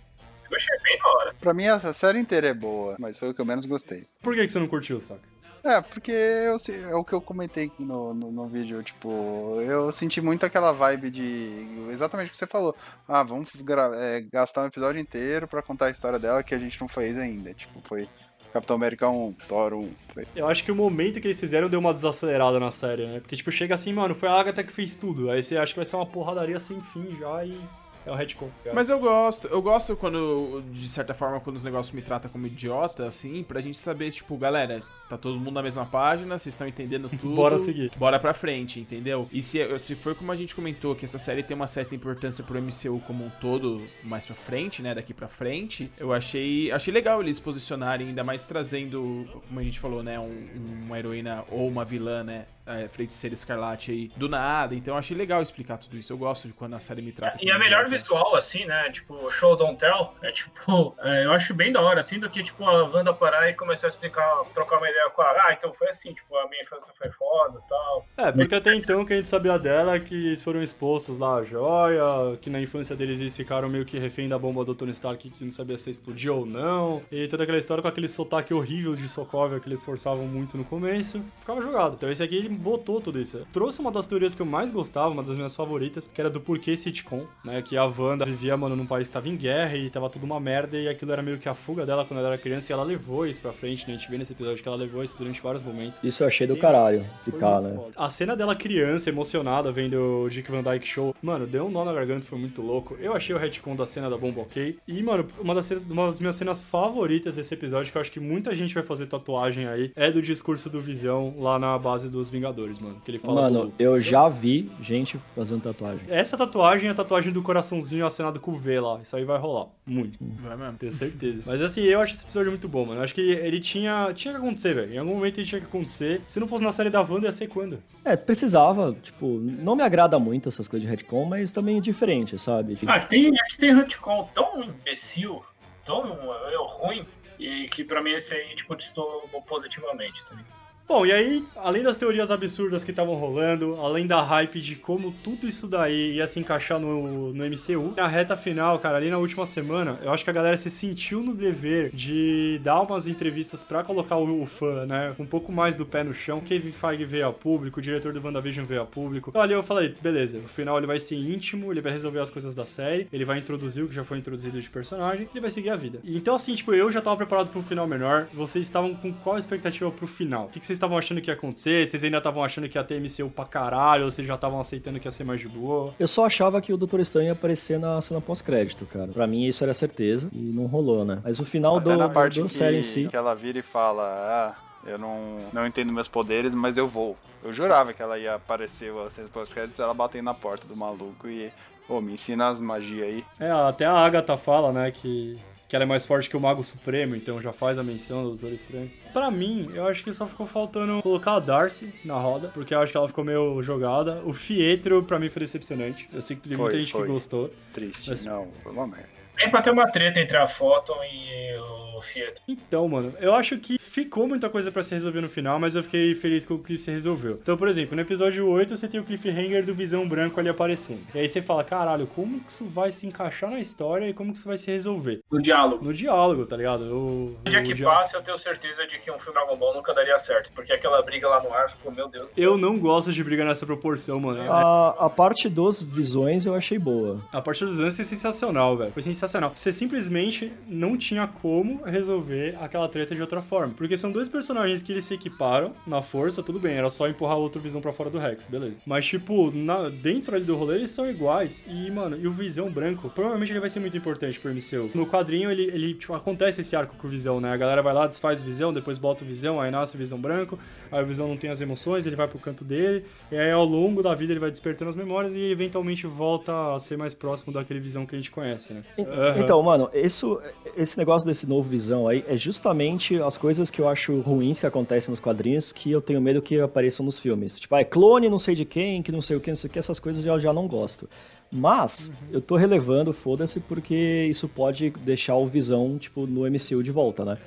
Eu 0.49 0.55
achei 0.55 0.77
bem 0.83 0.97
da 0.97 1.07
hora. 1.09 1.35
Pra 1.39 1.53
mim, 1.53 1.67
a 1.67 1.79
série 1.93 2.17
inteira 2.17 2.47
é 2.47 2.53
boa, 2.55 2.95
mas 2.99 3.19
foi 3.19 3.29
o 3.29 3.33
que 3.35 3.41
eu 3.41 3.45
menos 3.45 3.67
gostei. 3.67 4.03
Por 4.23 4.33
que, 4.33 4.47
que 4.47 4.51
você 4.51 4.57
não 4.57 4.67
curtiu, 4.67 4.99
saca? 4.99 5.35
É, 5.65 5.81
porque 5.81 6.11
eu, 6.11 6.57
é 6.91 6.95
o 6.95 7.03
que 7.03 7.13
eu 7.13 7.19
comentei 7.19 7.71
no, 7.79 8.13
no, 8.13 8.31
no 8.31 8.47
vídeo, 8.47 8.83
tipo, 8.83 9.59
eu 9.61 9.91
senti 9.91 10.21
muito 10.21 10.45
aquela 10.45 10.71
vibe 10.71 11.09
de. 11.09 11.67
Exatamente 11.91 12.27
o 12.27 12.31
que 12.31 12.37
você 12.37 12.45
falou. 12.45 12.75
Ah, 13.07 13.23
vamos 13.23 13.51
é, 13.95 14.21
gastar 14.31 14.61
um 14.61 14.67
episódio 14.67 15.01
inteiro 15.01 15.47
pra 15.47 15.63
contar 15.63 15.87
a 15.87 15.89
história 15.89 16.19
dela 16.19 16.43
que 16.43 16.53
a 16.53 16.59
gente 16.59 16.79
não 16.79 16.87
fez 16.87 17.17
ainda. 17.17 17.51
Tipo, 17.51 17.81
foi 17.83 18.07
Capitão 18.53 18.75
América 18.75 19.09
1, 19.09 19.33
Thor 19.47 19.73
1. 19.73 19.91
Foi. 20.13 20.27
Eu 20.35 20.47
acho 20.47 20.63
que 20.63 20.71
o 20.71 20.75
momento 20.75 21.19
que 21.19 21.25
eles 21.25 21.39
fizeram 21.39 21.67
deu 21.67 21.79
uma 21.79 21.95
desacelerada 21.95 22.59
na 22.59 22.69
série, 22.69 23.07
né? 23.07 23.19
Porque, 23.19 23.35
tipo, 23.35 23.51
chega 23.51 23.73
assim, 23.73 23.91
mano, 23.91 24.13
foi 24.13 24.29
a 24.29 24.33
Agatha 24.33 24.63
que 24.63 24.71
fez 24.71 24.95
tudo. 24.95 25.31
Aí 25.31 25.41
você 25.41 25.57
acha 25.57 25.73
que 25.73 25.79
vai 25.79 25.85
ser 25.85 25.95
uma 25.95 26.05
porradaria 26.05 26.59
sem 26.59 26.79
fim 26.79 27.17
já 27.17 27.43
e 27.43 27.59
é 28.05 28.11
o 28.11 28.15
retcon. 28.15 28.49
Mas 28.73 28.89
eu 28.89 28.99
gosto, 28.99 29.47
eu 29.47 29.61
gosto 29.61 29.95
quando, 29.95 30.61
de 30.71 30.87
certa 30.87 31.13
forma, 31.13 31.39
quando 31.39 31.55
os 31.55 31.63
negócios 31.63 31.93
me 31.93 32.01
tratam 32.01 32.29
como 32.31 32.45
idiota, 32.47 33.07
assim, 33.07 33.43
pra 33.43 33.61
gente 33.61 33.77
saber, 33.77 34.11
tipo, 34.11 34.37
galera, 34.37 34.81
tá 35.09 35.17
todo 35.17 35.37
mundo 35.37 35.51
na 35.51 35.63
mesma 35.63 35.85
página, 35.85 36.37
vocês 36.37 36.53
estão 36.53 36.67
entendendo 36.67 37.09
tudo. 37.19 37.35
Bora 37.35 37.57
seguir. 37.57 37.91
Bora 37.97 38.19
pra 38.19 38.33
frente, 38.33 38.79
entendeu? 38.79 39.27
E 39.31 39.41
se, 39.41 39.77
se 39.79 39.95
for 39.95 40.15
como 40.15 40.31
a 40.31 40.35
gente 40.35 40.53
comentou, 40.55 40.95
que 40.95 41.05
essa 41.05 41.17
série 41.17 41.43
tem 41.43 41.55
uma 41.55 41.67
certa 41.67 41.95
importância 41.95 42.43
pro 42.43 42.61
MCU 42.61 43.01
como 43.07 43.25
um 43.25 43.29
todo, 43.41 43.81
mais 44.03 44.25
pra 44.25 44.35
frente, 44.35 44.81
né, 44.81 44.93
daqui 44.93 45.13
pra 45.13 45.27
frente, 45.27 45.91
eu 45.99 46.13
achei, 46.13 46.71
achei 46.71 46.93
legal 46.93 47.21
eles 47.21 47.39
posicionarem, 47.39 48.07
ainda 48.09 48.23
mais 48.23 48.43
trazendo, 48.43 49.27
como 49.47 49.59
a 49.59 49.63
gente 49.63 49.79
falou, 49.79 50.01
né, 50.03 50.19
um- 50.19 50.85
uma 50.85 50.97
heroína 50.99 51.43
ou 51.49 51.67
uma 51.67 51.83
vilã, 51.85 52.23
né, 52.23 52.45
a 52.65 52.87
Feiticeira 52.89 53.33
Escarlate 53.33 53.91
aí, 53.91 54.11
do 54.15 54.27
nada, 54.27 54.73
então 54.75 54.93
eu 54.93 54.97
achei 54.97 55.15
legal 55.15 55.41
explicar 55.41 55.77
tudo 55.77 55.97
isso, 55.97 56.11
eu 56.11 56.17
gosto 56.17 56.47
de 56.47 56.53
quando 56.53 56.73
a 56.75 56.79
série 56.79 57.01
me 57.01 57.11
trata 57.11 57.37
E 57.41 57.51
a 57.51 57.59
melhor 57.59 57.85
idiota. 57.85 57.89
visual, 57.89 58.35
assim, 58.35 58.65
né? 58.65 58.89
Tipo, 58.91 59.29
show 59.31 59.55
don't 59.55 59.77
tell. 59.77 60.13
É 60.21 60.31
tipo, 60.31 60.95
é, 61.03 61.25
eu 61.25 61.31
acho 61.31 61.53
bem 61.53 61.71
da 61.71 61.81
hora, 61.81 61.99
assim, 61.99 62.19
do 62.19 62.29
que, 62.29 62.41
tipo, 62.43 62.63
a 62.63 62.83
Wanda 62.85 63.13
parar 63.13 63.49
e 63.49 63.53
começar 63.53 63.87
a 63.87 63.89
explicar, 63.89 64.43
trocar 64.53 64.77
uma 64.77 64.89
ideia 64.89 65.09
com 65.09 65.21
a. 65.21 65.25
Ah, 65.45 65.53
então 65.53 65.73
foi 65.73 65.89
assim, 65.89 66.13
tipo, 66.13 66.35
a 66.37 66.47
minha 66.49 66.61
infância 66.61 66.93
foi 66.97 67.09
foda 67.11 67.59
e 67.63 67.69
tal. 67.69 68.05
É, 68.17 68.31
porque 68.31 68.55
até 68.55 68.73
então 68.73 69.01
o 69.01 69.05
que 69.05 69.13
a 69.13 69.17
gente 69.17 69.29
sabia 69.29 69.59
dela 69.59 69.95
é 69.95 69.99
que 69.99 70.15
eles 70.15 70.41
foram 70.41 70.61
expostos 70.63 71.17
lá 71.19 71.35
à 71.35 71.43
joia, 71.43 72.37
que 72.41 72.49
na 72.49 72.59
infância 72.61 72.95
deles 72.95 73.19
eles 73.21 73.35
ficaram 73.35 73.69
meio 73.69 73.85
que 73.85 73.97
refém 73.99 74.27
da 74.27 74.37
bomba 74.39 74.63
do 74.65 74.73
Tony 74.73 74.91
Stark 74.91 75.29
que 75.29 75.43
não 75.43 75.51
sabia 75.51 75.77
se 75.77 75.89
explodiu 75.91 76.37
ou 76.37 76.45
não. 76.45 77.01
E 77.11 77.27
toda 77.27 77.43
aquela 77.43 77.57
história 77.57 77.81
com 77.81 77.87
aquele 77.87 78.07
sotaque 78.07 78.53
horrível 78.53 78.95
de 78.95 79.07
Sokovia 79.07 79.59
que 79.59 79.67
eles 79.67 79.83
forçavam 79.83 80.25
muito 80.25 80.57
no 80.57 80.63
começo. 80.63 81.23
Ficava 81.39 81.61
jogado. 81.61 81.95
Então 81.95 82.09
esse 82.09 82.23
aqui 82.23 82.35
ele 82.35 82.54
botou 82.55 83.01
tudo 83.01 83.19
isso. 83.19 83.45
Trouxe 83.51 83.79
uma 83.79 83.91
das 83.91 84.07
teorias 84.07 84.33
que 84.33 84.41
eu 84.41 84.45
mais 84.45 84.71
gostava, 84.71 85.09
uma 85.09 85.23
das 85.23 85.35
minhas 85.35 85.55
favoritas, 85.55 86.07
que 86.07 86.19
era 86.19 86.29
do 86.29 86.39
porquê 86.39 86.71
esse 86.71 86.83
sitcom, 86.85 87.25
né? 87.43 87.61
Que 87.61 87.77
a 87.77 87.85
Wanda 87.85 88.25
vivia, 88.25 88.55
mano, 88.55 88.75
num 88.75 88.85
país 88.85 89.07
que 89.07 89.13
tava 89.13 89.27
em 89.27 89.35
guerra 89.35 89.75
e 89.75 89.89
tava 89.89 90.09
tudo 90.09 90.23
uma 90.23 90.39
merda 90.39 90.77
e 90.77 90.87
aquilo 90.87 91.11
era 91.11 91.21
meio 91.21 91.37
que 91.37 91.49
a 91.49 91.53
fuga 91.53 91.85
dela 91.85 92.05
quando 92.05 92.19
ela 92.19 92.29
era 92.29 92.37
criança 92.37 92.71
e 92.71 92.73
ela 92.73 92.83
levou 92.83 93.25
isso 93.25 93.41
pra 93.41 93.51
frente, 93.51 93.87
né? 93.87 93.95
A 93.95 93.97
gente 93.97 94.09
vê 94.09 94.17
nesse 94.17 94.33
episódio 94.33 94.61
que 94.61 94.67
ela 94.67 94.77
levou 94.77 95.03
isso 95.03 95.17
durante 95.17 95.41
vários 95.41 95.63
momentos. 95.63 95.99
Isso 96.03 96.23
eu 96.23 96.27
achei 96.27 96.45
do 96.47 96.57
caralho. 96.57 97.05
Foi 97.23 97.33
Ficar, 97.33 97.61
né? 97.61 97.73
foda. 97.75 97.91
A 97.95 98.09
cena 98.09 98.35
dela 98.35 98.55
criança, 98.55 99.09
emocionada, 99.09 99.71
vendo 99.71 100.23
o 100.23 100.29
Dick 100.29 100.49
Van 100.51 100.61
Dyke 100.61 100.87
Show, 100.87 101.15
mano, 101.21 101.45
deu 101.47 101.65
um 101.65 101.69
nó 101.69 101.83
na 101.83 101.93
garganta, 101.93 102.25
foi 102.25 102.37
muito 102.37 102.61
louco. 102.61 102.95
Eu 102.99 103.13
achei 103.13 103.35
o 103.35 103.37
retcon 103.37 103.75
da 103.75 103.85
cena 103.85 104.09
da 104.09 104.17
bomba 104.17 104.41
ok. 104.41 104.77
E, 104.87 105.01
mano, 105.01 105.27
uma 105.39 105.55
das, 105.55 105.69
uma 105.71 106.11
das 106.11 106.19
minhas 106.19 106.35
cenas 106.35 106.59
favoritas 106.59 107.35
desse 107.35 107.53
episódio, 107.53 107.91
que 107.91 107.97
eu 107.97 108.01
acho 108.01 108.11
que 108.11 108.19
muita 108.19 108.53
gente 108.55 108.73
vai 108.73 108.83
fazer 108.83 109.07
tatuagem 109.07 109.67
aí, 109.67 109.91
é 109.95 110.11
do 110.11 110.21
discurso 110.21 110.69
do 110.69 110.79
Visão 110.79 111.33
lá 111.37 111.57
na 111.57 111.77
base 111.77 112.09
dos 112.09 112.29
Vingadores, 112.29 112.44
mano. 112.51 113.01
Que 113.03 113.11
ele 113.11 113.19
fala 113.19 113.41
Mano, 113.43 113.65
do- 113.67 113.73
eu 113.79 114.01
já 114.01 114.27
vi 114.29 114.71
gente 114.81 115.19
fazendo 115.35 115.61
tatuagem. 115.61 116.01
Essa 116.07 116.37
tatuagem 116.37 116.87
é 116.89 116.91
a 116.91 116.95
tatuagem 116.95 117.31
do 117.31 117.41
coraçãozinho 117.41 118.05
acenado 118.05 118.39
com 118.39 118.51
o 118.51 118.57
V 118.57 118.79
lá. 118.79 118.99
Isso 119.01 119.15
aí 119.15 119.23
vai 119.23 119.37
rolar. 119.39 119.67
Muito. 119.85 120.17
Vai 120.21 120.55
mesmo. 120.57 120.77
Tenho 120.77 120.91
certeza. 120.91 121.43
Mas 121.45 121.61
assim, 121.61 121.81
eu 121.83 121.99
acho 122.01 122.13
esse 122.13 122.23
episódio 122.23 122.51
muito 122.51 122.67
bom, 122.67 122.85
mano. 122.85 122.99
Eu 122.99 123.03
acho 123.03 123.13
que 123.13 123.21
ele 123.21 123.59
tinha, 123.59 124.11
tinha 124.13 124.33
que 124.33 124.39
acontecer, 124.39 124.73
velho. 124.73 124.93
Em 124.93 124.97
algum 124.97 125.15
momento 125.15 125.37
ele 125.39 125.47
tinha 125.47 125.61
que 125.61 125.67
acontecer. 125.67 126.21
Se 126.27 126.39
não 126.39 126.47
fosse 126.47 126.63
na 126.63 126.71
série 126.71 126.89
da 126.89 127.01
Wanda, 127.01 127.27
ia 127.27 127.31
ser 127.31 127.47
quando? 127.47 127.81
É, 128.03 128.15
precisava, 128.15 128.93
tipo, 129.01 129.25
não 129.39 129.75
me 129.75 129.83
agrada 129.83 130.17
muito 130.19 130.49
essas 130.49 130.67
coisas 130.67 130.87
de 130.87 130.89
retcon, 130.95 131.25
mas 131.25 131.51
também 131.51 131.77
é 131.77 131.81
diferente, 131.81 132.37
sabe? 132.39 132.77
Ah, 132.87 132.99
que 132.99 133.07
tem, 133.07 133.27
é 133.27 133.43
que 133.49 133.57
tem 133.57 133.75
retcon 133.75 134.27
tão 134.33 134.63
imbecil, 134.63 135.41
tão 135.85 136.05
é, 136.07 136.55
ruim, 136.57 137.05
e 137.39 137.67
que 137.67 137.83
pra 137.83 138.01
mim 138.01 138.11
esse 138.11 138.33
aí, 138.33 138.55
tipo, 138.55 138.75
distou 138.75 139.27
positivamente, 139.47 140.23
tá 140.25 140.31
ligado? 140.35 140.54
Bom, 140.87 141.03
e 141.03 141.11
aí, 141.11 141.43
além 141.55 141.81
das 141.81 141.97
teorias 141.97 142.29
absurdas 142.29 142.83
que 142.83 142.91
estavam 142.91 143.15
rolando, 143.15 143.75
além 143.81 144.05
da 144.05 144.21
hype 144.21 144.61
de 144.61 144.75
como 144.75 145.11
tudo 145.23 145.47
isso 145.47 145.67
daí 145.67 146.17
ia 146.17 146.27
se 146.27 146.39
encaixar 146.39 146.79
no, 146.79 147.33
no 147.33 147.43
MCU, 147.43 147.95
na 147.97 148.07
reta 148.07 148.37
final, 148.37 148.77
cara, 148.77 148.97
ali 148.97 149.09
na 149.09 149.17
última 149.17 149.47
semana, 149.47 149.99
eu 150.03 150.13
acho 150.13 150.23
que 150.23 150.29
a 150.29 150.33
galera 150.33 150.55
se 150.57 150.69
sentiu 150.69 151.23
no 151.23 151.33
dever 151.33 151.89
de 151.91 152.61
dar 152.63 152.81
umas 152.81 153.07
entrevistas 153.07 153.63
pra 153.63 153.83
colocar 153.83 154.17
o, 154.17 154.43
o 154.43 154.45
fã, 154.45 154.85
né, 154.85 155.15
um 155.17 155.25
pouco 155.25 155.51
mais 155.51 155.75
do 155.75 155.87
pé 155.87 156.03
no 156.03 156.13
chão. 156.13 156.39
Kevin 156.39 156.71
Feige 156.71 157.03
veio 157.03 157.29
a 157.29 157.33
público, 157.33 157.79
o 157.79 157.81
diretor 157.81 158.13
do 158.13 158.23
WandaVision 158.23 158.63
veio 158.63 158.83
a 158.83 158.85
público. 158.85 159.31
Então 159.31 159.41
ali 159.41 159.53
eu 159.53 159.63
falei, 159.63 159.95
beleza, 159.99 160.37
no 160.37 160.47
final 160.47 160.77
ele 160.77 160.85
vai 160.85 160.99
ser 160.99 161.15
íntimo, 161.15 161.73
ele 161.73 161.81
vai 161.81 161.93
resolver 161.93 162.19
as 162.19 162.29
coisas 162.29 162.53
da 162.53 162.65
série, 162.65 163.07
ele 163.11 163.25
vai 163.25 163.39
introduzir 163.39 163.83
o 163.83 163.87
que 163.87 163.95
já 163.95 164.03
foi 164.03 164.19
introduzido 164.19 164.61
de 164.61 164.69
personagem, 164.69 165.27
ele 165.33 165.41
vai 165.41 165.49
seguir 165.49 165.71
a 165.71 165.75
vida. 165.75 165.99
Então 166.03 166.35
assim, 166.35 166.53
tipo, 166.53 166.75
eu 166.75 166.91
já 166.91 167.01
tava 167.01 167.17
preparado 167.17 167.49
pro 167.49 167.63
final 167.63 167.87
melhor, 167.87 168.27
vocês 168.31 168.67
estavam 168.67 168.93
com 168.93 169.11
qual 169.11 169.39
expectativa 169.39 169.89
pro 169.89 170.05
final? 170.05 170.45
O 170.45 170.49
que, 170.49 170.59
que 170.59 170.65
vocês 170.65 170.74
estavam 170.77 170.97
achando 170.97 171.21
que 171.21 171.29
ia 171.29 171.33
acontecer? 171.33 171.87
Vocês 171.87 172.03
ainda 172.03 172.17
estavam 172.17 172.43
achando 172.43 172.67
que 172.69 172.77
ia 172.77 172.83
ter 172.83 172.99
MCU 172.99 173.29
pra 173.29 173.45
caralho? 173.45 174.05
Ou 174.05 174.11
vocês 174.11 174.27
já 174.27 174.35
estavam 174.35 174.59
aceitando 174.59 174.99
que 174.99 175.07
ia 175.07 175.11
ser 175.11 175.23
mais 175.23 175.39
de 175.39 175.47
boa? 175.47 175.93
Eu 175.99 176.07
só 176.07 176.25
achava 176.25 176.61
que 176.61 176.71
o 176.73 176.77
Doutor 176.77 176.99
Estranho 176.99 177.27
ia 177.27 177.33
aparecer 177.33 177.79
na 177.79 177.99
cena 178.01 178.21
pós-crédito, 178.21 178.85
cara. 178.85 179.07
Pra 179.07 179.25
mim 179.27 179.45
isso 179.45 179.63
era 179.63 179.73
certeza 179.73 180.29
e 180.31 180.37
não 180.37 180.65
rolou, 180.65 181.03
né? 181.05 181.19
Mas 181.23 181.39
o 181.39 181.45
final 181.45 181.77
Até 181.77 181.91
do, 181.91 181.97
na 181.97 182.07
do, 182.07 182.13
parte 182.13 182.39
da 182.39 182.45
que, 182.45 182.51
série 182.51 182.77
em 182.77 182.81
si. 182.81 183.07
que 183.07 183.15
ela 183.15 183.33
vira 183.33 183.59
e 183.59 183.61
fala, 183.61 184.03
ah, 184.03 184.89
Eu 184.89 184.97
não, 184.99 185.45
não 185.51 185.65
entendo 185.65 185.91
meus 185.91 186.07
poderes, 186.07 186.53
mas 186.53 186.77
eu 186.77 186.87
vou. 186.87 187.17
Eu 187.43 187.51
jurava 187.51 187.93
que 187.93 188.01
ela 188.01 188.17
ia 188.17 188.35
aparecer 188.35 188.91
cenas 189.09 189.29
pós-créditos, 189.31 189.79
ela 189.79 189.93
batendo 189.93 190.25
na 190.25 190.33
porta 190.33 190.67
do 190.67 190.75
maluco 190.75 191.27
e. 191.27 191.51
Pô, 191.87 192.01
me 192.01 192.13
ensina 192.13 192.49
as 192.49 192.59
magias 192.59 193.07
aí. 193.07 193.23
É, 193.39 193.51
até 193.51 193.85
a 193.85 193.93
Agatha 193.93 194.35
fala, 194.37 194.71
né, 194.73 194.89
que, 194.89 195.37
que 195.67 195.75
ela 195.75 195.83
é 195.83 195.87
mais 195.87 196.05
forte 196.05 196.29
que 196.29 196.37
o 196.37 196.39
Mago 196.39 196.63
Supremo, 196.63 197.15
então 197.15 197.41
já 197.41 197.51
faz 197.51 197.79
a 197.79 197.83
menção 197.83 198.23
do 198.23 198.29
Doutor 198.29 198.51
Estranho. 198.53 198.91
Pra 199.11 199.31
mim, 199.31 199.69
eu 199.73 199.87
acho 199.87 200.03
que 200.03 200.13
só 200.13 200.27
ficou 200.27 200.45
faltando 200.45 201.01
colocar 201.01 201.33
a 201.35 201.39
Darcy 201.39 201.91
na 202.05 202.15
roda, 202.15 202.49
porque 202.53 202.73
eu 202.75 202.79
acho 202.79 202.91
que 202.91 202.97
ela 202.97 203.07
ficou 203.07 203.23
meio 203.23 203.61
jogada. 203.63 204.21
O 204.25 204.33
Fietro, 204.33 205.01
pra 205.03 205.17
mim, 205.19 205.29
foi 205.29 205.41
decepcionante. 205.41 206.07
Eu 206.13 206.21
sei 206.21 206.35
que 206.35 206.43
teve 206.49 206.61
muita 206.61 206.77
gente 206.77 206.91
foi. 206.91 207.01
que 207.07 207.11
gostou. 207.11 207.51
Triste. 207.73 208.09
Mas- 208.09 208.23
Não, 208.25 208.47
foi 208.63 208.71
uma 208.71 208.85
merda. 208.87 209.09
Nem 209.37 209.49
pra 209.49 209.61
ter 209.61 209.71
uma 209.71 209.89
treta 209.91 210.19
entre 210.21 210.37
a 210.37 210.47
Photon 210.47 210.95
e 211.03 211.57
o 211.57 211.84
Fiat. 212.01 212.41
Então, 212.47 212.87
mano, 212.87 213.13
eu 213.19 213.33
acho 213.33 213.57
que 213.57 213.77
ficou 213.79 214.27
muita 214.27 214.49
coisa 214.49 214.71
pra 214.71 214.83
se 214.83 214.93
resolver 214.93 215.21
no 215.21 215.29
final, 215.29 215.59
mas 215.59 215.75
eu 215.75 215.83
fiquei 215.83 216.13
feliz 216.15 216.45
com 216.45 216.55
o 216.55 216.59
que 216.59 216.77
se 216.77 216.91
resolveu. 216.91 217.39
Então, 217.41 217.57
por 217.57 217.67
exemplo, 217.67 217.95
no 217.95 218.01
episódio 218.01 218.47
8 218.47 218.75
você 218.75 218.87
tem 218.87 218.99
o 218.99 219.03
cliffhanger 219.03 219.65
do 219.65 219.73
Visão 219.73 220.07
Branco 220.07 220.39
ali 220.39 220.49
aparecendo. 220.49 221.01
E 221.13 221.19
aí 221.19 221.29
você 221.29 221.41
fala, 221.41 221.63
caralho, 221.63 222.07
como 222.07 222.39
que 222.39 222.51
isso 222.51 222.65
vai 222.65 222.91
se 222.91 223.05
encaixar 223.07 223.49
na 223.49 223.59
história 223.59 224.07
e 224.09 224.13
como 224.13 224.31
que 224.31 224.37
isso 224.37 224.47
vai 224.47 224.57
se 224.57 224.69
resolver? 224.71 225.19
No 225.31 225.41
diálogo. 225.41 225.83
No 225.85 225.93
diálogo, 225.93 226.45
tá 226.45 226.57
ligado? 226.57 226.83
O, 226.95 227.37
No 227.43 227.49
dia 227.51 227.61
o 227.61 227.63
que 227.63 227.73
dia- 227.73 227.85
passa, 227.85 228.17
eu 228.17 228.21
tenho 228.23 228.37
certeza 228.37 228.85
de 228.87 228.99
que 228.99 229.09
um 229.11 229.17
filme 229.17 229.33
Dragon 229.33 229.57
Ball 229.57 229.73
nunca 229.75 229.93
daria 229.93 230.17
certo. 230.17 230.51
Porque 230.53 230.71
aquela 230.73 231.01
briga 231.01 231.27
lá 231.27 231.41
no 231.41 231.53
ar 231.53 231.69
ficou, 231.69 231.91
meu 231.91 232.07
Deus. 232.07 232.27
Eu 232.37 232.57
não 232.57 232.77
gosto 232.79 233.11
de 233.11 233.23
briga 233.23 233.43
nessa 233.45 233.65
proporção, 233.65 234.19
mano. 234.19 234.41
A, 234.51 235.05
a 235.05 235.09
parte 235.09 235.47
dos 235.49 235.81
visões 235.81 236.45
eu 236.45 236.55
achei 236.55 236.77
boa. 236.79 237.21
A 237.31 237.41
parte 237.41 237.65
dos 237.65 237.79
anos 237.79 237.95
foi 237.95 238.05
sensacional, 238.05 238.77
velho. 238.77 238.91
Foi 238.91 239.03
sensacional. 239.03 239.51
Você 239.55 239.71
simplesmente 239.71 240.51
não 240.67 240.97
tinha 240.97 241.27
como 241.27 241.81
resolver 241.85 242.57
aquela 242.59 242.87
treta 242.89 243.15
de 243.15 243.21
outra 243.21 243.41
forma. 243.41 243.73
Porque 243.75 243.97
são 243.97 244.11
dois 244.11 244.27
personagens 244.29 244.81
que 244.81 244.91
eles 244.91 245.05
se 245.05 245.13
equiparam 245.13 245.73
na 245.85 246.01
força, 246.01 246.43
tudo 246.43 246.59
bem, 246.59 246.75
era 246.75 246.89
só 246.89 247.07
empurrar 247.07 247.37
outro 247.37 247.61
Visão 247.61 247.81
pra 247.81 247.91
fora 247.93 248.09
do 248.09 248.17
Rex, 248.19 248.47
beleza. 248.47 248.77
Mas, 248.85 249.05
tipo, 249.05 249.51
na- 249.51 249.89
dentro 249.89 250.35
ali 250.35 250.43
do 250.45 250.55
rolê, 250.55 250.75
eles 250.75 250.89
são 250.91 251.09
iguais. 251.09 251.63
E, 251.67 251.89
mano, 251.91 252.17
e 252.17 252.27
o 252.27 252.31
Visão 252.31 252.69
branco, 252.69 253.09
provavelmente 253.09 253.51
ele 253.51 253.59
vai 253.59 253.69
ser 253.69 253.79
muito 253.79 253.95
importante 253.97 254.39
pro 254.39 254.51
MCU. 254.51 254.91
No 254.93 255.05
quadrinho, 255.07 255.49
ele, 255.51 255.63
ele 255.63 255.93
tipo, 255.93 256.13
acontece 256.13 256.61
esse 256.61 256.75
arco 256.75 256.95
com 256.95 257.07
o 257.07 257.09
Visão, 257.09 257.39
né? 257.39 257.51
A 257.51 257.57
galera 257.57 257.81
vai 257.81 257.93
lá, 257.93 258.07
desfaz 258.07 258.41
o 258.41 258.45
Visão, 258.45 258.73
depois 258.73 258.97
bota 258.97 259.23
o 259.23 259.27
Visão, 259.27 259.59
aí 259.61 259.71
nasce 259.71 259.95
o 259.95 259.97
Visão 259.97 260.19
branco, 260.19 260.57
aí 260.91 261.01
o 261.03 261.05
Visão 261.05 261.27
não 261.27 261.37
tem 261.37 261.49
as 261.49 261.61
emoções, 261.61 262.05
ele 262.05 262.15
vai 262.15 262.27
pro 262.27 262.39
canto 262.39 262.63
dele, 262.63 263.05
e 263.31 263.37
aí 263.37 263.51
ao 263.51 263.65
longo 263.65 264.01
da 264.03 264.13
vida 264.15 264.33
ele 264.33 264.39
vai 264.39 264.51
despertando 264.51 264.89
as 264.89 264.95
memórias 264.95 265.35
e 265.35 265.51
eventualmente 265.51 266.05
volta 266.07 266.75
a 266.75 266.79
ser 266.79 266.97
mais 266.97 267.13
próximo 267.13 267.53
daquele 267.53 267.79
Visão 267.79 268.05
que 268.05 268.15
a 268.15 268.17
gente 268.17 268.31
conhece, 268.31 268.73
né? 268.73 268.83
Aham. 268.99 269.39
Então, 269.39 269.61
mano, 269.61 269.89
isso, 269.93 270.39
esse 270.75 270.97
negócio 270.97 271.25
desse 271.27 271.47
novo 271.47 271.69
visão 271.75 272.07
aí 272.07 272.23
é 272.27 272.37
justamente 272.37 273.21
as 273.21 273.37
coisas 273.37 273.69
que 273.69 273.81
eu 273.81 273.89
acho 273.89 274.17
ruins 274.21 274.59
que 274.59 274.65
acontecem 274.65 275.11
nos 275.11 275.19
quadrinhos 275.19 275.73
que 275.73 275.91
eu 275.91 276.01
tenho 276.01 276.21
medo 276.21 276.41
que 276.41 276.59
apareçam 276.59 277.05
nos 277.05 277.19
filmes. 277.19 277.59
Tipo, 277.59 277.75
ah, 277.75 277.81
é 277.81 277.83
clone 277.83 278.29
não 278.29 278.39
sei 278.39 278.55
de 278.55 278.63
quem, 278.63 279.03
que 279.03 279.11
não 279.11 279.21
sei 279.21 279.35
o 279.35 279.41
que, 279.41 279.49
não 279.49 279.55
sei 279.57 279.69
o 279.69 279.71
que, 279.71 279.79
essas 279.79 279.99
coisas 279.99 280.25
eu 280.25 280.39
já 280.39 280.53
não 280.53 280.67
gosto. 280.67 281.09
Mas, 281.51 282.11
eu 282.31 282.41
tô 282.41 282.55
relevando, 282.55 283.13
foda-se, 283.13 283.59
porque 283.59 284.27
isso 284.29 284.47
pode 284.47 284.89
deixar 284.89 285.35
o 285.35 285.45
Visão, 285.45 285.97
tipo, 285.97 286.25
no 286.25 286.41
MCU 286.49 286.81
de 286.81 286.91
volta, 286.91 287.23
né? 287.23 287.37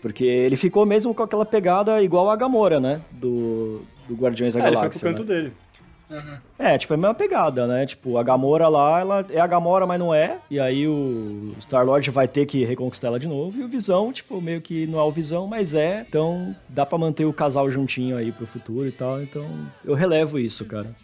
Porque 0.00 0.24
ele 0.24 0.56
ficou 0.56 0.84
mesmo 0.84 1.14
com 1.14 1.22
aquela 1.22 1.46
pegada 1.46 2.02
igual 2.02 2.30
a 2.30 2.36
Gamora, 2.36 2.78
né? 2.78 3.00
Do, 3.10 3.82
do 4.06 4.14
Guardiões 4.14 4.54
da 4.54 4.60
É, 4.60 4.62
ele 4.62 4.72
foi 4.72 4.80
Galáxia. 4.82 5.00
pro 5.00 5.08
canto 5.08 5.28
né? 5.28 5.34
dele. 5.34 5.52
É, 6.58 6.78
tipo, 6.78 6.92
é 6.92 6.96
a 6.96 6.98
mesma 6.98 7.14
pegada, 7.14 7.66
né? 7.66 7.86
Tipo, 7.86 8.18
a 8.18 8.22
Gamora 8.22 8.68
lá, 8.68 9.00
ela 9.00 9.26
é 9.30 9.40
a 9.40 9.46
Gamora, 9.46 9.86
mas 9.86 9.98
não 9.98 10.14
é. 10.14 10.38
E 10.50 10.60
aí 10.60 10.86
o 10.86 11.54
Star-Lord 11.58 12.10
vai 12.10 12.28
ter 12.28 12.46
que 12.46 12.64
reconquistar 12.64 13.08
ela 13.08 13.18
de 13.18 13.26
novo. 13.26 13.58
E 13.58 13.64
o 13.64 13.68
Visão, 13.68 14.12
tipo, 14.12 14.40
meio 14.40 14.60
que 14.60 14.86
não 14.86 14.98
é 14.98 15.02
o 15.02 15.10
Visão, 15.10 15.46
mas 15.46 15.74
é. 15.74 16.04
Então, 16.08 16.54
dá 16.68 16.84
pra 16.84 16.98
manter 16.98 17.24
o 17.24 17.32
casal 17.32 17.70
juntinho 17.70 18.16
aí 18.16 18.32
pro 18.32 18.46
futuro 18.46 18.86
e 18.86 18.92
tal. 18.92 19.22
Então, 19.22 19.46
eu 19.84 19.94
relevo 19.94 20.38
isso, 20.38 20.66
cara. 20.66 20.94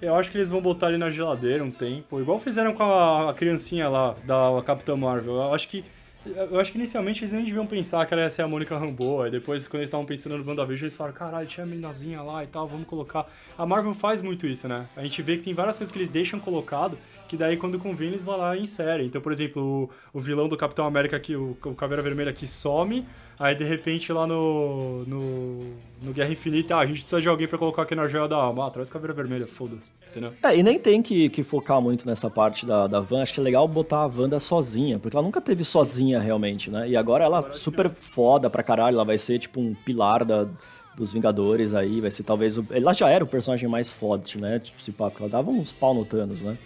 Eu 0.00 0.16
acho 0.16 0.32
que 0.32 0.36
eles 0.36 0.50
vão 0.50 0.60
botar 0.60 0.88
ele 0.88 0.98
na 0.98 1.10
geladeira 1.10 1.62
um 1.62 1.70
tempo, 1.70 2.20
igual 2.20 2.36
fizeram 2.40 2.74
com 2.74 2.82
a, 2.82 3.30
a 3.30 3.34
criancinha 3.34 3.88
lá 3.88 4.16
da 4.24 4.60
Capitã 4.64 4.96
Marvel. 4.96 5.34
Eu 5.34 5.54
acho 5.54 5.68
que 5.68 5.84
eu 6.24 6.60
acho 6.60 6.70
que 6.70 6.78
inicialmente 6.78 7.20
eles 7.20 7.32
nem 7.32 7.44
deviam 7.44 7.66
pensar 7.66 8.06
que 8.06 8.14
ela 8.14 8.22
ia 8.22 8.30
ser 8.30 8.42
a 8.42 8.48
Mônica 8.48 8.76
Rambeau. 8.76 9.22
Aí 9.22 9.30
depois, 9.30 9.66
quando 9.66 9.80
eles 9.80 9.88
estavam 9.88 10.06
pensando 10.06 10.38
no 10.38 10.46
WandaVision, 10.46 10.84
eles 10.84 10.94
falaram: 10.94 11.16
caralho, 11.16 11.46
tinha 11.46 11.64
a 11.64 11.66
meninazinha 11.66 12.22
lá 12.22 12.44
e 12.44 12.46
tal, 12.46 12.66
vamos 12.66 12.86
colocar. 12.86 13.26
A 13.58 13.66
Marvel 13.66 13.94
faz 13.94 14.22
muito 14.22 14.46
isso, 14.46 14.68
né? 14.68 14.86
A 14.96 15.02
gente 15.02 15.20
vê 15.22 15.36
que 15.36 15.44
tem 15.44 15.54
várias 15.54 15.76
coisas 15.76 15.90
que 15.90 15.98
eles 15.98 16.08
deixam 16.08 16.38
colocado, 16.38 16.96
que 17.32 17.36
daí 17.38 17.56
quando 17.56 17.78
convém 17.78 18.08
eles 18.08 18.22
vão 18.22 18.36
lá 18.36 18.54
e 18.54 18.60
inserem. 18.60 19.06
Então, 19.06 19.18
por 19.18 19.32
exemplo, 19.32 19.90
o, 20.12 20.18
o 20.18 20.20
vilão 20.20 20.48
do 20.48 20.54
Capitão 20.54 20.84
América, 20.84 21.18
que 21.18 21.34
o, 21.34 21.56
o 21.64 21.74
Caveira 21.74 22.02
Vermelha, 22.02 22.30
que 22.30 22.46
some, 22.46 23.06
aí 23.38 23.54
de 23.54 23.64
repente 23.64 24.12
lá 24.12 24.26
no, 24.26 25.02
no, 25.06 25.60
no 26.02 26.12
Guerra 26.12 26.30
Infinita, 26.30 26.76
ah, 26.76 26.80
a 26.80 26.86
gente 26.86 27.00
precisa 27.00 27.22
de 27.22 27.28
alguém 27.28 27.48
pra 27.48 27.56
colocar 27.56 27.84
aqui 27.84 27.94
na 27.94 28.06
joia 28.06 28.28
da 28.28 28.36
alma. 28.36 28.66
Ah, 28.66 28.70
traz 28.70 28.90
o 28.90 28.92
Caveira 28.92 29.14
Vermelha, 29.14 29.46
foda-se, 29.46 29.94
entendeu? 30.10 30.34
É, 30.42 30.54
e 30.54 30.62
nem 30.62 30.78
tem 30.78 31.00
que, 31.00 31.30
que 31.30 31.42
focar 31.42 31.80
muito 31.80 32.06
nessa 32.06 32.28
parte 32.28 32.66
da, 32.66 32.86
da 32.86 33.00
Van. 33.00 33.22
Acho 33.22 33.32
que 33.32 33.40
é 33.40 33.42
legal 33.42 33.66
botar 33.66 34.00
a 34.00 34.06
Wanda 34.06 34.38
sozinha, 34.38 34.98
porque 34.98 35.16
ela 35.16 35.24
nunca 35.24 35.40
teve 35.40 35.64
sozinha 35.64 36.20
realmente, 36.20 36.70
né? 36.70 36.86
E 36.86 36.94
agora 36.94 37.24
ela 37.24 37.48
é 37.48 37.52
super 37.54 37.90
foda 37.98 38.50
pra 38.50 38.62
caralho. 38.62 38.96
Ela 38.96 39.06
vai 39.06 39.16
ser 39.16 39.38
tipo 39.38 39.58
um 39.58 39.72
pilar 39.72 40.22
da, 40.22 40.46
dos 40.94 41.10
Vingadores 41.10 41.72
aí. 41.72 41.98
Vai 41.98 42.10
ser 42.10 42.24
talvez. 42.24 42.58
O, 42.58 42.66
ela 42.70 42.92
já 42.92 43.08
era 43.08 43.24
o 43.24 43.26
personagem 43.26 43.66
mais 43.70 43.90
forte, 43.90 44.38
né? 44.38 44.58
Tipo, 44.58 44.82
se 44.82 44.92
pá, 44.92 45.10
ela 45.18 45.30
dava 45.30 45.50
uns 45.50 45.72
pau 45.72 45.94
no 45.94 46.04
Thanos, 46.04 46.42
né? 46.42 46.58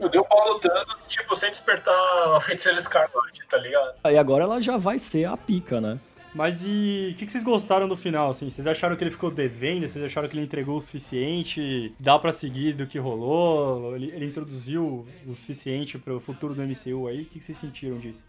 Eu 0.00 0.08
dei 0.08 0.20
o 0.20 0.24
pau 0.24 0.54
no 0.54 0.60
Thanos, 0.60 1.06
tipo, 1.08 1.34
sem 1.34 1.50
despertar 1.50 1.94
a 2.36 2.40
feiticeira 2.40 2.78
Escarlate, 2.78 3.46
tá 3.48 3.58
ligado? 3.58 3.94
Aí 4.04 4.16
agora 4.16 4.44
ela 4.44 4.60
já 4.60 4.76
vai 4.76 4.98
ser 4.98 5.24
a 5.24 5.36
pica, 5.36 5.80
né? 5.80 5.98
Mas 6.34 6.62
e 6.64 7.10
o 7.12 7.18
que, 7.18 7.24
que 7.24 7.32
vocês 7.32 7.42
gostaram 7.42 7.88
do 7.88 7.96
final, 7.96 8.30
assim? 8.30 8.50
Vocês 8.50 8.66
acharam 8.66 8.94
que 8.94 9.02
ele 9.02 9.10
ficou 9.10 9.30
devendo? 9.30 9.88
Vocês 9.88 10.04
acharam 10.04 10.28
que 10.28 10.36
ele 10.36 10.44
entregou 10.44 10.76
o 10.76 10.80
suficiente? 10.80 11.92
Dá 11.98 12.18
pra 12.18 12.32
seguir 12.32 12.74
do 12.74 12.86
que 12.86 12.98
rolou? 12.98 13.96
Ele, 13.96 14.12
ele 14.12 14.26
introduziu 14.26 15.06
o 15.26 15.34
suficiente 15.34 15.98
pro 15.98 16.20
futuro 16.20 16.54
do 16.54 16.62
MCU 16.62 17.08
aí? 17.08 17.22
O 17.22 17.24
que, 17.24 17.38
que 17.38 17.44
vocês 17.44 17.58
sentiram 17.58 17.98
disso? 17.98 18.26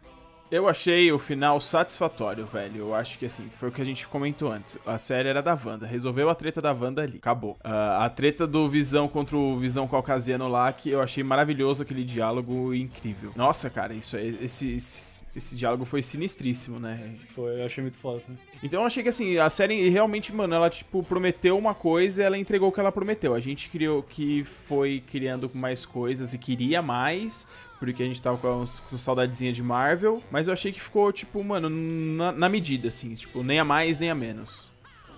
Eu 0.52 0.68
achei 0.68 1.12
o 1.12 1.20
final 1.20 1.62
satisfatório, 1.62 2.44
velho. 2.44 2.78
Eu 2.78 2.96
acho 2.96 3.20
que 3.20 3.26
assim, 3.26 3.48
foi 3.58 3.70
o 3.70 3.72
que 3.72 3.82
a 3.82 3.86
gente 3.86 4.08
comentou 4.08 4.52
antes. 4.52 4.80
A 4.84 4.98
série 4.98 5.30
era 5.30 5.44
da 5.44 5.54
Wanda. 5.54 5.86
Resolveu 5.86 6.28
a 6.28 6.34
treta 6.34 6.60
da 6.60 6.74
Wanda 6.74 7.04
ali. 7.04 7.18
Acabou. 7.18 7.56
Ah, 7.64 8.04
a 8.04 8.10
treta 8.10 8.48
do 8.48 8.68
Visão 8.68 9.08
contra 9.08 9.38
o 9.38 9.60
Visão 9.60 9.88
Caucasiano 9.88 10.48
lá, 10.48 10.74
que 10.74 10.90
eu 10.90 11.02
achei 11.02 11.24
maravilhoso 11.24 11.84
aquele 11.84 12.04
diálogo 12.04 12.74
incrível. 12.74 13.32
Nossa, 13.36 13.70
cara, 13.70 13.94
isso 13.94 14.18
é. 14.18 14.26
Esse, 14.26 14.74
esse, 14.74 15.22
esse 15.36 15.56
diálogo 15.56 15.86
foi 15.86 16.02
sinistríssimo, 16.02 16.80
né? 16.80 17.16
Foi, 17.36 17.62
eu 17.62 17.66
achei 17.66 17.84
muito 17.84 18.00
foda. 18.00 18.24
Né? 18.28 18.36
Então 18.64 18.82
eu 18.82 18.88
achei 18.88 19.04
que 19.04 19.10
assim, 19.10 19.38
a 19.38 19.52
série 19.52 19.88
realmente, 19.90 20.34
mano, 20.34 20.56
ela 20.56 20.70
tipo 20.70 21.04
prometeu 21.04 21.60
uma 21.60 21.76
coisa 21.76 22.24
e 22.24 22.26
ela 22.26 22.38
entregou 22.38 22.70
o 22.70 22.72
que 22.72 22.80
ela 22.80 22.92
prometeu. 22.92 23.36
A 23.36 23.40
gente 23.40 23.70
criou 23.70 24.02
que 24.02 24.44
foi 24.44 25.04
criando 25.06 25.50
mais 25.54 25.86
coisas 25.86 26.34
e 26.34 26.40
queria 26.40 26.82
mais, 26.82 27.48
porque 27.80 28.04
a 28.04 28.06
gente 28.06 28.22
tava 28.22 28.38
com, 28.38 28.62
uns- 28.62 28.80
com 28.82 28.98
saudadezinha 28.98 29.52
de 29.54 29.64
Marvel, 29.64 30.22
mas 30.30 30.48
eu 30.48 30.54
achei 30.54 30.72
que 30.72 30.82
ficou 30.82 31.12
tipo, 31.12 31.44
mano, 31.44 31.70
na, 31.70 32.32
na 32.34 32.50
medida 32.50 32.90
assim, 32.90 33.14
tipo, 33.16 33.42
nem 33.44 33.60
a 33.60 33.66
mais 33.66 34.00
nem 34.00 34.10
a 34.12 34.16
menos. 34.16 34.69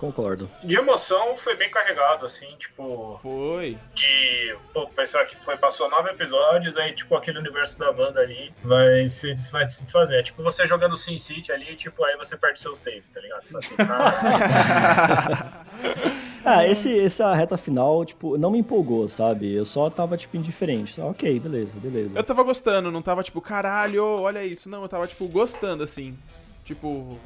Concordo. 0.01 0.49
De 0.63 0.75
emoção 0.75 1.37
foi 1.37 1.55
bem 1.55 1.69
carregado, 1.69 2.25
assim, 2.25 2.47
tipo. 2.57 3.19
Foi. 3.21 3.77
De. 3.93 4.55
Pô, 4.73 4.87
pensar 4.87 5.23
que 5.25 5.35
foi, 5.45 5.55
passou 5.57 5.87
nove 5.91 6.09
episódios, 6.09 6.75
aí, 6.75 6.91
tipo, 6.95 7.15
aquele 7.15 7.37
universo 7.37 7.77
da 7.77 7.91
banda 7.91 8.19
ali 8.19 8.51
vai 8.63 9.07
se, 9.07 9.35
vai 9.51 9.69
se 9.69 9.83
desfazer. 9.83 10.19
É 10.19 10.23
tipo 10.23 10.41
você 10.41 10.65
jogando 10.65 10.97
Sin 10.97 11.19
City 11.19 11.51
ali, 11.51 11.75
tipo, 11.75 12.03
aí 12.03 12.17
você 12.17 12.35
perde 12.35 12.59
seu 12.59 12.73
save, 12.73 13.03
tá 13.13 13.21
ligado? 13.21 13.43
Você 13.43 13.57
assim, 13.57 13.75
cara. 13.75 15.61
Ah, 16.43 16.65
esse, 16.65 16.99
essa 16.99 17.35
reta 17.35 17.55
final, 17.55 18.03
tipo, 18.03 18.35
não 18.35 18.49
me 18.49 18.57
empolgou, 18.57 19.07
sabe? 19.07 19.53
Eu 19.53 19.63
só 19.63 19.91
tava, 19.91 20.17
tipo, 20.17 20.35
indiferente. 20.35 20.95
Só, 20.95 21.11
ok, 21.11 21.39
beleza, 21.39 21.77
beleza. 21.79 22.17
Eu 22.17 22.23
tava 22.23 22.41
gostando, 22.41 22.89
não 22.89 23.03
tava 23.03 23.21
tipo, 23.21 23.39
caralho, 23.39 24.03
olha 24.03 24.43
isso. 24.43 24.67
Não, 24.67 24.81
eu 24.81 24.89
tava 24.89 25.05
tipo 25.05 25.27
gostando 25.27 25.83
assim. 25.83 26.17
Tipo, 26.65 27.19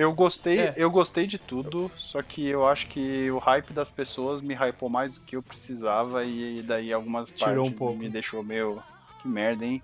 Eu 0.00 0.12
gostei, 0.12 0.60
É. 0.60 0.74
eu 0.76 0.90
gostei 0.90 1.26
de 1.26 1.38
tudo, 1.38 1.90
só 1.96 2.22
que 2.22 2.46
eu 2.46 2.64
acho 2.66 2.86
que 2.86 3.28
o 3.32 3.38
hype 3.38 3.72
das 3.72 3.90
pessoas 3.90 4.40
me 4.40 4.54
hypou 4.54 4.88
mais 4.88 5.14
do 5.14 5.20
que 5.22 5.34
eu 5.34 5.42
precisava 5.42 6.24
e 6.24 6.62
daí 6.62 6.92
algumas 6.92 7.28
Tirou 7.30 7.52
um 7.52 7.62
partes 7.64 7.78
pouco. 7.78 7.98
me 7.98 8.08
deixou 8.08 8.44
meio 8.44 8.80
que 9.20 9.26
merda, 9.26 9.64
hein? 9.66 9.82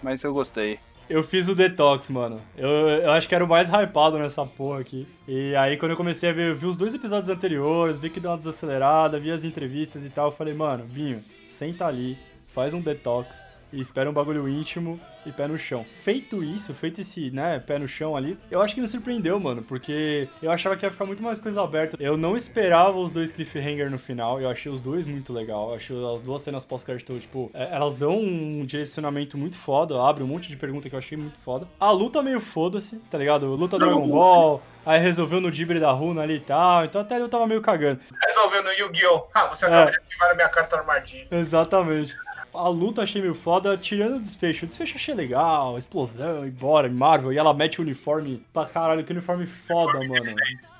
Mas 0.00 0.22
eu 0.22 0.32
gostei. 0.32 0.78
Eu 1.10 1.24
fiz 1.24 1.48
o 1.48 1.54
detox, 1.56 2.08
mano. 2.08 2.40
Eu, 2.56 2.68
eu 2.68 3.10
acho 3.10 3.26
que 3.26 3.34
era 3.34 3.42
o 3.44 3.48
mais 3.48 3.68
hypado 3.68 4.16
nessa 4.18 4.44
porra 4.46 4.80
aqui. 4.80 5.08
E 5.26 5.56
aí, 5.56 5.76
quando 5.76 5.92
eu 5.92 5.96
comecei 5.96 6.28
a 6.30 6.32
ver, 6.32 6.50
eu 6.50 6.54
vi 6.56 6.66
os 6.66 6.76
dois 6.76 6.94
episódios 6.94 7.28
anteriores, 7.30 7.98
vi 7.98 8.10
que 8.10 8.20
deu 8.20 8.30
uma 8.30 8.36
desacelerada, 8.38 9.18
vi 9.18 9.32
as 9.32 9.42
entrevistas 9.42 10.04
e 10.04 10.10
tal. 10.10 10.26
Eu 10.26 10.32
falei, 10.32 10.52
mano, 10.54 10.84
Binho, 10.84 11.18
senta 11.48 11.86
ali, 11.86 12.16
faz 12.52 12.74
um 12.74 12.80
detox, 12.82 13.42
e 13.72 13.80
espera 13.80 14.08
um 14.08 14.12
bagulho 14.12 14.48
íntimo 14.48 14.98
e 15.26 15.32
pé 15.32 15.46
no 15.46 15.58
chão. 15.58 15.84
Feito 16.02 16.42
isso, 16.42 16.72
feito 16.74 17.00
esse, 17.00 17.30
né, 17.30 17.58
pé 17.58 17.78
no 17.78 17.86
chão 17.86 18.16
ali, 18.16 18.38
eu 18.50 18.62
acho 18.62 18.74
que 18.74 18.80
me 18.80 18.88
surpreendeu, 18.88 19.38
mano, 19.38 19.62
porque 19.62 20.28
eu 20.42 20.50
achava 20.50 20.76
que 20.76 20.86
ia 20.86 20.90
ficar 20.90 21.04
muito 21.04 21.22
mais 21.22 21.40
coisa 21.40 21.62
aberta. 21.62 21.96
Eu 22.00 22.16
não 22.16 22.36
esperava 22.36 22.96
os 22.98 23.12
dois 23.12 23.32
cliffhanger 23.32 23.90
no 23.90 23.98
final, 23.98 24.40
eu 24.40 24.48
achei 24.48 24.70
os 24.70 24.80
dois 24.80 25.06
muito 25.06 25.32
legal. 25.32 25.70
Eu 25.70 25.76
achei 25.76 26.14
as 26.14 26.22
duas 26.22 26.42
cenas 26.42 26.64
pós-crédito, 26.64 27.18
tipo, 27.18 27.50
é, 27.54 27.74
elas 27.74 27.94
dão 27.94 28.18
um 28.18 28.64
direcionamento 28.64 29.36
muito 29.36 29.56
foda, 29.56 30.00
abre 30.02 30.22
um 30.22 30.26
monte 30.26 30.48
de 30.48 30.56
pergunta 30.56 30.88
que 30.88 30.94
eu 30.94 30.98
achei 30.98 31.16
muito 31.18 31.38
foda. 31.38 31.68
A 31.78 31.90
luta 31.90 32.22
meio 32.22 32.40
foda-se, 32.40 32.98
tá 33.10 33.18
ligado? 33.18 33.46
Luta 33.54 33.78
Dragon 33.78 34.08
Ball, 34.08 34.62
aí 34.86 34.98
resolveu 34.98 35.40
no 35.40 35.50
Dibre 35.50 35.78
da 35.78 35.90
Runa 35.90 36.22
ali 36.22 36.36
e 36.36 36.40
tal, 36.40 36.84
então 36.84 37.00
até 37.00 37.20
eu 37.20 37.28
tava 37.28 37.46
meio 37.46 37.60
cagando. 37.60 38.00
Resolvendo 38.24 38.70
Yu-Gi-Oh! 38.70 39.26
Ah, 39.34 39.46
você 39.46 39.66
acaba 39.66 39.90
de 39.90 39.98
ativar 39.98 40.30
a 40.30 40.34
minha 40.34 40.48
carta 40.48 40.76
armadilha. 40.76 41.26
Exatamente. 41.30 42.16
A 42.54 42.68
luta 42.68 43.02
achei 43.02 43.20
meio 43.22 43.34
foda, 43.34 43.76
tirando 43.76 44.16
o 44.16 44.20
desfecho. 44.20 44.64
O 44.64 44.68
desfecho 44.68 44.96
achei 44.96 45.14
legal, 45.14 45.76
explosão, 45.78 46.46
e 46.46 46.50
bora, 46.50 46.88
Marvel. 46.88 47.32
E 47.32 47.38
ela 47.38 47.52
mete 47.54 47.78
o 47.80 47.82
uniforme 47.82 48.42
pra 48.52 48.64
caralho, 48.66 49.04
que 49.04 49.12
uniforme 49.12 49.46
foda, 49.46 49.98
mano. 50.06 50.26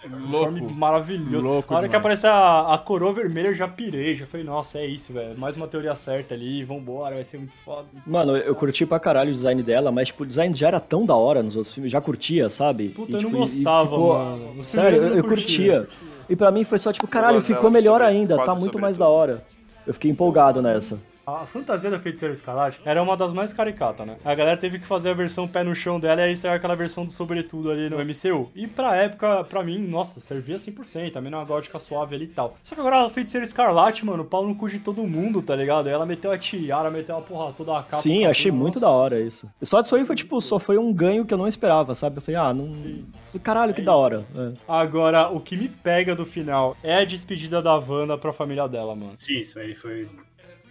Uniforme 0.05 0.61
Louco. 0.61 0.75
maravilhoso. 0.75 1.45
Louco 1.45 1.75
a 1.75 1.77
hora 1.79 1.87
que 1.89 1.91
demais. 1.97 2.01
aparece 2.05 2.27
a, 2.27 2.73
a 2.75 2.79
coroa 2.79 3.13
vermelha, 3.13 3.49
eu 3.49 3.55
já 3.55 3.67
pirei. 3.69 4.17
Já 4.17 4.27
falei, 4.27 4.47
nossa, 4.47 4.79
é 4.79 4.87
isso, 4.87 5.13
velho. 5.13 5.37
Mais 5.39 5.57
uma 5.57 5.67
teoria 5.67 5.95
certa 5.95 6.35
ali, 6.35 6.63
vambora, 6.65 7.17
vai 7.17 7.25
ser 7.25 7.39
muito 7.39 7.55
foda. 7.65 7.87
Mano, 8.07 8.37
eu 8.37 8.55
curti 8.55 8.87
pra 8.87 8.99
caralho 9.01 9.31
o 9.31 9.35
design 9.35 9.63
dela, 9.63 9.91
mas, 9.93 10.09
tipo, 10.09 10.23
o 10.23 10.27
design 10.27 10.55
já 10.55 10.69
era 10.69 10.81
tão 10.81 11.05
da 11.05 11.17
hora 11.17 11.43
nos 11.43 11.57
outros 11.57 11.75
filmes, 11.75 11.91
já 11.93 12.01
curtia, 12.01 12.49
sabe? 12.49 12.89
Puta, 12.91 13.11
E, 13.11 13.15
eu 13.15 13.23
não 13.23 13.31
tipo, 13.31 13.35
e- 13.35 13.39
e 13.39 13.41
gostava, 13.57 13.91
ficou- 13.91 14.15
mano. 14.19 14.63
Sério, 14.65 14.99
primeiros 14.99 15.03
eu, 15.03 15.17
eu 15.17 15.25
curtia. 15.25 15.89
E 16.31 16.37
pra 16.37 16.51
mim 16.51 16.63
foi 16.65 16.79
só, 16.79 16.93
tipo, 16.93 17.07
caralho, 17.09 17.41
ficou 17.41 17.71
melhor 17.71 18.01
sobre- 18.01 18.07
ainda, 18.15 18.37
tá 18.45 18.55
muito 18.55 18.79
mais 18.79 18.97
da 18.97 19.09
hora. 19.09 19.43
Eu 19.87 19.93
fiquei 19.95 20.11
empolgado 20.11 20.61
nessa. 20.63 20.99
A 21.29 21.45
fantasia 21.45 21.91
da 21.91 21.99
Feiticeira 21.99 22.33
Escarlate 22.33 22.81
era 22.87 23.03
uma 23.03 23.15
das 23.15 23.35
mais 23.35 23.53
caricatas, 23.53 24.07
né? 24.07 24.17
A 24.25 24.35
galera 24.35 24.57
teve 24.57 24.79
que 24.79 24.87
fazer 24.87 25.11
a 25.11 25.15
versão 25.15 25.47
pé 25.47 25.63
no 25.63 25.75
chão 25.75 26.01
dela 26.01 26.23
e 26.23 26.25
aí 26.25 26.37
saiu 26.37 26.55
aquela 26.55 26.75
versão 26.75 27.05
do 27.05 27.13
sobretudo 27.13 27.71
ali 27.71 27.91
no 27.91 27.99
MCU. 27.99 28.51
E 28.55 28.67
pra 28.67 28.97
época, 28.97 29.45
pra 29.45 29.63
mim, 29.63 29.79
nossa, 29.79 30.21
servia 30.21 30.57
100%, 30.57 31.13
também 31.13 31.33
uma 31.33 31.45
gótica 31.45 31.79
suave 31.79 32.15
ali 32.15 32.25
e 32.25 32.29
tal. 32.29 32.57
Só 32.63 32.75
que 32.75 32.81
agora 32.81 33.05
a 33.05 33.11
Feiticeira 33.11 33.47
Escarlate, 33.47 34.07
mano, 34.07 34.25
pau 34.25 34.47
no 34.47 34.55
cu 34.55 34.71
de 34.71 34.79
todo 34.79 35.07
mundo, 35.07 35.43
tá 35.43 35.55
ligado? 35.55 35.89
Aí 35.89 35.93
ela 35.93 36.07
meteu 36.07 36.33
a 36.33 36.39
tiara, 36.39 36.91
meteu 36.91 37.19
a 37.19 37.21
porra 37.21 37.53
toda 37.53 37.79
a 37.79 37.83
capa. 37.83 37.99
Sim, 37.99 38.25
achei 38.25 38.51
muito 38.51 38.81
nossa. 38.81 38.87
da 38.87 38.91
hora 38.91 39.21
isso. 39.21 39.51
Só 39.61 39.83
disso 39.83 39.97
aí 39.97 40.07
foi, 40.07 40.17
tipo, 40.17 40.41
só 40.41 40.59
foi 40.59 40.79
um 40.79 40.91
ganho 40.95 41.27
que 41.27 41.35
eu 41.35 41.39
não 41.39 41.47
esperava, 41.47 41.95
sabe? 41.95 42.17
Eu 42.17 42.23
falei, 42.23 42.41
ah, 42.41 42.55
não. 42.55 42.73
Falei, 42.75 43.43
Caralho, 43.43 43.75
que 43.75 43.83
da 43.83 43.95
hora. 43.95 44.25
É. 44.35 44.53
Agora, 44.67 45.29
o 45.29 45.41
que 45.41 45.59
me 45.59 45.69
pega 45.69 46.17
do 46.17 46.25
final 46.25 46.75
é 46.83 46.97
a 46.97 47.05
despedida 47.05 47.61
da 47.61 47.77
Wanda 47.77 48.17
pra 48.17 48.33
família 48.33 48.67
dela, 48.67 48.97
mano. 48.97 49.13
Sim, 49.19 49.41
isso 49.41 49.59
aí 49.59 49.75
foi. 49.75 50.09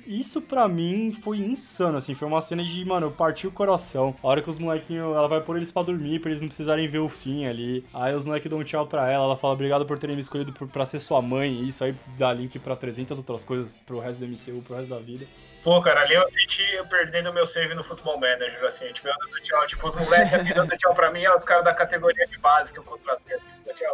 Isso 0.07 0.41
pra 0.41 0.67
mim 0.67 1.11
foi 1.11 1.37
insano, 1.37 1.97
assim. 1.97 2.15
Foi 2.15 2.27
uma 2.27 2.41
cena 2.41 2.63
de, 2.63 2.85
mano, 2.85 3.11
partir 3.11 3.45
o 3.47 3.51
coração. 3.51 4.15
A 4.23 4.27
hora 4.27 4.41
que 4.41 4.49
os 4.49 4.57
molequinhos, 4.57 5.15
ela 5.15 5.27
vai 5.27 5.41
pôr 5.41 5.57
eles 5.57 5.71
pra 5.71 5.83
dormir, 5.83 6.19
pra 6.19 6.29
eles 6.29 6.41
não 6.41 6.47
precisarem 6.47 6.87
ver 6.87 6.99
o 6.99 7.09
fim 7.09 7.45
ali. 7.45 7.85
Aí 7.93 8.15
os 8.15 8.23
moleques 8.23 8.49
dão 8.49 8.59
um 8.59 8.63
tchau 8.63 8.87
pra 8.87 9.11
ela, 9.11 9.25
ela 9.25 9.35
fala 9.35 9.53
obrigado 9.53 9.85
por 9.85 9.99
terem 9.99 10.15
me 10.15 10.21
escolhido 10.21 10.53
por- 10.53 10.67
pra 10.67 10.85
ser 10.85 10.99
sua 10.99 11.21
mãe. 11.21 11.67
Isso 11.67 11.83
aí 11.83 11.93
dá 12.17 12.31
link 12.31 12.57
pra 12.59 12.75
300 12.75 13.17
outras 13.17 13.43
coisas 13.43 13.75
pro 13.85 13.99
resto 13.99 14.21
do 14.21 14.27
MCU, 14.27 14.61
pro 14.63 14.75
resto 14.77 14.89
da 14.89 14.99
vida. 14.99 15.25
Pô, 15.63 15.81
cara, 15.81 16.01
ali 16.01 16.13
eu 16.13 16.23
senti 16.29 16.63
eu 16.75 16.85
perdendo 16.87 17.33
meu 17.33 17.45
save 17.45 17.73
no 17.73 17.83
Futebol 17.83 18.17
Manager, 18.17 18.63
assim, 18.65 18.85
tipo, 18.93 19.05
eu 19.09 19.13
dando 19.19 19.41
tchau, 19.43 19.67
tipo, 19.67 19.85
os 19.87 19.95
moleques 19.95 20.33
assim, 20.35 20.53
dando 20.53 20.77
tchau 20.77 20.93
pra 20.93 21.11
mim, 21.11 21.19
e 21.19 21.29
os 21.29 21.43
caras 21.43 21.65
da 21.65 21.73
categoria 21.73 22.25
de 22.27 22.37
base 22.37 22.71
que 22.71 22.79
eu 22.79 22.83
contratei, 22.83 23.35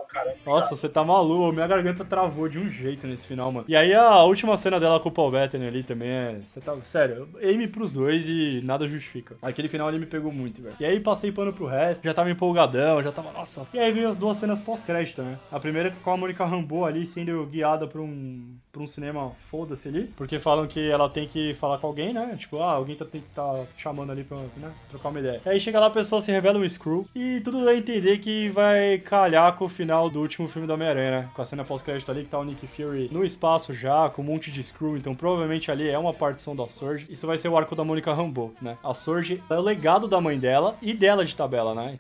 cara. 0.08 0.36
Nossa, 0.46 0.76
você 0.76 0.90
tá 0.90 1.04
maluco, 1.04 1.52
minha 1.52 1.68
garganta 1.68 2.04
travou 2.06 2.48
de 2.48 2.60
um 2.60 2.70
jeito 2.70 3.08
nesse 3.08 3.28
final, 3.28 3.52
mano. 3.52 3.66
E 3.68 3.76
aí 3.76 3.94
a 3.94 4.24
última 4.24 4.56
cena 4.58 4.80
dela 4.80 5.00
com 5.00 5.10
o 5.10 5.12
Paul 5.12 5.32
Bettany 5.32 5.68
ali 5.68 5.84
também 5.84 6.10
é. 6.10 6.40
Você 6.46 6.62
tá. 6.62 6.76
Sério, 6.84 7.30
aime 7.42 7.68
pros 7.68 7.92
dois 7.92 8.28
e 8.28 8.62
nada 8.64 8.88
justifica. 8.88 9.36
Aquele 9.42 9.68
final 9.68 9.88
ali 9.88 10.00
me 10.00 10.06
pegou 10.06 10.32
muito, 10.32 10.62
velho. 10.62 10.76
E 10.80 10.86
aí 10.86 11.00
passei 11.00 11.32
pano 11.32 11.54
pro 11.54 11.66
resto, 11.66 12.04
já 12.04 12.14
tava 12.14 12.30
empolgadão, 12.32 13.02
já 13.02 13.12
tava. 13.12 13.32
Nossa. 13.32 13.68
E 13.74 13.80
aí 13.80 13.92
veio 13.92 14.08
as 14.08 14.18
duas 14.18 14.38
cenas 14.38 14.62
pós-crédito, 14.62 15.22
né? 15.22 15.38
A 15.52 15.60
primeira 15.60 15.92
com 16.04 16.12
a 16.12 16.18
Mônica 16.18 16.46
Rambeau 16.46 16.86
ali 16.86 17.06
sendo 17.06 17.46
guiada 17.46 17.88
pra 17.88 18.02
um. 18.02 18.56
pra 18.72 18.82
um 18.82 18.88
cinema 18.88 19.32
foda-se 19.50 19.88
ali. 19.88 20.12
Porque 20.16 20.40
falam 20.40 20.68
que 20.68 20.90
ela 20.90 21.10
tem 21.10 21.28
que 21.28 21.54
falar 21.56 21.78
com 21.78 21.88
alguém, 21.88 22.14
né? 22.14 22.36
Tipo, 22.38 22.62
ah, 22.62 22.74
alguém 22.74 22.96
tá, 22.96 23.06
tem 23.06 23.22
que 23.22 23.30
tá 23.30 23.66
chamando 23.78 24.12
ali 24.12 24.24
pra 24.24 24.38
né, 24.58 24.72
trocar 24.90 25.10
uma 25.10 25.20
ideia. 25.20 25.42
Aí 25.46 25.60
chega 25.60 25.80
lá, 25.80 25.88
a 25.88 25.92
pessoa 25.92 26.22
se 26.22 26.32
revela 26.32 26.60
um 26.60 26.68
Screw. 26.68 27.06
E 27.16 27.42
tudo 27.42 27.64
dá 27.64 27.72
a 27.72 27.76
entender 27.76 28.20
que 28.20 28.50
vai 28.50 28.98
calhar 29.00 29.54
com 29.56 29.63
o 29.66 29.70
final 29.70 30.10
do 30.10 30.20
último 30.22 30.48
filme 30.48 30.68
do 30.68 30.74
Homem-Aranha, 30.74 31.12
né? 31.12 31.30
Com 31.34 31.42
a 31.42 31.46
cena 31.46 31.64
pós-crédito 31.64 32.10
ali, 32.12 32.24
que 32.24 32.30
tá 32.30 32.40
o 32.40 32.44
Nick 32.44 32.66
Fury 32.68 33.10
no 33.12 33.24
espaço 33.26 33.74
já, 33.74 34.10
com 34.10 34.22
um 34.22 34.26
monte 34.26 34.52
de 34.52 34.62
Screw. 34.64 34.98
Então 34.98 35.16
provavelmente 35.16 35.72
ali 35.72 35.90
é 35.90 35.98
uma 35.98 36.14
partição 36.14 36.56
da 36.56 36.68
Surge. 36.68 37.12
Isso 37.12 37.26
vai 37.28 37.38
ser 37.38 37.48
o 37.50 37.58
arco 37.58 37.76
da 37.76 37.84
Mônica 37.84 38.14
Rambeau, 38.14 38.54
né? 38.62 38.78
A 38.84 38.94
Surge 38.94 39.42
é 39.50 39.54
o 39.56 39.62
legado 39.62 40.08
da 40.08 40.20
mãe 40.22 40.38
dela 40.40 40.76
e 40.82 40.94
dela 40.94 41.24
de 41.26 41.36
tabela, 41.36 41.74
né? 41.76 41.98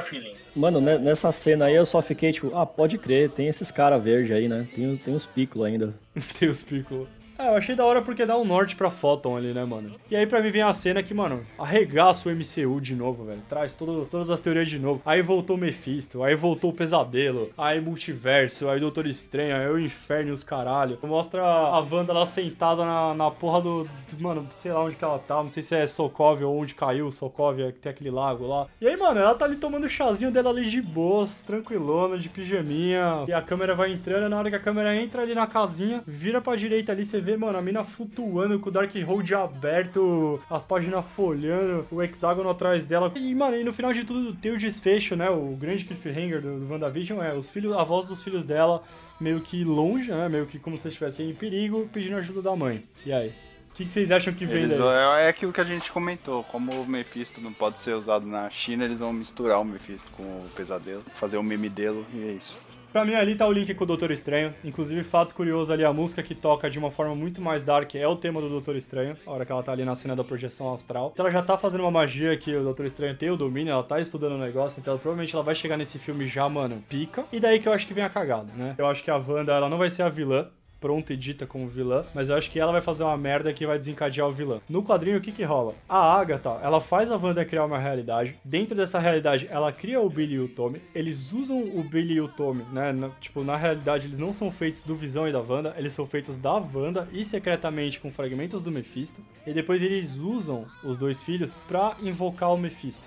Feeling. 0.00 0.34
Mano, 0.56 0.80
ne- 0.80 0.98
nessa 0.98 1.30
cena 1.32 1.66
aí 1.66 1.74
eu 1.74 1.84
só 1.84 2.00
fiquei, 2.00 2.32
tipo, 2.32 2.56
ah, 2.56 2.64
pode 2.64 2.96
crer, 2.98 3.28
tem 3.30 3.46
esses 3.48 3.70
caras 3.70 4.02
verdes 4.02 4.30
aí, 4.34 4.48
né? 4.48 4.66
Tem, 4.74 4.96
tem 4.96 5.14
uns 5.14 5.26
picos 5.26 5.62
ainda. 5.62 5.92
Tem 6.38 6.48
os 6.48 6.62
picos. 6.62 7.06
Ah, 7.42 7.46
eu 7.48 7.54
achei 7.56 7.74
da 7.74 7.84
hora 7.84 8.00
porque 8.02 8.24
dá 8.24 8.36
um 8.38 8.44
norte 8.44 8.76
pra 8.76 8.88
Photon 8.88 9.36
ali, 9.36 9.52
né, 9.52 9.64
mano? 9.64 9.96
E 10.08 10.14
aí 10.14 10.26
pra 10.26 10.40
mim 10.40 10.50
vem 10.50 10.62
a 10.62 10.72
cena 10.72 11.02
que, 11.02 11.12
mano, 11.12 11.44
arregaça 11.58 12.28
o 12.28 12.32
MCU 12.32 12.80
de 12.80 12.94
novo, 12.94 13.24
velho. 13.24 13.42
Traz 13.48 13.74
todo, 13.74 14.06
todas 14.08 14.30
as 14.30 14.38
teorias 14.38 14.68
de 14.70 14.78
novo. 14.78 15.02
Aí 15.04 15.20
voltou 15.22 15.56
Mephisto, 15.56 16.22
aí 16.22 16.36
voltou 16.36 16.70
o 16.70 16.72
Pesadelo, 16.72 17.50
aí 17.58 17.80
Multiverso, 17.80 18.68
aí 18.68 18.78
Doutor 18.78 19.06
Estranho, 19.06 19.56
aí 19.56 19.68
o 19.68 19.78
Inferno 19.78 20.30
e 20.30 20.32
os 20.32 20.44
caralho. 20.44 20.98
Mostra 21.02 21.42
a 21.42 21.80
Wanda 21.80 22.12
lá 22.12 22.24
sentada 22.24 22.84
na, 22.84 23.12
na 23.14 23.30
porra 23.30 23.60
do, 23.60 23.84
do- 23.84 24.22
Mano, 24.22 24.46
sei 24.54 24.72
lá 24.72 24.84
onde 24.84 24.94
que 24.94 25.02
ela 25.04 25.18
tá, 25.18 25.36
não 25.36 25.48
sei 25.48 25.62
se 25.64 25.74
é 25.74 25.84
Sokovia 25.86 26.46
ou 26.46 26.56
onde 26.60 26.74
caiu 26.76 27.10
Sokovia, 27.10 27.72
que 27.72 27.80
tem 27.80 27.90
aquele 27.90 28.10
lago 28.10 28.46
lá. 28.46 28.68
E 28.80 28.86
aí, 28.86 28.96
mano, 28.96 29.18
ela 29.18 29.34
tá 29.34 29.44
ali 29.46 29.56
tomando 29.56 29.84
o 29.84 29.88
chazinho 29.88 30.30
dela 30.30 30.50
ali 30.50 30.68
de 30.70 30.80
boas, 30.80 31.42
tranquilona, 31.42 32.16
de 32.18 32.28
pijaminha. 32.28 33.24
E 33.26 33.32
a 33.32 33.42
câmera 33.42 33.74
vai 33.74 33.90
entrando, 33.92 34.28
na 34.28 34.38
hora 34.38 34.48
que 34.50 34.56
a 34.56 34.60
câmera 34.60 34.94
entra 34.94 35.22
ali 35.22 35.34
na 35.34 35.46
casinha, 35.46 36.02
vira 36.06 36.40
pra 36.40 36.54
direita 36.54 36.92
ali, 36.92 37.04
você 37.04 37.20
vê, 37.20 37.31
mano, 37.36 37.58
a 37.58 37.62
mina 37.62 37.84
flutuando 37.84 38.58
com 38.58 38.68
o 38.68 38.72
Dark 38.72 38.94
Hold 38.94 39.32
aberto, 39.32 40.40
as 40.48 40.66
páginas 40.66 41.04
folhando, 41.16 41.86
o 41.90 42.02
hexágono 42.02 42.48
atrás 42.50 42.86
dela. 42.86 43.12
E, 43.14 43.34
mano, 43.34 43.56
e 43.56 43.64
no 43.64 43.72
final 43.72 43.92
de 43.92 44.04
tudo 44.04 44.34
tem 44.34 44.52
o 44.52 44.58
desfecho, 44.58 45.16
né? 45.16 45.30
O 45.30 45.56
grande 45.56 45.84
cliffhanger 45.84 46.40
do, 46.40 46.60
do 46.60 46.72
WandaVision 46.72 47.22
é 47.22 47.34
os 47.34 47.50
filhos, 47.50 47.76
a 47.76 47.84
voz 47.84 48.06
dos 48.06 48.22
filhos 48.22 48.44
dela 48.44 48.82
meio 49.20 49.40
que 49.40 49.64
longe, 49.64 50.10
né? 50.10 50.28
Meio 50.28 50.46
que 50.46 50.58
como 50.58 50.76
se 50.76 50.88
estivessem 50.88 51.30
em 51.30 51.34
perigo, 51.34 51.88
pedindo 51.92 52.16
ajuda 52.16 52.42
da 52.42 52.56
mãe. 52.56 52.82
E 53.06 53.12
aí? 53.12 53.32
O 53.70 53.74
que, 53.74 53.86
que 53.86 53.92
vocês 53.92 54.10
acham 54.10 54.34
que 54.34 54.44
vem 54.44 54.64
Eles, 54.64 54.76
daí? 54.76 55.22
é 55.22 55.28
aquilo 55.28 55.50
que 55.50 55.60
a 55.60 55.64
gente 55.64 55.90
comentou, 55.90 56.44
como 56.44 56.82
o 56.82 56.86
Mephisto 56.86 57.40
não 57.40 57.54
pode 57.54 57.80
ser 57.80 57.94
usado 57.94 58.26
na 58.26 58.50
China, 58.50 58.84
eles 58.84 58.98
vão 58.98 59.14
misturar 59.14 59.58
o 59.62 59.64
Mephisto 59.64 60.12
com 60.12 60.22
o 60.22 60.50
Pesadelo, 60.54 61.02
fazer 61.14 61.38
o 61.38 61.42
meme 61.42 61.70
dele 61.70 62.04
e 62.12 62.28
é 62.28 62.32
isso. 62.32 62.54
Pra 62.92 63.06
mim 63.06 63.14
ali 63.14 63.34
tá 63.34 63.46
o 63.46 63.52
link 63.52 63.72
com 63.74 63.84
o 63.84 63.86
Doutor 63.86 64.10
Estranho. 64.10 64.54
Inclusive, 64.62 65.02
fato 65.02 65.34
curioso 65.34 65.72
ali, 65.72 65.82
a 65.82 65.92
música 65.92 66.22
que 66.22 66.34
toca 66.34 66.68
de 66.68 66.78
uma 66.78 66.90
forma 66.90 67.14
muito 67.14 67.40
mais 67.40 67.64
dark 67.64 67.94
é 67.94 68.06
o 68.06 68.14
tema 68.14 68.38
do 68.38 68.50
Doutor 68.50 68.76
Estranho, 68.76 69.16
a 69.26 69.30
hora 69.30 69.46
que 69.46 69.50
ela 69.50 69.62
tá 69.62 69.72
ali 69.72 69.82
na 69.82 69.94
cena 69.94 70.14
da 70.14 70.22
projeção 70.22 70.72
astral. 70.74 71.10
Então 71.14 71.24
ela 71.24 71.32
já 71.32 71.42
tá 71.42 71.56
fazendo 71.56 71.80
uma 71.80 71.90
magia 71.90 72.36
que 72.36 72.54
o 72.54 72.62
Doutor 72.62 72.84
Estranho 72.84 73.16
tem 73.16 73.30
o 73.30 73.36
domínio, 73.36 73.72
ela 73.72 73.82
tá 73.82 73.98
estudando 73.98 74.32
o 74.32 74.38
negócio, 74.38 74.78
então 74.78 74.98
provavelmente 74.98 75.34
ela 75.34 75.42
vai 75.42 75.54
chegar 75.54 75.78
nesse 75.78 75.98
filme 75.98 76.26
já, 76.26 76.46
mano, 76.50 76.84
pica. 76.86 77.24
E 77.32 77.40
daí 77.40 77.58
que 77.58 77.66
eu 77.66 77.72
acho 77.72 77.86
que 77.86 77.94
vem 77.94 78.04
a 78.04 78.10
cagada, 78.10 78.52
né? 78.54 78.74
Eu 78.76 78.86
acho 78.86 79.02
que 79.02 79.10
a 79.10 79.16
Wanda, 79.16 79.52
ela 79.52 79.70
não 79.70 79.78
vai 79.78 79.88
ser 79.88 80.02
a 80.02 80.10
vilã, 80.10 80.48
pronta 80.82 81.14
e 81.14 81.16
dita 81.16 81.46
como 81.46 81.68
vilã, 81.68 82.04
mas 82.12 82.28
eu 82.28 82.36
acho 82.36 82.50
que 82.50 82.58
ela 82.58 82.72
vai 82.72 82.80
fazer 82.80 83.04
uma 83.04 83.16
merda 83.16 83.52
que 83.52 83.64
vai 83.64 83.78
desencadear 83.78 84.26
o 84.28 84.32
vilão. 84.32 84.60
No 84.68 84.82
quadrinho, 84.82 85.18
o 85.18 85.20
que 85.20 85.30
que 85.30 85.44
rola? 85.44 85.74
A 85.88 85.96
Agatha, 86.18 86.58
ela 86.62 86.80
faz 86.80 87.08
a 87.10 87.16
Wanda 87.16 87.44
criar 87.44 87.64
uma 87.64 87.78
realidade. 87.78 88.36
Dentro 88.44 88.74
dessa 88.74 88.98
realidade, 88.98 89.46
ela 89.50 89.72
cria 89.72 90.00
o 90.00 90.10
Billy 90.10 90.34
e 90.34 90.40
o 90.40 90.48
Tommy. 90.48 90.82
Eles 90.92 91.32
usam 91.32 91.62
o 91.62 91.84
Billy 91.84 92.14
e 92.14 92.20
o 92.20 92.26
Tommy, 92.28 92.64
né? 92.72 92.90
Na- 92.92 93.10
tipo, 93.20 93.44
na 93.44 93.56
realidade, 93.56 94.08
eles 94.08 94.18
não 94.18 94.32
são 94.32 94.50
feitos 94.50 94.82
do 94.82 94.96
Visão 94.96 95.28
e 95.28 95.32
da 95.32 95.40
Wanda, 95.40 95.72
eles 95.78 95.92
são 95.92 96.04
feitos 96.04 96.36
da 96.36 96.52
Wanda 96.54 97.08
e 97.12 97.24
secretamente 97.24 98.00
com 98.00 98.10
fragmentos 98.10 98.60
do 98.62 98.72
Mephisto. 98.72 99.20
E 99.46 99.52
depois 99.52 99.80
eles 99.82 100.16
usam 100.16 100.66
os 100.82 100.98
dois 100.98 101.22
filhos 101.22 101.54
pra 101.68 101.96
invocar 102.02 102.52
o 102.52 102.58
Mephisto. 102.58 103.06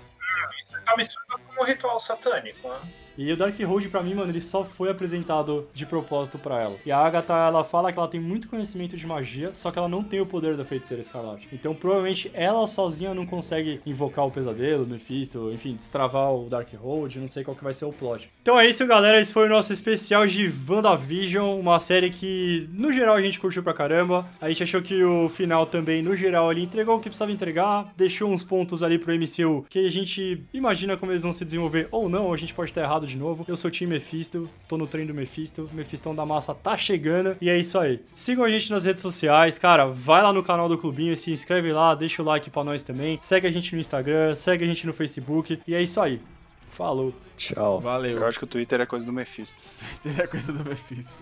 Você 0.64 0.80
tá 0.84 0.96
misturando 0.96 1.40
com 1.54 1.62
um 1.62 1.66
ritual 1.66 2.00
satânico, 2.00 2.68
né? 2.68 2.78
E 3.16 3.32
o 3.32 3.36
Darkhold, 3.36 3.88
pra 3.88 4.02
mim, 4.02 4.14
mano, 4.14 4.30
ele 4.30 4.40
só 4.40 4.64
foi 4.64 4.90
apresentado 4.90 5.68
de 5.72 5.86
propósito 5.86 6.38
pra 6.38 6.60
ela. 6.60 6.76
E 6.84 6.92
a 6.92 6.98
Agatha, 6.98 7.32
ela 7.32 7.64
fala 7.64 7.92
que 7.92 7.98
ela 7.98 8.08
tem 8.08 8.20
muito 8.20 8.48
conhecimento 8.48 8.96
de 8.96 9.06
magia, 9.06 9.50
só 9.54 9.70
que 9.70 9.78
ela 9.78 9.88
não 9.88 10.02
tem 10.02 10.20
o 10.20 10.26
poder 10.26 10.56
da 10.56 10.64
feiticeira 10.64 11.00
escarlate. 11.00 11.48
Então, 11.52 11.74
provavelmente, 11.74 12.30
ela 12.34 12.66
sozinha 12.66 13.14
não 13.14 13.26
consegue 13.26 13.80
invocar 13.86 14.26
o 14.26 14.30
pesadelo, 14.30 14.84
o 14.84 14.86
Mephisto, 14.86 15.50
enfim, 15.52 15.74
destravar 15.74 16.32
o 16.32 16.48
Darkhold, 16.48 17.18
não 17.18 17.28
sei 17.28 17.44
qual 17.44 17.56
que 17.56 17.64
vai 17.64 17.74
ser 17.74 17.84
o 17.84 17.92
plot. 17.92 18.28
Então 18.42 18.58
é 18.58 18.66
isso, 18.66 18.86
galera. 18.86 19.20
Esse 19.20 19.32
foi 19.32 19.46
o 19.46 19.50
nosso 19.50 19.72
especial 19.72 20.26
de 20.26 20.52
WandaVision, 20.68 21.58
uma 21.58 21.78
série 21.78 22.10
que, 22.10 22.68
no 22.72 22.92
geral, 22.92 23.16
a 23.16 23.22
gente 23.22 23.40
curtiu 23.40 23.62
pra 23.62 23.72
caramba. 23.72 24.26
A 24.40 24.48
gente 24.48 24.62
achou 24.62 24.82
que 24.82 25.02
o 25.02 25.28
final 25.28 25.66
também, 25.66 26.02
no 26.02 26.14
geral, 26.16 26.50
ele 26.50 26.62
entregou 26.62 26.96
o 26.96 27.00
que 27.00 27.08
precisava 27.08 27.32
entregar, 27.32 27.92
deixou 27.96 28.30
uns 28.30 28.44
pontos 28.44 28.82
ali 28.82 28.98
pro 28.98 29.14
MCU 29.14 29.64
que 29.68 29.86
a 29.86 29.90
gente 29.90 30.44
imagina 30.52 30.96
como 30.96 31.12
eles 31.12 31.22
vão 31.22 31.32
se 31.32 31.44
desenvolver 31.44 31.88
ou 31.90 32.08
não, 32.08 32.32
a 32.32 32.36
gente 32.36 32.54
pode 32.54 32.70
estar 32.70 32.82
errado 32.82 33.05
errado 33.06 33.08
de 33.08 33.16
novo. 33.16 33.44
Eu 33.48 33.56
sou 33.56 33.68
o 33.68 33.72
time 33.72 33.94
Mephisto, 33.94 34.50
tô 34.68 34.76
no 34.76 34.86
trem 34.86 35.06
do 35.06 35.14
Mephisto, 35.14 35.70
Mefistão 35.72 36.14
da 36.14 36.26
Massa 36.26 36.54
tá 36.54 36.76
chegando 36.76 37.36
e 37.40 37.48
é 37.48 37.56
isso 37.56 37.78
aí. 37.78 38.00
Sigam 38.14 38.44
a 38.44 38.48
gente 38.48 38.70
nas 38.70 38.84
redes 38.84 39.00
sociais, 39.00 39.58
cara, 39.58 39.86
vai 39.86 40.22
lá 40.22 40.32
no 40.32 40.42
canal 40.42 40.68
do 40.68 40.76
Clubinho, 40.76 41.16
se 41.16 41.30
inscreve 41.30 41.72
lá, 41.72 41.94
deixa 41.94 42.22
o 42.22 42.24
like 42.24 42.50
pra 42.50 42.64
nós 42.64 42.82
também. 42.82 43.18
Segue 43.22 43.46
a 43.46 43.50
gente 43.50 43.74
no 43.74 43.80
Instagram, 43.80 44.34
segue 44.34 44.64
a 44.64 44.66
gente 44.66 44.86
no 44.86 44.92
Facebook 44.92 45.60
e 45.66 45.74
é 45.74 45.80
isso 45.80 46.00
aí. 46.00 46.20
Falou. 46.68 47.14
Tchau. 47.38 47.80
Valeu. 47.80 48.18
Eu 48.18 48.26
acho 48.26 48.38
que 48.38 48.44
o 48.44 48.46
Twitter 48.46 48.80
é 48.80 48.86
coisa 48.86 49.06
do 49.06 49.12
Mephisto. 49.12 49.56
É 50.18 50.26
coisa 50.26 50.52
do 50.52 50.64
Mephisto. 50.64 51.18